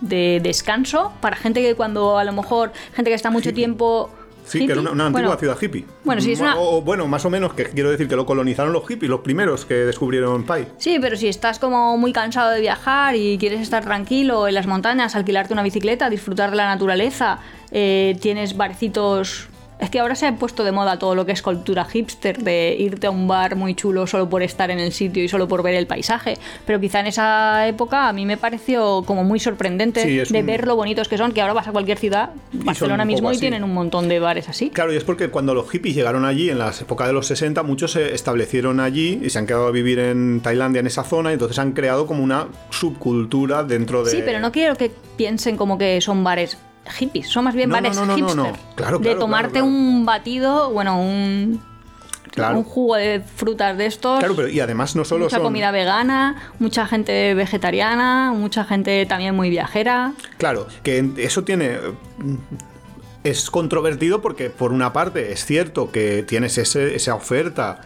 de 0.00 0.40
descanso 0.42 1.12
para 1.20 1.36
gente 1.36 1.62
que 1.62 1.74
cuando 1.74 2.18
a 2.18 2.24
lo 2.24 2.32
mejor, 2.32 2.72
gente 2.94 3.10
que 3.10 3.14
está 3.14 3.30
mucho 3.30 3.50
Hippie. 3.50 3.62
tiempo... 3.64 4.10
Sí, 4.46 4.64
que 4.64 4.72
era 4.72 4.80
una, 4.80 4.92
una 4.92 5.06
antigua 5.06 5.22
Bueno, 5.34 5.38
ciudad 5.40 5.58
hippie. 5.60 5.84
bueno, 6.04 6.20
sí, 6.22 6.30
es 6.32 6.40
una- 6.40 6.56
o, 6.56 6.80
bueno, 6.80 7.08
más 7.08 7.24
o 7.24 7.30
menos, 7.30 7.52
que 7.54 7.64
quiero 7.64 7.90
decir 7.90 8.06
que 8.06 8.14
lo 8.14 8.24
colonizaron 8.26 8.72
los 8.72 8.86
hippies, 8.86 9.10
los 9.10 9.20
primeros 9.20 9.64
que 9.64 9.74
descubrieron 9.74 10.44
Pai. 10.44 10.68
Sí, 10.78 10.98
pero 11.00 11.16
si 11.16 11.26
estás 11.26 11.58
como 11.58 11.96
muy 11.98 12.12
cansado 12.12 12.50
de 12.52 12.60
viajar 12.60 13.16
y 13.16 13.38
quieres 13.38 13.60
estar 13.60 13.84
tranquilo 13.84 14.46
en 14.46 14.54
las 14.54 14.68
montañas, 14.68 15.16
alquilarte 15.16 15.52
una 15.52 15.64
bicicleta, 15.64 16.08
disfrutar 16.08 16.50
de 16.50 16.56
la 16.58 16.66
naturaleza, 16.66 17.40
eh, 17.72 18.16
tienes 18.22 18.56
barcitos... 18.56 19.48
Es 19.78 19.90
que 19.90 20.00
ahora 20.00 20.14
se 20.14 20.26
ha 20.26 20.34
puesto 20.36 20.64
de 20.64 20.72
moda 20.72 20.98
todo 20.98 21.14
lo 21.14 21.26
que 21.26 21.32
es 21.32 21.42
cultura 21.42 21.84
hipster, 21.84 22.38
de 22.38 22.74
irte 22.78 23.06
a 23.08 23.10
un 23.10 23.28
bar 23.28 23.56
muy 23.56 23.74
chulo 23.74 24.06
solo 24.06 24.26
por 24.28 24.42
estar 24.42 24.70
en 24.70 24.78
el 24.78 24.90
sitio 24.90 25.22
y 25.22 25.28
solo 25.28 25.46
por 25.48 25.62
ver 25.62 25.74
el 25.74 25.86
paisaje. 25.86 26.38
Pero 26.64 26.80
quizá 26.80 27.00
en 27.00 27.08
esa 27.08 27.68
época 27.68 28.08
a 28.08 28.12
mí 28.14 28.24
me 28.24 28.38
pareció 28.38 29.02
como 29.06 29.22
muy 29.22 29.38
sorprendente 29.38 30.02
Sí, 30.02 30.32
de 30.32 30.40
un- 30.40 30.46
ver 30.46 30.66
lo 30.66 30.76
bonitos 30.76 31.08
que 31.08 31.18
son, 31.18 31.32
que 31.32 31.42
ahora 31.42 31.52
vas 31.52 31.68
a 31.68 31.72
cualquier 31.72 31.98
ciudad, 31.98 32.30
Barcelona 32.52 33.04
mismo, 33.04 33.30
y 33.32 33.38
tienen 33.38 33.64
un 33.64 33.74
montón 33.74 34.08
de 34.08 34.18
bares 34.18 34.48
así. 34.48 34.70
Claro, 34.70 34.94
y 34.94 34.96
es 34.96 35.04
porque 35.04 35.28
cuando 35.28 35.52
los 35.54 35.68
hippies 35.70 35.94
llegaron 35.94 36.24
allí, 36.24 36.48
en 36.48 36.58
la 36.58 36.72
época 36.80 37.06
de 37.06 37.12
los 37.12 37.26
60, 37.26 37.62
muchos 37.62 37.92
se 37.92 38.14
establecieron 38.14 38.80
allí 38.80 39.20
y 39.22 39.28
se 39.28 39.38
han 39.38 39.46
quedado 39.46 39.66
a 39.66 39.70
vivir 39.72 39.98
en 39.98 40.40
Tailandia, 40.40 40.80
en 40.80 40.86
esa 40.86 41.04
zona, 41.04 41.30
y 41.30 41.32
entonces 41.34 41.58
han 41.58 41.72
creado 41.72 42.06
como 42.06 42.24
una 42.24 42.46
subcultura 42.70 43.62
dentro 43.62 44.04
de... 44.04 44.10
Sí, 44.10 44.22
pero 44.24 44.40
no 44.40 44.52
quiero 44.52 44.74
que 44.76 44.90
piensen 45.16 45.56
como 45.58 45.76
que 45.76 46.00
son 46.00 46.24
bares 46.24 46.56
hippies, 46.90 47.28
son 47.28 47.44
más 47.44 47.54
bien 47.54 47.68
No, 47.68 47.74
bares 47.74 47.96
no, 47.96 48.06
no, 48.06 48.16
no, 48.16 48.26
hipster. 48.44 48.52
Claro, 48.74 48.98
de 48.98 49.14
tomarte 49.14 49.52
claro, 49.52 49.66
un 49.66 50.04
batido, 50.06 50.70
bueno, 50.70 51.00
un, 51.00 51.60
Claro. 52.30 52.58
un 52.58 52.64
jugo 52.64 52.96
de 52.96 53.20
frutas 53.20 53.78
de 53.78 53.86
estos. 53.86 54.18
Claro, 54.18 54.36
pero 54.36 54.48
y 54.48 54.60
además 54.60 54.94
no 54.94 55.06
solo 55.06 55.24
mucha 55.24 55.36
son... 55.36 55.44
comida 55.44 55.70
vegana, 55.70 56.36
mucha 56.58 56.86
gente 56.86 57.32
vegetariana, 57.34 58.32
mucha 58.36 58.64
gente 58.64 59.06
también 59.06 59.34
muy 59.34 59.48
viajera. 59.48 60.12
Claro, 60.36 60.66
que 60.82 61.12
eso 61.16 61.44
tiene. 61.44 61.78
Es 63.24 63.50
controvertido 63.50 64.22
porque, 64.22 64.50
por 64.50 64.72
una 64.72 64.92
parte, 64.92 65.32
es 65.32 65.44
cierto 65.44 65.90
que 65.90 66.22
tienes 66.22 66.58
ese- 66.58 66.94
esa 66.94 67.14
oferta, 67.14 67.80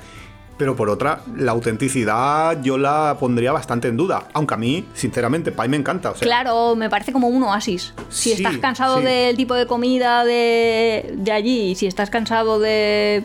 pero 0.61 0.77
por 0.77 0.91
otra, 0.91 1.23
la 1.39 1.53
autenticidad 1.53 2.61
yo 2.63 2.77
la 2.77 3.17
pondría 3.19 3.51
bastante 3.51 3.89
en 3.89 3.97
duda. 3.97 4.29
Aunque 4.35 4.53
a 4.53 4.57
mí, 4.59 4.85
sinceramente, 4.93 5.53
Pai 5.53 5.71
me 5.71 5.79
encanta. 5.79 6.11
o 6.11 6.15
sea, 6.15 6.21
Claro, 6.21 6.77
me 6.77 6.91
parece 6.91 7.13
como 7.13 7.29
un 7.29 7.43
oasis. 7.45 7.95
Si 8.11 8.29
Sí, 8.29 8.33
estás 8.43 8.59
cansado 8.59 8.99
sí. 8.99 9.05
del 9.05 9.37
tipo 9.39 9.55
de 9.55 9.67
comida 9.67 10.23
de, 10.27 11.15
de 11.17 11.33
allí, 11.33 11.75
si 11.77 11.87
estás 11.87 12.11
cansado 12.11 12.59
de... 12.61 13.25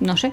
no 0.00 0.16
sé. 0.16 0.32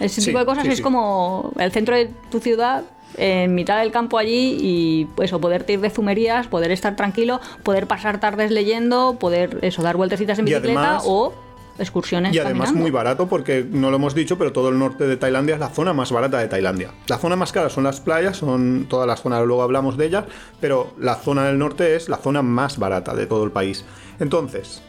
Ese 0.00 0.22
Sí, 0.22 0.28
tipo 0.28 0.38
de 0.38 0.46
cosas 0.46 0.66
es 0.66 0.80
como 0.80 1.52
el 1.58 1.70
centro 1.70 1.94
de 1.94 2.06
tu 2.30 2.40
ciudad, 2.40 2.84
en 3.18 3.54
mitad 3.54 3.80
del 3.80 3.90
campo 3.90 4.16
allí 4.16 4.56
y 4.58 5.04
pues 5.16 5.34
o 5.34 5.38
poderte 5.40 5.74
ir 5.74 5.80
de 5.80 5.90
zumerías, 5.90 6.46
poder 6.46 6.70
estar 6.70 6.96
tranquilo, 6.96 7.40
poder 7.62 7.86
pasar 7.86 8.20
tardes 8.20 8.50
leyendo, 8.50 9.16
poder 9.20 9.58
eso, 9.60 9.82
dar 9.82 9.98
vueltecitas 9.98 10.38
en 10.38 10.46
bicicleta 10.46 10.80
además- 10.80 11.02
o 11.06 11.34
excursiones 11.78 12.34
Y 12.34 12.38
además 12.38 12.66
caminando. 12.66 12.80
muy 12.82 12.90
barato 12.90 13.28
porque 13.28 13.64
no 13.70 13.90
lo 13.90 13.96
hemos 13.96 14.14
dicho, 14.14 14.36
pero 14.38 14.52
todo 14.52 14.68
el 14.68 14.78
norte 14.78 15.06
de 15.06 15.16
Tailandia 15.16 15.54
es 15.54 15.60
la 15.60 15.68
zona 15.70 15.92
más 15.92 16.10
barata 16.12 16.38
de 16.38 16.48
Tailandia. 16.48 16.90
La 17.06 17.18
zona 17.18 17.36
más 17.36 17.52
cara 17.52 17.70
son 17.70 17.84
las 17.84 18.00
playas, 18.00 18.36
son 18.36 18.86
todas 18.88 19.06
las 19.06 19.22
zonas, 19.22 19.44
luego 19.46 19.62
hablamos 19.62 19.96
de 19.96 20.06
ellas, 20.06 20.24
pero 20.60 20.94
la 20.98 21.14
zona 21.16 21.44
del 21.46 21.58
norte 21.58 21.94
es 21.96 22.08
la 22.08 22.16
zona 22.18 22.42
más 22.42 22.78
barata 22.78 23.14
de 23.14 23.26
todo 23.26 23.44
el 23.44 23.50
país. 23.50 23.84
Entonces, 24.20 24.82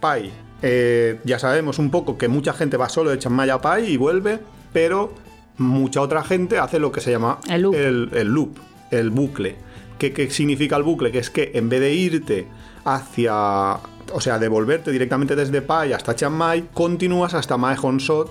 Pai, 0.00 0.30
eh, 0.62 1.20
ya 1.24 1.38
sabemos 1.38 1.78
un 1.78 1.90
poco 1.90 2.18
que 2.18 2.28
mucha 2.28 2.52
gente 2.52 2.76
va 2.76 2.88
solo 2.88 3.10
de 3.10 3.18
Chiang 3.18 3.34
Mai 3.34 3.50
a 3.50 3.60
Pai 3.60 3.84
y 3.90 3.96
vuelve, 3.96 4.38
pero 4.72 5.12
mucha 5.56 6.00
otra 6.00 6.22
gente 6.22 6.58
hace 6.58 6.78
lo 6.78 6.92
que 6.92 7.00
se 7.00 7.10
llama 7.10 7.38
El 7.48 7.62
loop. 7.62 7.74
el, 7.74 8.10
el 8.12 8.28
loop, 8.28 8.58
el 8.90 9.10
bucle. 9.10 9.56
¿Qué, 9.98 10.12
¿Qué 10.12 10.30
significa 10.30 10.76
el 10.76 10.84
bucle? 10.84 11.10
Que 11.10 11.18
es 11.18 11.30
que 11.30 11.50
en 11.54 11.68
vez 11.68 11.80
de 11.80 11.92
irte 11.92 12.46
hacia, 12.84 13.78
o 14.12 14.20
sea, 14.20 14.38
de 14.38 14.48
volverte 14.48 14.90
directamente 14.90 15.36
desde 15.36 15.62
Pai 15.62 15.92
hasta 15.92 16.14
Chiang 16.14 16.32
Mai, 16.34 16.68
continúas 16.74 17.34
hasta 17.34 17.56
Mae 17.56 17.76
Hon 17.80 18.00
Sot, 18.00 18.30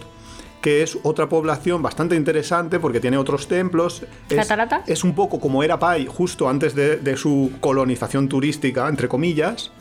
que 0.62 0.82
es 0.84 0.98
otra 1.04 1.30
población 1.30 1.82
bastante 1.82 2.16
interesante 2.16 2.80
porque 2.80 3.00
tiene 3.00 3.18
otros 3.18 3.48
templos. 3.48 4.04
Es, 4.30 4.36
¿Cataratas? 4.38 4.88
es 4.90 5.04
un 5.04 5.13
poco 5.13 5.40
como 5.40 5.63
era 5.63 5.78
Pai 5.80 6.08
justo 6.08 6.50
antes 6.50 6.74
de, 6.76 6.98
de 6.98 7.16
su 7.18 7.52
colonización 7.60 8.28
turística, 8.28 8.88
entre 8.88 9.08
comillas. 9.08 9.72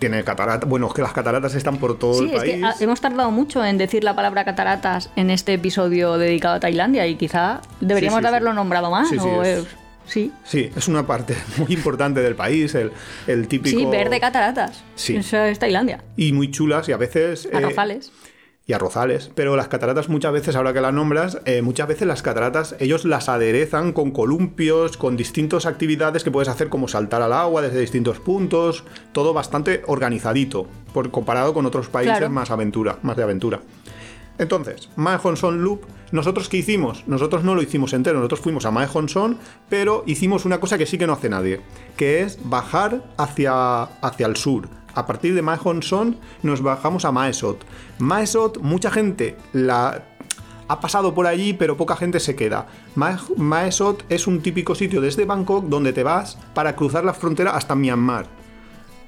Tiene 0.00 0.24
cataratas, 0.24 0.68
bueno, 0.68 0.88
es 0.88 0.92
que 0.92 1.02
las 1.02 1.12
cataratas 1.12 1.54
están 1.54 1.78
por 1.78 1.96
todo 1.98 2.14
Sí, 2.14 2.24
el 2.24 2.30
es 2.34 2.40
país. 2.40 2.64
que 2.78 2.84
hemos 2.84 3.00
tardado 3.00 3.30
mucho 3.30 3.64
en 3.64 3.78
decir 3.78 4.02
la 4.02 4.14
palabra 4.16 4.44
cataratas 4.44 5.08
en 5.14 5.30
este 5.30 5.54
episodio 5.54 6.18
dedicado 6.18 6.56
a 6.56 6.60
Tailandia 6.60 7.06
y 7.06 7.14
quizá 7.14 7.60
deberíamos 7.80 8.18
sí, 8.18 8.22
de 8.22 8.28
haberlo 8.28 8.52
nombrado 8.52 8.90
más. 8.90 9.10
O 9.12 9.42
es- 9.44 9.64
Sí. 10.06 10.32
Sí, 10.44 10.70
es 10.76 10.88
una 10.88 11.06
parte 11.06 11.34
muy 11.56 11.72
importante 11.72 12.20
del 12.20 12.34
país, 12.34 12.74
el, 12.74 12.92
el 13.26 13.48
típico... 13.48 13.78
Sí, 13.78 13.86
verde 13.86 14.20
cataratas. 14.20 14.82
Sí. 14.94 15.16
Eso 15.16 15.38
es 15.38 15.58
Tailandia. 15.58 16.02
Y 16.16 16.32
muy 16.32 16.50
chulas 16.50 16.88
y 16.88 16.92
a 16.92 16.96
veces... 16.96 17.46
eh, 17.46 17.50
Arrozales. 17.56 18.12
y 18.66 18.72
arrozales. 18.72 19.30
Pero 19.34 19.56
las 19.56 19.68
cataratas 19.68 20.08
muchas 20.08 20.32
veces, 20.32 20.56
ahora 20.56 20.72
que 20.72 20.80
las 20.80 20.92
nombras, 20.92 21.38
eh, 21.46 21.62
muchas 21.62 21.86
veces 21.88 22.06
las 22.06 22.22
cataratas 22.22 22.76
ellos 22.80 23.04
las 23.04 23.28
aderezan 23.28 23.92
con 23.92 24.10
columpios, 24.10 24.96
con 24.96 25.16
distintas 25.16 25.66
actividades 25.66 26.22
que 26.24 26.30
puedes 26.30 26.48
hacer 26.48 26.68
como 26.68 26.88
saltar 26.88 27.20
al 27.22 27.32
agua 27.32 27.62
desde 27.62 27.80
distintos 27.80 28.20
puntos, 28.20 28.84
todo 29.12 29.32
bastante 29.32 29.82
organizadito, 29.86 30.66
por, 30.92 31.10
comparado 31.10 31.52
con 31.54 31.66
otros 31.66 31.88
países 31.88 32.18
Claro. 32.18 32.30
más 32.32 32.50
aventura, 32.50 32.98
más 33.02 33.16
de 33.16 33.22
aventura. 33.22 33.60
Entonces, 34.38 34.88
Mae 34.96 35.18
Hong 35.18 35.36
Loop, 35.58 35.82
¿nosotros 36.10 36.48
qué 36.48 36.56
hicimos? 36.56 37.04
Nosotros 37.06 37.44
no 37.44 37.54
lo 37.54 37.62
hicimos 37.62 37.92
entero, 37.92 38.18
nosotros 38.18 38.40
fuimos 38.40 38.66
a 38.66 38.70
Mae 38.70 38.88
Hong 38.88 39.08
Son, 39.08 39.38
pero 39.68 40.02
hicimos 40.06 40.44
una 40.44 40.58
cosa 40.58 40.76
que 40.76 40.86
sí 40.86 40.98
que 40.98 41.06
no 41.06 41.12
hace 41.12 41.28
nadie, 41.28 41.60
que 41.96 42.22
es 42.22 42.38
bajar 42.42 43.04
hacia, 43.16 43.82
hacia 43.82 44.26
el 44.26 44.36
sur. 44.36 44.68
A 44.94 45.06
partir 45.06 45.34
de 45.34 45.42
Mae 45.42 45.58
Hong 45.58 45.82
Son 45.82 46.16
nos 46.42 46.62
bajamos 46.62 47.04
a 47.04 47.12
Mae 47.12 47.32
Sot. 47.32 47.64
Mae 47.98 48.26
Sot, 48.26 48.58
mucha 48.58 48.90
gente 48.90 49.36
la 49.52 50.04
ha 50.66 50.80
pasado 50.80 51.14
por 51.14 51.26
allí, 51.26 51.52
pero 51.52 51.76
poca 51.76 51.96
gente 51.96 52.20
se 52.20 52.34
queda. 52.34 52.66
Mae, 52.94 53.16
Mae 53.36 53.70
Sot 53.70 54.04
es 54.08 54.26
un 54.26 54.40
típico 54.40 54.74
sitio 54.74 55.00
desde 55.00 55.26
Bangkok 55.26 55.66
donde 55.66 55.92
te 55.92 56.02
vas 56.02 56.38
para 56.54 56.74
cruzar 56.74 57.04
la 57.04 57.14
frontera 57.14 57.54
hasta 57.54 57.74
Myanmar. 57.74 58.26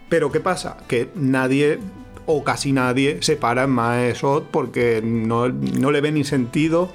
Pero 0.08 0.30
¿qué 0.30 0.40
pasa? 0.40 0.76
Que 0.86 1.10
nadie 1.14 1.80
o 2.26 2.44
casi 2.44 2.72
nadie 2.72 3.18
se 3.22 3.36
para 3.36 3.64
en 3.64 3.70
Mae 3.70 4.14
Sot 4.14 4.48
porque 4.50 5.00
no, 5.02 5.48
no 5.48 5.90
le 5.90 6.00
ve 6.00 6.12
ni 6.12 6.24
sentido, 6.24 6.90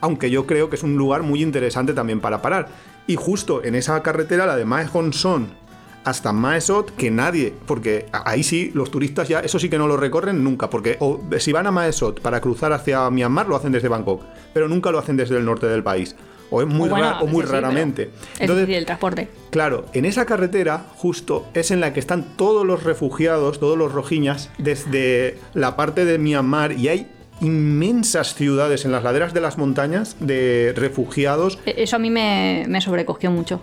aunque 0.00 0.30
yo 0.30 0.46
creo 0.46 0.68
que 0.68 0.76
es 0.76 0.82
un 0.82 0.96
lugar 0.96 1.22
muy 1.22 1.42
interesante 1.42 1.94
también 1.94 2.20
para 2.20 2.42
parar. 2.42 2.68
Y 3.06 3.16
justo 3.16 3.64
en 3.64 3.74
esa 3.74 4.02
carretera, 4.02 4.46
la 4.46 4.56
de 4.56 4.64
Mae 4.64 4.86
Hong 4.86 5.12
Son 5.12 5.62
hasta 6.04 6.32
Mae 6.32 6.60
Sot, 6.60 6.94
que 6.96 7.10
nadie, 7.10 7.54
porque 7.66 8.06
ahí 8.12 8.42
sí, 8.42 8.70
los 8.74 8.90
turistas 8.90 9.28
ya, 9.28 9.40
eso 9.40 9.58
sí 9.58 9.68
que 9.68 9.78
no 9.78 9.86
lo 9.86 9.96
recorren 9.96 10.42
nunca, 10.42 10.68
porque 10.68 10.98
si 11.38 11.52
van 11.52 11.66
a 11.66 11.70
Mae 11.70 11.92
Sot 11.92 12.20
para 12.20 12.40
cruzar 12.40 12.72
hacia 12.72 13.08
Myanmar, 13.10 13.48
lo 13.48 13.56
hacen 13.56 13.72
desde 13.72 13.88
Bangkok, 13.88 14.22
pero 14.52 14.68
nunca 14.68 14.90
lo 14.90 14.98
hacen 14.98 15.16
desde 15.16 15.36
el 15.36 15.44
norte 15.44 15.66
del 15.66 15.82
país. 15.82 16.16
O 16.54 16.60
es 16.60 16.68
muy, 16.68 16.88
O 16.88 16.90
bueno, 16.90 17.16
muy 17.26 17.44
sí, 17.46 17.50
raramente. 17.50 18.02
Es 18.34 18.40
Entonces, 18.42 18.66
difícil 18.66 18.74
el 18.78 18.84
transporte. 18.86 19.28
Claro, 19.50 19.86
en 19.94 20.04
esa 20.04 20.26
carretera 20.26 20.84
justo 20.96 21.46
es 21.54 21.70
en 21.70 21.80
la 21.80 21.92
que 21.94 21.98
están 22.00 22.36
todos 22.36 22.66
los 22.66 22.82
refugiados, 22.84 23.58
todos 23.58 23.76
los 23.78 23.90
rojiñas, 23.92 24.50
desde 24.58 25.38
la 25.54 25.74
parte 25.76 26.04
de 26.04 26.18
Myanmar 26.18 26.72
y 26.72 26.88
hay 26.88 27.10
inmensas 27.40 28.34
ciudades 28.34 28.84
en 28.84 28.92
las 28.92 29.02
laderas 29.02 29.34
de 29.34 29.40
las 29.40 29.58
montañas 29.58 30.16
de 30.20 30.72
refugiados. 30.76 31.58
E- 31.66 31.82
Eso 31.82 31.96
a 31.96 31.98
mí 31.98 32.10
me, 32.10 32.64
me 32.68 32.80
sobrecogió 32.80 33.30
mucho. 33.30 33.60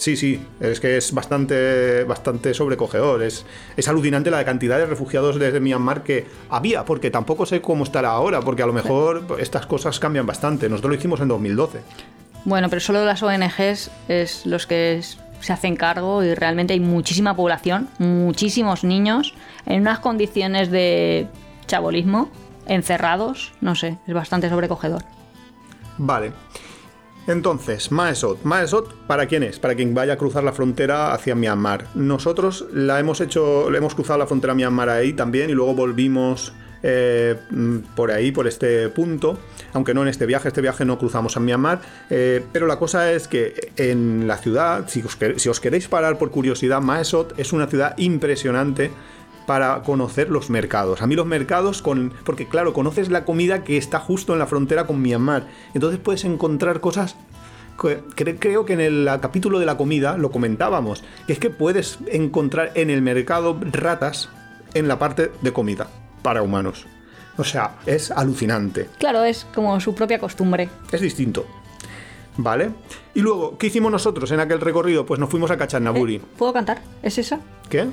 Sí, 0.00 0.16
sí, 0.16 0.42
es 0.60 0.80
que 0.80 0.96
es 0.96 1.12
bastante, 1.12 2.04
bastante 2.04 2.54
sobrecogedor. 2.54 3.22
Es, 3.22 3.44
es 3.76 3.86
alucinante 3.86 4.30
la 4.30 4.42
cantidad 4.46 4.78
de 4.78 4.86
refugiados 4.86 5.38
desde 5.38 5.60
Myanmar 5.60 6.02
que 6.02 6.26
había, 6.48 6.86
porque 6.86 7.10
tampoco 7.10 7.44
sé 7.44 7.60
cómo 7.60 7.84
estará 7.84 8.08
ahora, 8.12 8.40
porque 8.40 8.62
a 8.62 8.66
lo 8.66 8.72
mejor 8.72 9.26
estas 9.40 9.66
cosas 9.66 10.00
cambian 10.00 10.24
bastante. 10.24 10.70
Nosotros 10.70 10.92
lo 10.92 10.98
hicimos 10.98 11.20
en 11.20 11.28
2012. 11.28 11.80
Bueno, 12.46 12.70
pero 12.70 12.80
solo 12.80 13.04
las 13.04 13.22
ONGs 13.22 13.90
es 14.08 14.46
los 14.46 14.66
que 14.66 14.94
es- 14.96 15.18
se 15.40 15.52
hacen 15.52 15.76
cargo 15.76 16.24
y 16.24 16.34
realmente 16.34 16.72
hay 16.72 16.80
muchísima 16.80 17.36
población, 17.36 17.90
muchísimos 17.98 18.84
niños 18.84 19.34
en 19.66 19.82
unas 19.82 19.98
condiciones 19.98 20.70
de 20.70 21.28
chabolismo, 21.66 22.30
encerrados, 22.66 23.52
no 23.60 23.74
sé, 23.74 23.98
es 24.06 24.14
bastante 24.14 24.48
sobrecogedor. 24.48 25.02
Vale. 25.98 26.32
Entonces, 27.26 27.92
Maesot. 27.92 28.42
Maesot, 28.44 28.92
¿para 29.06 29.26
quién 29.26 29.42
es? 29.42 29.58
Para 29.58 29.74
quien 29.74 29.94
vaya 29.94 30.14
a 30.14 30.16
cruzar 30.16 30.42
la 30.42 30.52
frontera 30.52 31.12
hacia 31.12 31.34
Myanmar. 31.34 31.86
Nosotros 31.94 32.66
la 32.72 32.98
hemos 32.98 33.20
hecho, 33.20 33.70
le 33.70 33.78
hemos 33.78 33.94
cruzado 33.94 34.18
la 34.18 34.26
frontera 34.26 34.52
a 34.52 34.56
Myanmar 34.56 34.88
ahí 34.88 35.12
también 35.12 35.50
y 35.50 35.52
luego 35.52 35.74
volvimos 35.74 36.52
eh, 36.82 37.36
mm, 37.50 37.76
por 37.94 38.10
ahí, 38.10 38.32
por 38.32 38.48
este 38.48 38.88
punto. 38.88 39.38
Aunque 39.74 39.94
no 39.94 40.02
en 40.02 40.08
este 40.08 40.26
viaje, 40.26 40.48
este 40.48 40.60
viaje 40.62 40.84
no 40.84 40.98
cruzamos 40.98 41.36
a 41.36 41.40
Myanmar. 41.40 41.80
eh, 42.08 42.42
pero 42.52 42.66
la 42.66 42.78
cosa 42.78 43.12
es 43.12 43.28
que 43.28 43.70
en 43.76 44.26
la 44.26 44.38
ciudad, 44.38 44.88
si 44.88 45.00
os, 45.02 45.16
quer- 45.20 45.38
si 45.38 45.48
os 45.48 45.60
queréis 45.60 45.86
parar 45.88 46.18
por 46.18 46.30
curiosidad, 46.30 46.80
Maesot 46.80 47.38
es 47.38 47.52
una 47.52 47.66
ciudad 47.68 47.94
impresionante 47.98 48.90
para 49.46 49.82
conocer 49.82 50.30
los 50.30 50.50
mercados. 50.50 51.02
A 51.02 51.06
mí 51.06 51.14
los 51.14 51.26
mercados, 51.26 51.82
con, 51.82 52.12
porque 52.24 52.46
claro, 52.46 52.72
conoces 52.72 53.10
la 53.10 53.24
comida 53.24 53.64
que 53.64 53.76
está 53.76 53.98
justo 53.98 54.32
en 54.32 54.38
la 54.38 54.46
frontera 54.46 54.86
con 54.86 55.00
Myanmar. 55.02 55.46
Entonces 55.74 56.00
puedes 56.00 56.24
encontrar 56.24 56.80
cosas... 56.80 57.16
Creo 58.14 58.66
que 58.66 58.74
en 58.74 58.80
el 58.80 59.08
capítulo 59.22 59.58
de 59.58 59.64
la 59.64 59.78
comida 59.78 60.18
lo 60.18 60.30
comentábamos, 60.30 61.02
que 61.26 61.32
es 61.32 61.38
que 61.38 61.48
puedes 61.48 61.98
encontrar 62.08 62.72
en 62.74 62.90
el 62.90 63.00
mercado 63.00 63.58
ratas 63.72 64.28
en 64.74 64.86
la 64.86 64.98
parte 64.98 65.32
de 65.40 65.52
comida 65.54 65.88
para 66.20 66.42
humanos. 66.42 66.86
O 67.38 67.44
sea, 67.44 67.76
es 67.86 68.10
alucinante. 68.10 68.88
Claro, 68.98 69.24
es 69.24 69.46
como 69.54 69.80
su 69.80 69.94
propia 69.94 70.18
costumbre. 70.18 70.68
Es 70.92 71.00
distinto. 71.00 71.46
¿Vale? 72.36 72.70
Y 73.14 73.20
luego, 73.20 73.56
¿qué 73.56 73.68
hicimos 73.68 73.90
nosotros 73.90 74.30
en 74.30 74.40
aquel 74.40 74.60
recorrido? 74.60 75.06
Pues 75.06 75.18
nos 75.18 75.30
fuimos 75.30 75.50
a 75.50 75.56
Cachanaburi. 75.56 76.16
Eh, 76.16 76.22
¿Puedo 76.36 76.52
cantar? 76.52 76.82
¿Es 77.02 77.16
esa? 77.16 77.40
¿Qué? 77.68 77.86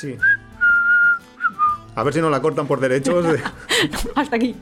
Sí. 0.00 0.16
A 1.96 2.02
ver 2.02 2.12
si 2.14 2.20
no 2.20 2.30
la 2.30 2.40
cortan 2.42 2.66
por 2.66 2.80
derechos. 2.80 3.24
de- 3.24 3.40
Hasta 4.14 4.36
aquí. 4.36 4.56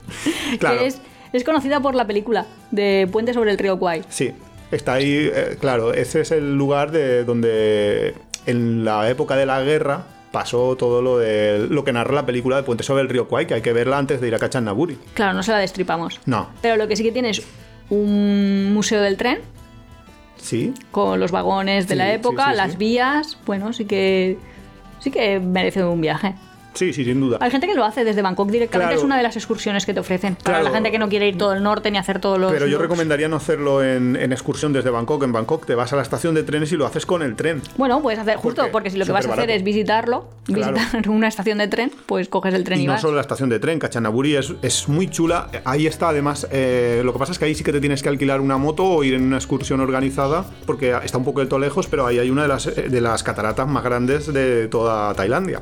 Claro. 0.59 0.81
Es, 0.81 1.01
es 1.31 1.43
conocida 1.43 1.79
por 1.79 1.95
la 1.95 2.05
película 2.05 2.45
de 2.71 3.07
Puente 3.11 3.33
sobre 3.33 3.51
el 3.51 3.57
río 3.57 3.79
Kwai. 3.79 4.03
Sí, 4.09 4.31
está 4.71 4.93
ahí, 4.93 5.29
eh, 5.33 5.57
claro, 5.59 5.93
ese 5.93 6.21
es 6.21 6.31
el 6.31 6.55
lugar 6.55 6.91
de 6.91 7.23
donde 7.23 8.15
en 8.45 8.85
la 8.85 9.09
época 9.09 9.35
de 9.35 9.45
la 9.47 9.61
guerra 9.61 10.03
pasó 10.31 10.75
todo 10.75 11.01
lo 11.01 11.17
de 11.19 11.67
lo 11.69 11.83
que 11.83 11.93
narra 11.93 12.13
la 12.13 12.25
película 12.25 12.55
de 12.57 12.63
Puente 12.63 12.83
sobre 12.83 13.01
el 13.01 13.09
río 13.09 13.27
Kwai, 13.27 13.47
que 13.47 13.55
hay 13.55 13.61
que 13.61 13.73
verla 13.73 13.97
antes 13.97 14.21
de 14.21 14.27
ir 14.27 14.35
a 14.35 14.39
Cachanaburi. 14.39 14.97
Claro, 15.15 15.33
no 15.33 15.41
se 15.43 15.51
la 15.51 15.57
destripamos. 15.59 16.19
No, 16.25 16.49
Pero 16.61 16.75
lo 16.75 16.87
que 16.87 16.95
sí 16.95 17.03
que 17.03 17.11
tiene 17.11 17.29
es 17.31 17.41
un 17.89 18.71
museo 18.73 19.01
del 19.01 19.17
tren 19.17 19.39
sí, 20.37 20.73
con 20.91 21.19
los 21.19 21.31
vagones 21.31 21.87
de 21.87 21.93
Sí, 21.95 21.97
la 21.97 22.13
época, 22.13 22.51
sí, 22.51 22.57
las 22.57 22.77
vías, 22.77 23.37
bueno, 23.45 23.73
sí 23.73 23.85
que 23.85 24.37
sí 25.03 25.11
que 25.11 25.37
merece 25.39 25.83
un 25.83 25.99
viaje. 25.99 26.33
Sí, 26.73 26.93
sí, 26.93 27.03
sin 27.05 27.19
duda. 27.19 27.37
Hay 27.41 27.51
gente 27.51 27.67
que 27.67 27.73
lo 27.75 27.83
hace 27.83 28.03
desde 28.03 28.21
Bangkok 28.21 28.49
directamente, 28.49 28.87
Claro. 28.89 28.99
es 28.99 29.03
una 29.05 29.17
de 29.17 29.23
las 29.23 29.35
excursiones 29.35 29.85
que 29.85 29.93
te 29.93 29.99
ofrecen. 29.99 30.35
Para 30.35 30.57
Claro. 30.59 30.63
la 30.65 30.71
gente 30.71 30.91
que 30.91 30.99
no 30.99 31.09
quiere 31.09 31.27
ir 31.27 31.37
todo 31.37 31.53
el 31.53 31.63
norte 31.63 31.89
ni 31.91 31.97
hacer 31.97 32.19
todos 32.19 32.39
los. 32.39 32.51
Pero 32.51 32.67
yo 32.67 32.77
recomendaría 32.79 33.27
no 33.27 33.35
hacerlo 33.37 33.83
en, 33.83 34.15
en 34.15 34.31
excursión 34.31 34.73
desde 34.73 34.89
Bangkok. 34.89 35.23
En 35.23 35.31
Bangkok 35.31 35.65
te 35.65 35.75
vas 35.75 35.91
a 35.93 35.95
la 35.95 36.01
estación 36.01 36.35
de 36.35 36.43
trenes 36.43 36.71
y 36.71 36.77
lo 36.77 36.85
haces 36.85 37.05
con 37.05 37.21
el 37.21 37.35
tren. 37.35 37.61
Bueno, 37.77 38.01
puedes 38.01 38.19
hacer 38.19 38.35
justo, 38.37 38.61
Porque 38.61 38.71
porque 38.71 38.89
si 38.89 38.97
lo 38.97 39.05
que 39.05 39.11
vas 39.11 39.25
a 39.27 39.33
hacer 39.33 39.49
es 39.51 39.63
visitarlo, 39.63 40.27
Claro. 40.45 40.73
visitar 40.73 41.09
una 41.09 41.27
estación 41.27 41.57
de 41.57 41.67
tren, 41.67 41.91
pues 42.05 42.27
coges 42.29 42.53
el 42.53 42.63
tren 42.63 42.79
y, 42.79 42.83
Y 42.83 42.87
no 42.87 42.93
vas. 42.93 43.01
solo 43.01 43.15
la 43.15 43.21
estación 43.21 43.49
de 43.49 43.59
tren, 43.59 43.79
Cachanaburi 43.79 44.35
es, 44.35 44.53
es 44.61 44.89
muy 44.89 45.07
chula. 45.09 45.49
Ahí 45.65 45.87
está, 45.87 46.09
además, 46.09 46.47
eh, 46.51 47.01
lo 47.05 47.13
que 47.13 47.19
pasa 47.19 47.31
es 47.31 47.39
que 47.39 47.45
ahí 47.45 47.55
sí 47.55 47.63
que 47.63 47.71
te 47.71 47.79
tienes 47.79 48.01
que 48.03 48.09
alquilar 48.09 48.41
una 48.41 48.57
moto 48.57 48.83
o 48.85 49.03
ir 49.03 49.13
en 49.13 49.23
una 49.23 49.37
excursión 49.37 49.79
organizada, 49.79 50.45
porque 50.65 50.95
está 51.03 51.17
un 51.17 51.23
poquito 51.25 51.57
lejos, 51.59 51.87
pero 51.87 52.05
ahí 52.05 52.19
hay 52.19 52.29
una 52.29 52.41
de 52.43 52.47
las, 52.47 52.67
eh, 52.67 52.89
de 52.89 53.01
las 53.01 53.23
cataratas 53.23 53.67
más 53.67 53.83
grandes 53.83 54.31
de 54.33 54.67
toda 54.67 55.13
Tailandia. 55.13 55.61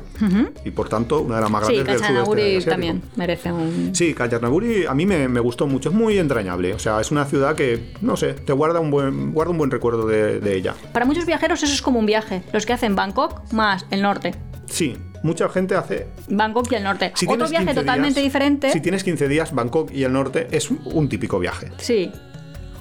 Y 0.64 0.70
por 0.70 0.88
tanto, 0.88 1.01
una 1.10 1.36
de 1.36 1.40
las 1.42 1.50
más 1.50 1.66
Sí, 1.66 1.74
grandes 1.74 2.00
del 2.02 2.24
sudeste 2.24 2.70
también 2.70 3.02
merece 3.16 3.52
un. 3.52 3.90
Sí, 3.94 4.14
Cachanaburi 4.14 4.86
a 4.86 4.94
mí 4.94 5.06
me, 5.06 5.28
me 5.28 5.40
gustó 5.40 5.66
mucho, 5.66 5.88
es 5.90 5.94
muy 5.94 6.18
entrañable. 6.18 6.74
O 6.74 6.78
sea, 6.78 7.00
es 7.00 7.10
una 7.10 7.24
ciudad 7.24 7.54
que, 7.56 7.92
no 8.00 8.16
sé, 8.16 8.34
te 8.34 8.52
guarda 8.52 8.80
un 8.80 8.90
buen, 8.90 9.32
guarda 9.32 9.50
un 9.50 9.58
buen 9.58 9.70
recuerdo 9.70 10.06
de, 10.06 10.40
de 10.40 10.56
ella. 10.56 10.74
Para 10.92 11.04
muchos 11.04 11.26
viajeros 11.26 11.62
eso 11.62 11.72
es 11.72 11.82
como 11.82 11.98
un 11.98 12.06
viaje. 12.06 12.42
Los 12.52 12.66
que 12.66 12.72
hacen 12.72 12.94
Bangkok 12.96 13.52
más 13.52 13.86
el 13.90 14.02
norte. 14.02 14.34
Sí, 14.66 14.96
mucha 15.22 15.48
gente 15.50 15.74
hace 15.74 16.06
Bangkok 16.28 16.70
y 16.72 16.76
el 16.76 16.84
norte. 16.84 17.12
Si 17.14 17.26
Otro 17.26 17.48
viaje 17.48 17.66
15 17.66 17.80
totalmente 17.80 18.20
días- 18.20 18.24
diferente. 18.32 18.72
Si 18.72 18.80
tienes 18.80 19.04
15 19.04 19.28
días, 19.28 19.54
Bangkok 19.54 19.90
y 19.92 20.04
el 20.04 20.12
norte 20.12 20.48
es 20.50 20.70
un 20.70 21.08
típico 21.08 21.38
viaje. 21.38 21.70
Sí. 21.78 22.10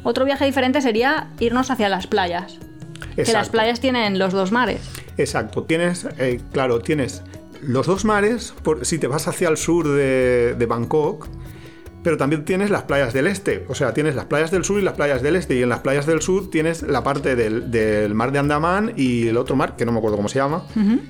Otro 0.03 0.25
viaje 0.25 0.45
diferente 0.45 0.81
sería 0.81 1.29
irnos 1.39 1.69
hacia 1.69 1.89
las 1.89 2.07
playas. 2.07 2.57
Que 3.15 3.21
las 3.21 3.29
Exacto. 3.29 3.51
playas 3.51 3.79
tienen 3.81 4.17
los 4.19 4.31
dos 4.31 4.51
mares. 4.51 4.79
Exacto, 5.17 5.63
tienes, 5.63 6.07
eh, 6.17 6.39
claro, 6.53 6.79
tienes 6.79 7.21
los 7.61 7.87
dos 7.87 8.05
mares, 8.05 8.53
por, 8.63 8.85
si 8.85 8.97
te 8.97 9.07
vas 9.07 9.27
hacia 9.27 9.49
el 9.49 9.57
sur 9.57 9.87
de, 9.87 10.55
de 10.57 10.65
Bangkok, 10.65 11.27
pero 12.03 12.17
también 12.17 12.45
tienes 12.45 12.69
las 12.69 12.83
playas 12.83 13.13
del 13.13 13.27
este, 13.27 13.65
o 13.67 13.75
sea, 13.75 13.93
tienes 13.93 14.15
las 14.15 14.25
playas 14.25 14.49
del 14.51 14.65
sur 14.65 14.79
y 14.79 14.81
las 14.81 14.95
playas 14.95 15.21
del 15.21 15.35
este, 15.35 15.55
y 15.55 15.61
en 15.61 15.69
las 15.69 15.79
playas 15.79 16.05
del 16.05 16.21
sur 16.21 16.49
tienes 16.49 16.81
la 16.81 17.03
parte 17.03 17.35
del, 17.35 17.69
del 17.69 18.15
mar 18.15 18.31
de 18.31 18.39
Andamán 18.39 18.93
y 18.95 19.27
el 19.27 19.37
otro 19.37 19.55
mar, 19.55 19.75
que 19.75 19.85
no 19.85 19.91
me 19.91 19.99
acuerdo 19.99 20.17
cómo 20.17 20.29
se 20.29 20.39
llama, 20.39 20.63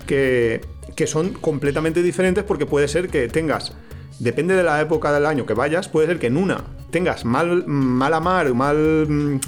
que, 0.06 0.62
que 0.96 1.08
son 1.08 1.30
completamente 1.34 2.04
diferentes 2.04 2.44
porque 2.44 2.66
puede 2.66 2.88
ser 2.88 3.08
que 3.08 3.28
tengas, 3.30 3.74
depende 4.20 4.56
de 4.56 4.64
la 4.64 4.82
época 4.82 5.14
del 5.14 5.26
año 5.26 5.46
que 5.46 5.54
vayas, 5.54 5.88
puede 5.88 6.08
ser 6.08 6.20
que 6.20 6.28
en 6.28 6.38
una 6.38 6.62
tengas 6.92 7.24
mal, 7.26 7.66
mala 7.68 8.20
mar 8.20 8.48
o 8.48 8.56
mal... 8.56 9.08
mm, 9.08 9.40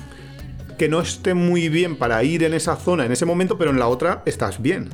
que 0.78 0.90
no 0.90 1.02
esté 1.02 1.36
muy 1.36 1.70
bien 1.70 1.96
para 1.96 2.24
ir 2.24 2.44
en 2.44 2.54
esa 2.54 2.76
zona 2.76 3.06
en 3.06 3.12
ese 3.12 3.26
momento, 3.26 3.60
pero 3.60 3.70
en 3.70 3.78
la 3.78 3.88
otra 3.88 4.24
estás 4.26 4.60
bien. 4.60 4.90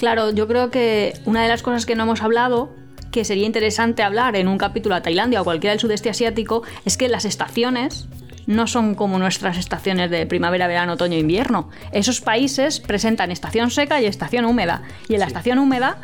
Claro, 0.00 0.30
yo 0.30 0.48
creo 0.48 0.70
que 0.70 1.12
una 1.26 1.42
de 1.42 1.50
las 1.50 1.62
cosas 1.62 1.84
que 1.84 1.94
no 1.94 2.04
hemos 2.04 2.22
hablado, 2.22 2.70
que 3.12 3.22
sería 3.22 3.44
interesante 3.44 4.02
hablar 4.02 4.34
en 4.34 4.48
un 4.48 4.56
capítulo 4.56 4.94
a 4.94 5.02
Tailandia 5.02 5.42
o 5.42 5.44
cualquiera 5.44 5.72
del 5.72 5.78
sudeste 5.78 6.08
asiático, 6.08 6.62
es 6.86 6.96
que 6.96 7.10
las 7.10 7.26
estaciones 7.26 8.08
no 8.46 8.66
son 8.66 8.94
como 8.94 9.18
nuestras 9.18 9.58
estaciones 9.58 10.10
de 10.10 10.24
primavera, 10.24 10.68
verano, 10.68 10.94
otoño, 10.94 11.18
invierno. 11.18 11.68
Esos 11.92 12.22
países 12.22 12.80
presentan 12.80 13.30
estación 13.30 13.70
seca 13.70 14.00
y 14.00 14.06
estación 14.06 14.46
húmeda. 14.46 14.84
Y 15.06 15.12
en 15.12 15.20
la 15.20 15.26
estación 15.26 15.58
húmeda 15.58 15.98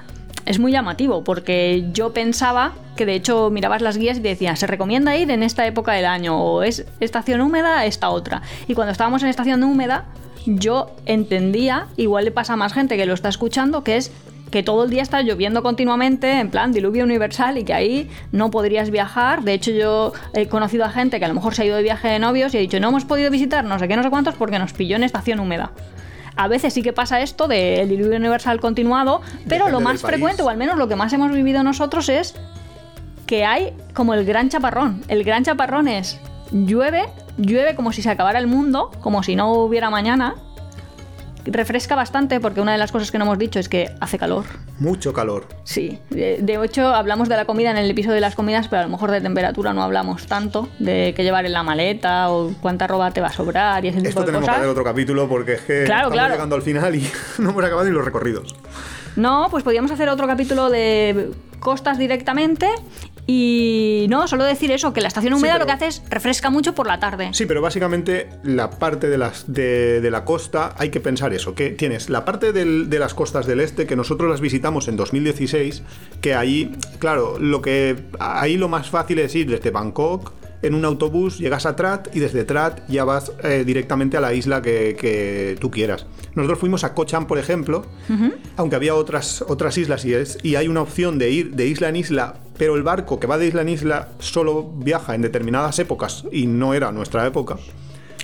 es 0.44 0.58
muy 0.58 0.72
llamativo 0.72 1.24
porque 1.24 1.88
yo 1.94 2.12
pensaba 2.12 2.74
que 2.96 3.06
de 3.06 3.14
hecho 3.14 3.48
mirabas 3.48 3.80
las 3.80 3.96
guías 3.96 4.18
y 4.18 4.20
te 4.20 4.28
decían, 4.28 4.58
se 4.58 4.66
recomienda 4.66 5.16
ir 5.16 5.30
en 5.30 5.42
esta 5.42 5.66
época 5.66 5.92
del 5.92 6.04
año 6.04 6.38
o 6.38 6.62
es 6.62 6.84
estación 7.00 7.40
húmeda 7.40 7.86
esta 7.86 8.10
otra. 8.10 8.42
Y 8.68 8.74
cuando 8.74 8.92
estábamos 8.92 9.22
en 9.22 9.30
estación 9.30 9.64
húmeda, 9.64 10.04
yo 10.46 10.90
entendía, 11.06 11.88
igual 11.96 12.24
le 12.24 12.30
pasa 12.30 12.54
a 12.54 12.56
más 12.56 12.72
gente 12.72 12.96
que 12.96 13.06
lo 13.06 13.14
está 13.14 13.28
escuchando, 13.28 13.84
que 13.84 13.96
es 13.96 14.12
que 14.50 14.62
todo 14.62 14.84
el 14.84 14.90
día 14.90 15.02
está 15.02 15.22
lloviendo 15.22 15.62
continuamente, 15.62 16.38
en 16.38 16.50
plan 16.50 16.72
diluvio 16.72 17.04
universal, 17.04 17.58
y 17.58 17.64
que 17.64 17.74
ahí 17.74 18.10
no 18.32 18.50
podrías 18.50 18.90
viajar. 18.90 19.42
De 19.42 19.52
hecho, 19.52 19.72
yo 19.72 20.12
he 20.34 20.46
conocido 20.46 20.84
a 20.84 20.90
gente 20.90 21.18
que 21.18 21.24
a 21.24 21.28
lo 21.28 21.34
mejor 21.34 21.54
se 21.54 21.62
ha 21.62 21.64
ido 21.66 21.76
de 21.76 21.82
viaje 21.82 22.08
de 22.08 22.18
novios 22.18 22.54
y 22.54 22.58
ha 22.58 22.60
dicho, 22.60 22.78
no 22.80 22.88
hemos 22.88 23.04
podido 23.04 23.30
visitar 23.30 23.64
no 23.64 23.78
sé 23.78 23.88
qué, 23.88 23.96
no 23.96 24.02
sé 24.02 24.10
cuántos, 24.10 24.34
porque 24.34 24.58
nos 24.58 24.72
pilló 24.72 24.96
en 24.96 25.02
estación 25.02 25.40
húmeda. 25.40 25.72
A 26.36 26.48
veces 26.48 26.74
sí 26.74 26.82
que 26.82 26.92
pasa 26.92 27.20
esto 27.22 27.48
del 27.48 27.88
diluvio 27.88 28.18
universal 28.18 28.60
continuado, 28.60 29.22
pero 29.48 29.66
Depende 29.66 29.72
lo 29.72 29.80
más 29.80 30.02
frecuente, 30.02 30.42
o 30.42 30.48
al 30.48 30.58
menos 30.58 30.76
lo 30.76 30.86
que 30.86 30.94
más 30.94 31.12
hemos 31.12 31.32
vivido 31.32 31.62
nosotros, 31.62 32.08
es 32.08 32.34
que 33.26 33.44
hay 33.44 33.72
como 33.94 34.14
el 34.14 34.24
gran 34.24 34.48
chaparrón. 34.48 35.02
El 35.08 35.24
gran 35.24 35.44
chaparrón 35.44 35.88
es 35.88 36.20
llueve, 36.52 37.06
llueve 37.36 37.74
como 37.74 37.92
si 37.92 38.02
se 38.02 38.10
acabara 38.10 38.38
el 38.38 38.46
mundo, 38.46 38.90
como 39.00 39.22
si 39.22 39.36
no 39.36 39.52
hubiera 39.52 39.90
mañana. 39.90 40.34
Refresca 41.48 41.94
bastante 41.94 42.40
porque 42.40 42.60
una 42.60 42.72
de 42.72 42.78
las 42.78 42.90
cosas 42.90 43.12
que 43.12 43.18
no 43.18 43.24
hemos 43.24 43.38
dicho 43.38 43.60
es 43.60 43.68
que 43.68 43.88
hace 44.00 44.18
calor. 44.18 44.46
Mucho 44.80 45.12
calor. 45.12 45.46
Sí, 45.62 46.00
de, 46.10 46.38
de 46.42 46.64
hecho 46.64 46.88
hablamos 46.88 47.28
de 47.28 47.36
la 47.36 47.44
comida 47.44 47.70
en 47.70 47.76
el 47.76 47.88
episodio 47.88 48.16
de 48.16 48.20
las 48.20 48.34
comidas, 48.34 48.66
pero 48.66 48.80
a 48.80 48.84
lo 48.86 48.90
mejor 48.90 49.12
de 49.12 49.20
temperatura 49.20 49.72
no 49.72 49.84
hablamos 49.84 50.26
tanto, 50.26 50.68
de 50.80 51.14
qué 51.16 51.22
llevar 51.22 51.46
en 51.46 51.52
la 51.52 51.62
maleta 51.62 52.30
o 52.30 52.52
cuánta 52.60 52.88
ropa 52.88 53.12
te 53.12 53.20
va 53.20 53.28
a 53.28 53.32
sobrar 53.32 53.84
y 53.84 53.88
ese 53.88 53.98
tipo 53.98 54.08
Esto 54.08 54.20
de 54.22 54.26
tenemos 54.26 54.48
que 54.48 54.54
hacer 54.56 54.66
otro 54.66 54.82
capítulo 54.82 55.28
porque 55.28 55.52
es 55.52 55.60
que 55.60 55.84
Claro, 55.84 56.08
estamos 56.08 56.12
claro. 56.14 56.34
llegando 56.34 56.56
al 56.56 56.62
final 56.62 56.96
y 56.96 57.08
no 57.38 57.50
hemos 57.50 57.64
acabado 57.64 57.86
ni 57.86 57.92
los 57.94 58.04
recorridos. 58.04 58.56
No, 59.14 59.46
pues 59.48 59.62
podríamos 59.62 59.92
hacer 59.92 60.08
otro 60.08 60.26
capítulo 60.26 60.68
de 60.68 61.30
costas 61.60 61.96
directamente 61.96 62.66
y 63.28 64.06
no, 64.08 64.28
solo 64.28 64.44
decir 64.44 64.70
eso, 64.70 64.92
que 64.92 65.00
la 65.00 65.08
estación 65.08 65.32
húmeda 65.34 65.58
lo 65.58 65.66
que 65.66 65.72
hace 65.72 65.86
es 65.88 66.02
refresca 66.08 66.48
mucho 66.50 66.74
por 66.74 66.86
la 66.86 67.00
tarde. 67.00 67.30
Sí, 67.32 67.44
pero 67.46 67.60
básicamente 67.60 68.28
la 68.44 68.70
parte 68.70 69.08
de, 69.08 69.18
las, 69.18 69.52
de, 69.52 70.00
de 70.00 70.10
la 70.10 70.24
costa 70.24 70.74
hay 70.78 70.90
que 70.90 71.00
pensar 71.00 71.34
eso, 71.34 71.54
que 71.54 71.70
tienes 71.70 72.08
la 72.08 72.24
parte 72.24 72.52
del- 72.52 72.88
de 72.88 72.98
las 73.00 73.14
costas 73.14 73.46
del 73.46 73.60
este 73.60 73.86
que 73.86 73.96
nosotros 73.96 74.30
las 74.30 74.40
visitamos 74.40 74.86
en 74.88 74.96
2016, 74.96 75.82
que 76.20 76.34
ahí, 76.34 76.76
claro, 76.98 77.38
lo 77.40 77.60
que 77.62 77.96
ahí 78.20 78.56
lo 78.56 78.68
más 78.68 78.90
fácil 78.90 79.18
es 79.18 79.34
ir 79.34 79.50
desde 79.50 79.70
Bangkok 79.70 80.32
en 80.66 80.74
un 80.74 80.84
autobús, 80.84 81.38
llegas 81.38 81.66
a 81.66 81.76
Trat 81.76 82.14
y 82.14 82.20
desde 82.20 82.44
Trat 82.44 82.86
ya 82.88 83.04
vas 83.04 83.32
eh, 83.42 83.64
directamente 83.66 84.16
a 84.16 84.20
la 84.20 84.34
isla 84.34 84.62
que, 84.62 84.96
que 84.98 85.56
tú 85.60 85.70
quieras. 85.70 86.06
Nosotros 86.34 86.58
fuimos 86.58 86.84
a 86.84 86.94
Koh 86.94 87.04
Chang, 87.04 87.26
por 87.26 87.38
ejemplo, 87.38 87.86
aunque 88.56 88.76
había 88.76 88.94
otras, 88.94 89.42
otras 89.48 89.78
islas 89.78 90.04
y, 90.04 90.12
es, 90.12 90.38
y 90.42 90.56
hay 90.56 90.68
una 90.68 90.82
opción 90.82 91.18
de 91.18 91.30
ir 91.30 91.52
de 91.52 91.66
isla 91.66 91.88
en 91.88 91.96
isla, 91.96 92.34
pero 92.58 92.76
el 92.76 92.82
barco 92.82 93.18
que 93.18 93.26
va 93.26 93.38
de 93.38 93.46
isla 93.46 93.62
en 93.62 93.70
isla 93.70 94.08
solo 94.18 94.70
viaja 94.76 95.14
en 95.14 95.22
determinadas 95.22 95.78
épocas 95.78 96.24
y 96.30 96.46
no 96.46 96.74
era 96.74 96.92
nuestra 96.92 97.26
época. 97.26 97.56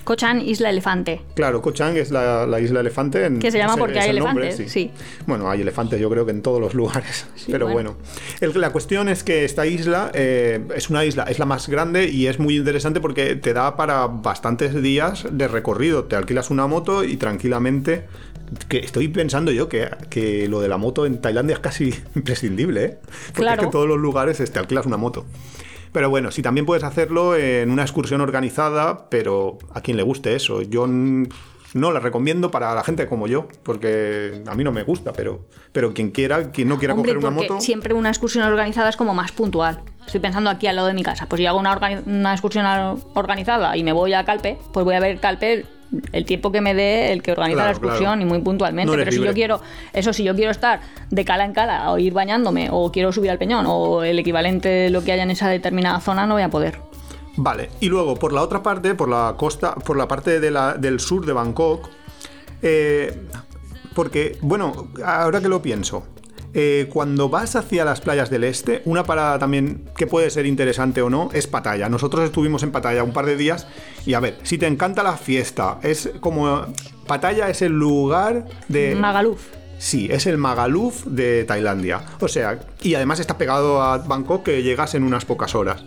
Cochan, 0.04 0.40
Isla 0.40 0.70
Elefante. 0.70 1.20
Claro, 1.34 1.62
Koh 1.62 1.72
Chang 1.72 1.96
es 1.96 2.10
la, 2.10 2.46
la 2.46 2.60
isla 2.60 2.80
elefante. 2.80 3.24
En, 3.24 3.38
Que 3.38 3.50
se 3.50 3.58
llama 3.58 3.76
porque 3.76 3.98
es 3.98 4.04
hay 4.06 4.18
nombre, 4.18 4.46
elefantes, 4.48 4.72
sí. 4.72 4.90
Bueno, 5.26 5.48
hay 5.50 5.60
elefantes 5.60 6.00
yo 6.00 6.10
creo 6.10 6.24
que 6.26 6.32
en 6.32 6.42
todos 6.42 6.60
los 6.60 6.74
lugares. 6.74 7.26
pero 7.46 7.66
bueno. 7.68 7.92
bueno. 8.40 8.52
El- 8.54 8.60
la 8.60 8.70
cuestión 8.70 9.08
es 9.08 9.22
que 9.22 9.44
esta 9.44 9.64
isla 9.66 10.10
eh, 10.14 10.60
es 10.74 10.90
una 10.90 11.04
isla, 11.04 11.24
es 11.24 11.38
la 11.38 11.44
más 11.46 11.68
grande 11.68 12.08
y 12.08 12.26
es 12.26 12.38
muy 12.38 12.56
interesante 12.56 13.00
porque 13.00 13.36
te 13.36 13.52
da 13.52 13.76
para 13.76 14.06
bastantes 14.08 14.80
días 14.82 15.26
de 15.30 15.46
recorrido. 15.48 16.04
Te 16.04 16.16
alquilas 16.16 16.50
una 16.50 16.66
moto 16.66 17.04
y 17.04 17.16
tranquilamente... 17.16 18.04
Que 18.68 18.80
estoy 18.80 19.08
pensando 19.08 19.50
yo 19.50 19.70
que, 19.70 19.88
que 20.10 20.46
lo 20.46 20.60
de 20.60 20.68
la 20.68 20.76
moto 20.76 21.06
en 21.06 21.22
Tailandia 21.22 21.54
es 21.54 21.60
casi 21.60 21.94
imprescindible, 22.14 22.84
¿eh? 22.84 22.98
Porque 23.28 23.32
Claro. 23.40 23.52
es 23.54 23.58
que 23.60 23.64
en 23.64 23.70
todos 23.70 23.88
los 23.88 23.98
lugares 23.98 24.40
es, 24.40 24.50
te 24.50 24.58
alquilas 24.58 24.84
una 24.84 24.98
moto. 24.98 25.24
Pero 25.92 26.08
bueno, 26.10 26.30
sí, 26.30 26.40
también 26.42 26.64
puedes 26.66 26.84
hacerlo 26.84 27.36
en 27.36 27.70
una 27.70 27.82
excursión 27.82 28.20
organizada, 28.22 29.08
pero 29.10 29.58
a 29.74 29.80
quien 29.82 29.96
le 29.98 30.02
guste 30.02 30.34
eso. 30.34 30.62
Yo 30.62 30.86
no 30.88 31.90
la 31.92 32.00
recomiendo 32.00 32.50
para 32.50 32.74
la 32.74 32.82
gente 32.84 33.06
como 33.06 33.26
yo, 33.26 33.46
porque 33.62 34.42
a 34.46 34.54
mí 34.54 34.64
no 34.64 34.72
me 34.72 34.82
gusta, 34.82 35.12
pero, 35.12 35.40
pero 35.72 35.92
quien 35.94 36.10
quiera, 36.10 36.50
quien 36.50 36.68
no 36.68 36.78
quiera 36.78 36.94
Hombre, 36.94 37.14
coger 37.14 37.18
una 37.28 37.30
moto. 37.34 37.60
siempre 37.60 37.94
una 37.94 38.08
excursión 38.08 38.44
organizada 38.44 38.88
es 38.90 38.96
como 38.96 39.14
más 39.14 39.32
puntual. 39.32 39.80
Estoy 40.06 40.20
pensando 40.20 40.50
aquí 40.50 40.66
al 40.66 40.76
lado 40.76 40.88
de 40.88 40.94
mi 40.94 41.02
casa. 41.02 41.26
Pues 41.28 41.40
yo 41.40 41.48
hago 41.48 41.58
una, 41.58 41.74
organi- 41.78 42.02
una 42.06 42.32
excursión 42.32 42.66
organizada 43.14 43.76
y 43.76 43.84
me 43.84 43.92
voy 43.92 44.12
a 44.14 44.24
Calpe, 44.24 44.58
pues 44.72 44.84
voy 44.84 44.94
a 44.94 45.00
ver 45.00 45.18
Calpe 45.20 45.64
el 46.12 46.24
tiempo 46.24 46.50
que 46.52 46.60
me 46.60 46.74
dé 46.74 47.12
el 47.12 47.22
que 47.22 47.32
organiza 47.32 47.56
Claro, 47.56 47.66
la 47.68 47.72
excursión 47.72 48.04
claro. 48.14 48.22
y 48.22 48.24
muy 48.24 48.38
puntualmente. 48.40 48.90
No 48.90 48.96
Pero 48.98 49.12
si 49.12 49.20
yo 49.22 49.32
quiero, 49.34 49.60
eso 49.92 50.12
si 50.12 50.24
yo 50.24 50.34
quiero 50.34 50.50
estar 50.50 50.80
de 51.10 51.24
cala 51.24 51.44
en 51.44 51.52
cala 51.52 51.90
o 51.92 51.98
ir 51.98 52.12
bañándome 52.12 52.68
o 52.70 52.90
quiero 52.90 53.12
subir 53.12 53.30
al 53.30 53.38
peñón 53.38 53.66
o 53.68 54.02
el 54.02 54.18
equivalente 54.18 54.68
de 54.68 54.90
lo 54.90 55.04
que 55.04 55.12
haya 55.12 55.22
en 55.22 55.30
esa 55.30 55.48
determinada 55.48 56.00
zona, 56.00 56.26
no 56.26 56.34
voy 56.34 56.42
a 56.42 56.48
poder. 56.50 56.78
Vale, 57.36 57.70
y 57.80 57.88
luego 57.88 58.14
por 58.16 58.32
la 58.32 58.42
otra 58.42 58.62
parte, 58.62 58.94
por 58.94 59.08
la 59.08 59.34
costa, 59.38 59.74
por 59.74 59.96
la 59.96 60.06
parte 60.08 60.38
de 60.40 60.50
la- 60.50 60.74
del 60.74 61.00
sur 61.00 61.24
de 61.26 61.32
Bangkok, 61.32 61.88
eh, 62.62 63.26
porque, 63.94 64.38
bueno, 64.42 64.88
ahora 65.04 65.40
que 65.40 65.48
lo 65.48 65.60
pienso, 65.62 66.04
eh, 66.54 66.88
cuando 66.92 67.28
vas 67.28 67.56
hacia 67.56 67.84
las 67.84 68.00
playas 68.00 68.28
del 68.28 68.44
este, 68.44 68.82
una 68.84 69.04
parada 69.04 69.38
también 69.38 69.84
que 69.96 70.06
puede 70.06 70.28
ser 70.30 70.46
interesante 70.46 71.00
o 71.00 71.08
no 71.08 71.30
es 71.32 71.46
Pattaya. 71.46 71.88
Nosotros 71.88 72.24
estuvimos 72.24 72.62
en 72.62 72.72
Pattaya 72.72 73.04
un 73.04 73.12
par 73.12 73.26
de 73.26 73.36
días 73.36 73.66
y 74.04 74.14
a 74.14 74.20
ver, 74.20 74.38
si 74.42 74.58
te 74.58 74.66
encanta 74.66 75.02
la 75.02 75.16
fiesta, 75.16 75.78
es 75.82 76.10
como... 76.20 76.66
Pattaya 77.06 77.48
es 77.48 77.62
el 77.62 77.72
lugar 77.72 78.46
de... 78.68 78.94
Magaluf. 78.94 79.42
Sí, 79.78 80.08
es 80.10 80.26
el 80.26 80.38
Magaluf 80.38 81.04
de 81.06 81.44
Tailandia. 81.44 82.02
O 82.20 82.28
sea, 82.28 82.60
y 82.82 82.94
además 82.94 83.18
está 83.18 83.36
pegado 83.36 83.82
a 83.82 83.98
Bangkok 83.98 84.44
que 84.44 84.62
llegas 84.62 84.94
en 84.94 85.02
unas 85.02 85.24
pocas 85.24 85.54
horas. 85.54 85.84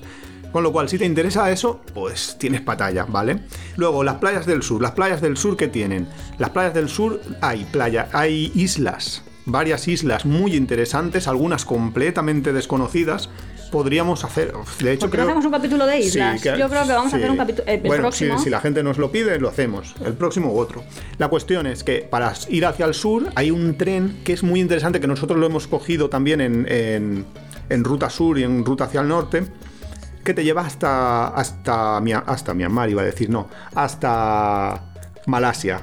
Con 0.51 0.63
lo 0.63 0.71
cual, 0.71 0.89
si 0.89 0.97
te 0.97 1.05
interesa 1.05 1.51
eso, 1.51 1.81
pues 1.93 2.37
tienes 2.39 2.61
Pattaya, 2.61 3.05
¿vale? 3.05 3.41
Luego, 3.77 4.03
las 4.03 4.15
playas 4.15 4.45
del 4.45 4.63
sur. 4.63 4.81
Las 4.81 4.91
playas 4.91 5.21
del 5.21 5.37
sur, 5.37 5.55
¿qué 5.55 5.67
tienen? 5.67 6.07
Las 6.37 6.49
playas 6.49 6.73
del 6.73 6.89
sur 6.89 7.21
hay 7.41 7.65
playa, 7.65 8.09
hay 8.11 8.51
islas, 8.55 9.23
varias 9.45 9.87
islas 9.87 10.25
muy 10.25 10.55
interesantes, 10.55 11.27
algunas 11.27 11.65
completamente 11.65 12.53
desconocidas. 12.53 13.29
Podríamos 13.71 14.23
hacer, 14.23 14.53
de 14.79 14.93
hecho 14.93 15.01
¿Por 15.07 15.11
qué 15.11 15.17
no 15.17 15.23
creo... 15.23 15.25
hacemos 15.25 15.45
un 15.45 15.51
capítulo 15.51 15.85
de 15.85 16.01
Sí, 16.01 16.07
islas? 16.07 16.41
Yo 16.43 16.51
creo 16.69 16.83
que 16.85 16.93
vamos 16.93 17.13
a 17.13 17.17
hacer 17.17 17.31
un 17.31 17.37
capítulo. 17.37 17.65
bueno, 17.65 17.93
si- 18.11 18.25
próximo. 18.25 18.39
Si, 18.39 18.49
la 18.49 18.61
gente 18.61 18.83
nos 18.83 18.97
lo 18.97 19.11
pide, 19.11 19.37
lo 19.39 19.49
hacemos. 19.49 19.95
El 20.05 20.13
próximo 20.13 20.53
u 20.53 20.57
otro. 20.59 20.83
La 21.17 21.27
cuestión 21.27 21.65
es 21.67 21.83
que 21.83 21.99
para 22.09 22.31
ir 22.49 22.65
hacia 22.65 22.85
el 22.85 22.93
sur 22.93 23.27
hay 23.35 23.51
un 23.51 23.75
tren 23.77 24.21
que 24.23 24.33
es 24.33 24.43
muy 24.43 24.61
interesante, 24.61 24.99
que 25.01 25.07
nosotros 25.07 25.37
lo 25.39 25.45
hemos 25.47 25.67
cogido 25.67 26.09
también 26.09 26.41
en, 26.41 26.65
en- 26.71 27.25
en 27.69 27.83
ruta 27.83 28.09
sur 28.09 28.37
y 28.39 28.43
en 28.43 28.63
ruta 28.63 28.85
hacia 28.85 29.01
el 29.01 29.07
norte, 29.09 29.43
que 30.23 30.33
te 30.33 30.43
lleva 30.43 30.61
hasta, 30.65 31.27
hasta, 31.29 31.97
hasta 31.97 32.53
Myanmar, 32.53 32.89
iba 32.89 33.01
a 33.01 33.05
decir, 33.05 33.29
no, 33.29 33.49
hasta 33.73 34.83
Malasia. 35.25 35.81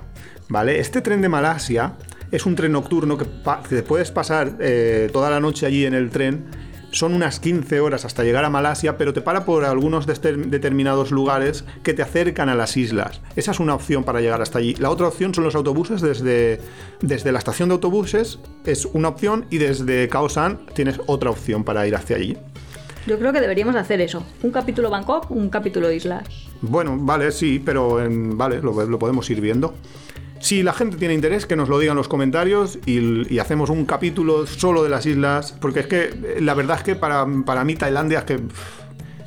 ¿Vale? 0.49 0.79
Este 0.81 1.01
tren 1.01 1.21
de 1.23 1.29
Malasia 1.29 1.95
es 2.33 2.45
un 2.47 2.57
tren 2.57 2.73
nocturno 2.73 3.17
que, 3.17 3.27
te 3.69 3.83
puedes 3.85 4.11
pasar 4.11 4.57
eh, 4.61 5.09
toda 5.13 5.31
la 5.31 5.39
noche 5.39 5.67
allí 5.67 5.87
en 5.87 5.95
el 5.95 6.11
tren. 6.11 6.47
Son 6.91 7.15
unas 7.15 7.41
15 7.41 7.81
horas 7.81 8.05
hasta 8.05 8.23
llegar 8.23 8.45
a 8.45 8.51
Malasia, 8.51 8.99
pero 8.99 9.15
te 9.15 9.23
para 9.23 9.47
por 9.47 9.65
algunos 9.65 10.07
de- 10.07 10.37
determinados 10.37 11.11
lugares 11.11 11.65
que 11.83 11.95
te 11.95 12.03
acercan 12.03 12.51
a 12.51 12.55
las 12.55 12.77
islas. 12.77 13.23
Esa 13.35 13.53
es 13.53 13.61
una 13.61 13.75
opción 13.75 14.05
para 14.05 14.21
llegar 14.21 14.43
hasta 14.43 14.59
allí. 14.59 14.75
La 14.75 14.91
otra 14.91 15.09
opción 15.09 15.33
son 15.33 15.45
los 15.45 15.55
autobuses 15.55 16.03
desde, 16.03 16.61
desde 17.01 17.33
la 17.33 17.39
estación 17.39 17.71
de 17.71 17.75
autobuses, 17.77 18.41
es 18.67 18.85
una 18.93 19.09
opción, 19.09 19.47
y 19.49 19.57
desde 19.57 20.07
Khao 20.09 20.29
San 20.29 20.67
tienes 20.75 21.01
otra 21.07 21.31
opción 21.31 21.65
para 21.65 21.87
ir 21.87 21.97
hacia 21.97 22.17
allí. 22.17 22.37
Yo 23.07 23.19
creo 23.19 23.33
que 23.33 23.41
deberíamos 23.41 23.75
hacer 23.75 24.03
eso. 24.03 24.23
Un 24.43 24.51
capítulo 24.53 24.91
Bangkok, 24.91 25.31
un 25.31 25.49
capítulo 25.49 25.91
islas. 25.91 26.25
Bueno, 26.61 26.97
vale, 27.01 27.33
sí, 27.33 27.59
pero 27.65 28.03
en- 28.05 28.37
vale, 28.37 28.61
lo, 28.61 28.85
lo 28.85 28.99
podemos 28.99 29.29
ir 29.31 29.41
viendo. 29.41 29.75
Si 30.43 30.65
la 30.65 30.73
gente 30.73 30.97
tiene 30.97 31.15
interés, 31.15 31.47
que 31.47 31.55
nos 31.55 31.69
lo 31.69 31.79
diga 31.79 31.93
en 31.93 31.97
los 31.97 32.09
comentarios 32.09 32.77
y, 32.85 33.39
hacemos 33.39 33.71
un 33.71 33.85
capítulo 33.85 34.45
solo 34.49 34.83
de 34.83 34.89
las 34.89 35.07
islas, 35.07 35.55
porque 35.61 35.81
es 35.81 35.87
que 35.87 36.03
eh, 36.03 36.39
la 36.41 36.55
verdad 36.55 36.79
es 36.79 36.83
que 36.83 36.97
para, 36.97 37.25
para 37.47 37.63
mí 37.63 37.77
Tailandia 37.77 38.19
es 38.19 38.25
que 38.25 38.41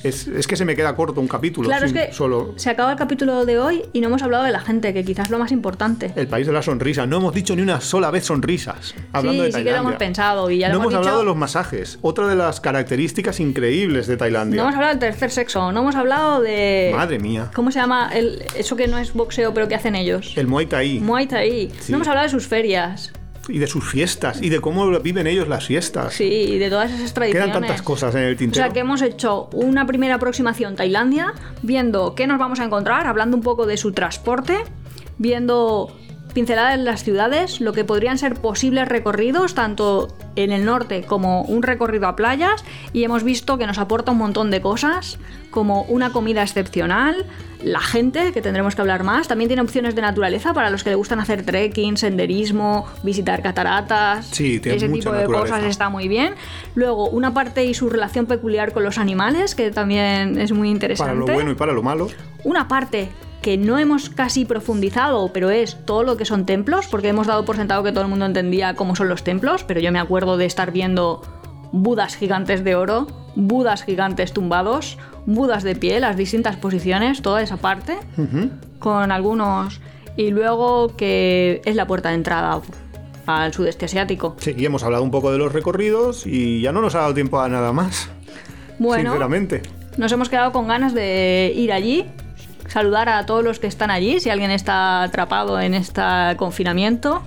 es, 0.08 0.28
es 0.28 0.48
que 0.48 0.56
se 0.56 0.66
me 0.66 0.76
queda 0.76 0.96
corto 0.96 1.20
un 1.20 1.28
capítulo. 1.28 1.68
Claro, 1.68 1.88
sin 1.88 1.98
es 1.98 2.08
que 2.08 2.14
solo 2.14 2.54
se 2.56 2.70
acaba 2.70 2.92
el 2.92 2.98
capítulo 2.98 3.46
de 3.46 3.60
hoy 3.60 3.84
y 3.94 4.02
no 4.02 4.08
hemos 4.08 4.22
hablado 4.24 4.44
de 4.44 4.52
la 4.52 4.60
gente, 4.60 4.94
que 4.94 5.04
quizás 5.04 5.26
es 5.26 5.32
lo 5.32 5.40
más 5.40 5.52
importante. 5.52 6.12
el 6.16 6.28
país 6.28 6.48
de 6.48 6.54
la 6.54 6.62
sonrisa. 6.62 7.06
No 7.06 7.18
hemos 7.18 7.34
dicho 7.34 7.56
ni 7.56 7.62
una 7.62 7.82
sola 7.82 8.12
vez 8.12 8.26
sonrisas. 8.26 8.94
Hablando 9.12 9.44
sí, 9.44 9.52
de 9.52 9.58
sí 9.58 9.64
que 9.64 9.72
lo 9.72 9.78
hemos 9.78 9.96
pensado 9.96 10.50
y 10.50 10.60
ya 10.60 10.70
no 10.70 10.82
hemos 10.82 10.94
hablado 10.94 11.20
de 11.20 11.26
los 11.26 11.36
masajes, 11.36 12.00
otra 12.02 12.28
de 12.28 12.36
las 12.36 12.60
características 12.60 13.40
increíbles 13.40 14.08
de 14.08 14.18
Tailandia. 14.18 14.58
No 14.58 14.64
hemos 14.64 14.76
hablado 14.76 14.92
del 14.94 15.00
tercer 15.00 15.32
sexo, 15.32 15.72
no 15.72 15.82
hemos 15.82 15.96
hablado 15.96 16.42
de... 16.42 16.92
Madre 16.96 17.20
mía. 17.20 17.50
¿Cómo 17.54 17.72
se 17.72 17.80
llama? 17.80 18.12
El... 18.14 18.44
Eso 18.56 18.76
que 18.76 18.88
no 18.88 18.98
es 18.98 19.14
boxeo, 19.14 19.54
pero 19.54 19.68
que 19.68 19.76
hacen 19.76 19.96
ellos. 19.96 20.34
El 20.36 20.48
Muay 20.48 20.66
Thai. 20.66 21.00
Muay 21.00 21.28
Thai. 21.28 21.72
Sí. 21.80 21.92
No 21.92 21.98
hemos 21.98 22.08
hablado 22.08 22.26
de 22.26 22.32
sus 22.32 22.48
ferias. 22.48 23.12
Y 23.50 23.60
de 23.60 23.68
sus 23.68 23.84
fiestas 23.90 24.42
y 24.42 24.50
de 24.50 24.60
cómo 24.60 24.88
viven 25.00 25.28
ellos 25.28 25.48
las 25.48 25.66
fiestas. 25.66 26.14
Sí, 26.14 26.24
y 26.26 26.58
de 26.58 26.70
todas 26.70 26.92
esas 26.92 27.14
tradiciones. 27.14 27.50
Quedan 27.50 27.62
tantas 27.62 27.82
cosas 27.82 28.14
en 28.16 28.22
el 28.22 28.36
O 28.36 28.38
tintero. 28.38 28.66
sea 28.66 28.74
que 28.74 28.80
hemos 28.80 29.02
hecho 29.02 29.50
una 29.54 29.86
primera 29.86 30.16
aproximación 30.16 30.76
Tailandia, 30.76 31.34
viendo 31.62 32.16
qué 32.16 32.28
nos 32.28 32.40
vamos 32.40 32.60
a 32.60 32.64
encontrar, 32.66 33.08
hablando 33.08 33.38
un 33.38 33.44
poco 33.44 33.66
de 33.66 33.78
su 33.78 33.92
transporte, 33.92 34.58
viendo 35.18 35.96
pinceladas 36.36 36.76
en 36.76 36.84
las 36.84 37.04
ciudades, 37.04 37.62
lo 37.62 37.72
que 37.72 37.86
podrían 37.86 38.18
ser 38.18 38.36
posibles 38.36 38.88
recorridos, 38.90 39.56
tanto 39.56 40.10
en 40.36 40.52
el 40.52 40.66
norte 40.66 41.04
como 41.04 41.44
un 41.44 41.64
recorrido 41.64 42.08
a 42.08 42.18
playas, 42.18 42.64
y 42.92 43.06
hemos 43.06 43.24
visto 43.24 43.58
que 43.58 43.66
nos 43.66 43.78
aporta 43.80 44.12
un 44.12 44.18
montón 44.18 44.52
de 44.52 44.62
cosas, 44.62 45.18
como 45.50 45.84
una 45.84 46.12
comida 46.12 46.44
excepcional, 46.44 47.26
la 47.64 47.80
gente, 47.80 48.34
que 48.34 48.42
tendremos 48.42 48.76
que 48.76 48.82
hablar 48.82 49.04
más, 49.04 49.30
también 49.30 49.48
tiene 49.48 49.62
opciones 49.62 49.96
de 49.96 50.02
naturaleza 50.02 50.54
para 50.54 50.70
los 50.70 50.84
que 50.84 50.90
le 50.90 50.98
gustan 50.98 51.22
hacer 51.22 51.46
trekking, 51.46 51.96
senderismo, 51.96 52.86
visitar 53.02 53.42
cataratas, 53.42 54.28
Sí, 54.28 54.60
tiene 54.60 54.78
ese 54.78 54.90
mucha 54.90 55.00
tipo 55.00 55.14
de 55.14 55.22
naturaleza. 55.22 55.56
cosas 55.56 55.70
está 55.70 55.88
muy 55.88 56.10
bien. 56.10 56.36
Luego, 56.76 57.08
una 57.10 57.34
parte 57.34 57.64
y 57.64 57.74
su 57.74 57.90
relación 57.90 58.26
peculiar 58.26 58.74
con 58.74 58.84
los 58.84 58.98
animales, 58.98 59.56
que 59.56 59.72
también 59.72 60.38
es 60.38 60.52
muy 60.52 60.70
interesante. 60.70 61.14
para 61.14 61.20
lo 61.20 61.26
bueno 61.34 61.52
y 61.52 61.56
para 61.56 61.72
lo 61.72 61.82
malo. 61.82 62.10
Una 62.44 62.68
parte 62.68 63.10
que 63.46 63.60
no 63.60 63.78
hemos 63.78 64.10
casi 64.10 64.44
profundizado, 64.44 65.32
pero 65.32 65.52
es 65.52 65.78
todo 65.86 66.02
lo 66.02 66.18
que 66.18 66.26
son 66.26 66.48
templos, 66.48 66.88
porque 66.88 67.10
hemos 67.10 67.28
dado 67.28 67.46
por 67.46 67.58
sentado 67.58 67.84
que 67.84 67.92
todo 67.92 68.02
el 68.02 68.10
mundo 68.10 68.26
entendía 68.26 68.74
cómo 68.74 68.96
son 68.96 69.08
los 69.08 69.24
templos, 69.24 69.64
pero 69.64 69.80
yo 69.80 69.92
me 69.92 70.00
acuerdo 70.00 70.36
de 70.38 70.48
estar 70.48 70.72
viendo 70.72 71.22
budas 71.72 72.16
gigantes 72.16 72.64
de 72.64 72.74
oro, 72.74 73.06
budas 73.36 73.84
gigantes 73.84 74.34
tumbados, 74.34 74.98
budas 75.28 75.62
de 75.62 75.76
pie, 75.76 76.00
las 76.00 76.18
distintas 76.18 76.56
posiciones, 76.56 77.22
toda 77.22 77.44
esa 77.44 77.58
parte, 77.58 78.00
con 78.80 79.12
algunos... 79.12 79.80
Y 80.18 80.32
luego 80.32 80.96
que 80.98 81.62
es 81.66 81.76
la 81.76 81.86
puerta 81.86 82.10
de 82.10 82.16
entrada 82.16 82.62
al 83.28 83.54
sudeste 83.54 83.86
asiático. 83.86 84.36
Sí, 84.40 84.56
y 84.58 84.66
hemos 84.66 84.84
hablado 84.84 85.04
un 85.04 85.12
poco 85.12 85.32
de 85.32 85.38
los 85.38 85.54
recorridos 85.54 86.26
y 86.26 86.62
ya 86.62 86.72
no 86.72 86.82
nos 86.82 86.96
ha 86.96 87.02
dado 87.02 87.14
tiempo 87.14 87.40
a 87.40 87.48
nada 87.48 87.72
más. 87.74 88.10
Bueno, 88.80 89.12
Sinceramente. 89.12 89.62
Nos 89.98 90.12
hemos 90.12 90.30
quedado 90.30 90.52
con 90.52 90.68
ganas 90.68 90.96
de 90.96 91.54
ir 91.56 91.72
allí, 91.72 92.06
saludar 92.68 93.10
a 93.10 93.26
todos 93.26 93.44
los 93.44 93.60
que 93.60 93.68
están 93.68 93.92
allí. 93.92 94.20
Si 94.20 94.30
alguien 94.30 94.52
está 94.52 95.04
atrapado 95.04 95.60
en 95.60 95.74
este 95.74 96.02
confinamiento, 96.38 97.22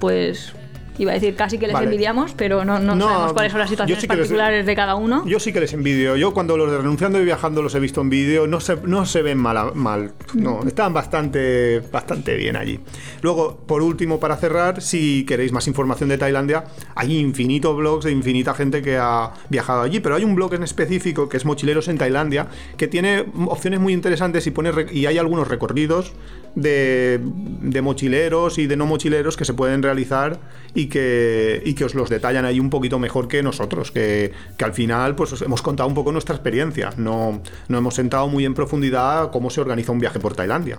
pues 0.00 0.54
iba 0.98 1.10
a 1.10 1.14
decir 1.14 1.34
casi 1.36 1.58
que 1.58 1.66
les 1.66 1.74
Vale. 1.74 1.86
envidiamos, 1.86 2.32
pero 2.36 2.64
no, 2.64 2.78
no 2.78 2.94
No, 2.94 3.08
sabemos 3.08 3.32
cuáles 3.32 3.52
son 3.52 3.58
las 3.60 3.70
situaciones 3.70 4.00
sí 4.02 4.06
que 4.08 4.14
les- 4.14 4.20
particulares 4.22 4.66
de 4.66 4.74
cada 4.76 4.94
uno. 4.94 5.24
Yo 5.26 5.40
sí 5.40 5.52
que 5.52 5.60
les 5.60 5.72
envidio. 5.72 6.16
Yo 6.16 6.32
cuando 6.32 6.56
los 6.56 6.70
de 6.70 6.78
Renunciando 6.78 7.20
y 7.20 7.24
Viajando 7.24 7.62
los 7.62 7.74
he 7.74 7.80
visto 7.80 8.00
en 8.00 8.10
vídeo, 8.10 8.46
no 8.46 8.60
se, 8.60 8.76
no 8.84 9.04
se 9.06 9.22
ven 9.22 9.38
mal, 9.38 9.74
mal. 9.74 10.12
No, 10.34 10.60
están 10.66 10.92
bastante, 10.94 11.80
bastante 11.92 12.36
bien 12.36 12.56
allí. 12.56 12.80
Luego, 13.22 13.56
por 13.66 13.82
último, 13.82 14.20
para 14.20 14.36
cerrar, 14.36 14.80
si 14.82 15.24
queréis 15.26 15.52
más 15.52 15.66
información 15.68 16.08
de 16.08 16.18
Tailandia, 16.18 16.64
hay 16.94 17.18
infinitos 17.18 17.76
blogs 17.76 18.04
de 18.04 18.12
infinita 18.12 18.54
gente 18.54 18.82
que 18.82 18.96
ha 18.96 19.32
viajado 19.48 19.82
allí, 19.82 20.00
pero 20.00 20.14
hay 20.14 20.24
un 20.24 20.34
blog 20.34 20.54
en 20.54 20.62
específico 20.62 21.28
que 21.28 21.36
es 21.36 21.44
Mochileros 21.44 21.88
en 21.88 21.98
Tailandia, 21.98 22.46
que 22.76 22.88
tiene 22.88 23.24
opciones 23.46 23.80
muy 23.80 23.92
interesantes 23.92 24.46
y, 24.46 24.50
pone, 24.50 24.70
y 24.92 25.06
hay 25.06 25.18
algunos 25.18 25.48
recorridos 25.48 26.12
de, 26.54 27.20
de 27.22 27.82
mochileros 27.82 28.58
y 28.58 28.66
de 28.66 28.76
no 28.76 28.86
mochileros 28.86 29.36
que 29.36 29.44
se 29.44 29.54
pueden 29.54 29.82
realizar 29.82 30.38
y 30.84 30.88
que, 30.88 31.62
y 31.64 31.74
que 31.74 31.84
os 31.84 31.94
los 31.94 32.10
detallan 32.10 32.44
ahí 32.44 32.60
un 32.60 32.70
poquito 32.70 32.98
mejor 32.98 33.26
que 33.26 33.42
nosotros, 33.42 33.90
que, 33.90 34.32
que 34.58 34.64
al 34.64 34.74
final 34.74 35.14
pues 35.14 35.32
os 35.32 35.42
hemos 35.42 35.62
contado 35.62 35.88
un 35.88 35.94
poco 35.94 36.12
nuestra 36.12 36.34
experiencia, 36.34 36.90
no, 36.96 37.40
no 37.68 37.78
hemos 37.78 37.98
entrado 37.98 38.28
muy 38.28 38.44
en 38.44 38.54
profundidad 38.54 39.30
cómo 39.30 39.50
se 39.50 39.60
organiza 39.60 39.92
un 39.92 39.98
viaje 39.98 40.20
por 40.20 40.34
Tailandia. 40.34 40.78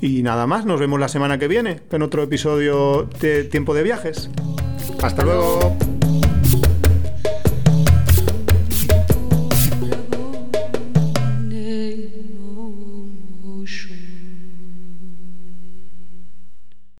Y 0.00 0.22
nada 0.22 0.46
más, 0.46 0.66
nos 0.66 0.80
vemos 0.80 1.00
la 1.00 1.08
semana 1.08 1.38
que 1.38 1.48
viene 1.48 1.80
en 1.90 2.02
otro 2.02 2.22
episodio 2.22 3.08
de 3.20 3.44
Tiempo 3.44 3.74
de 3.74 3.82
Viajes. 3.82 4.30
Hasta 5.00 5.24
luego. 5.24 5.76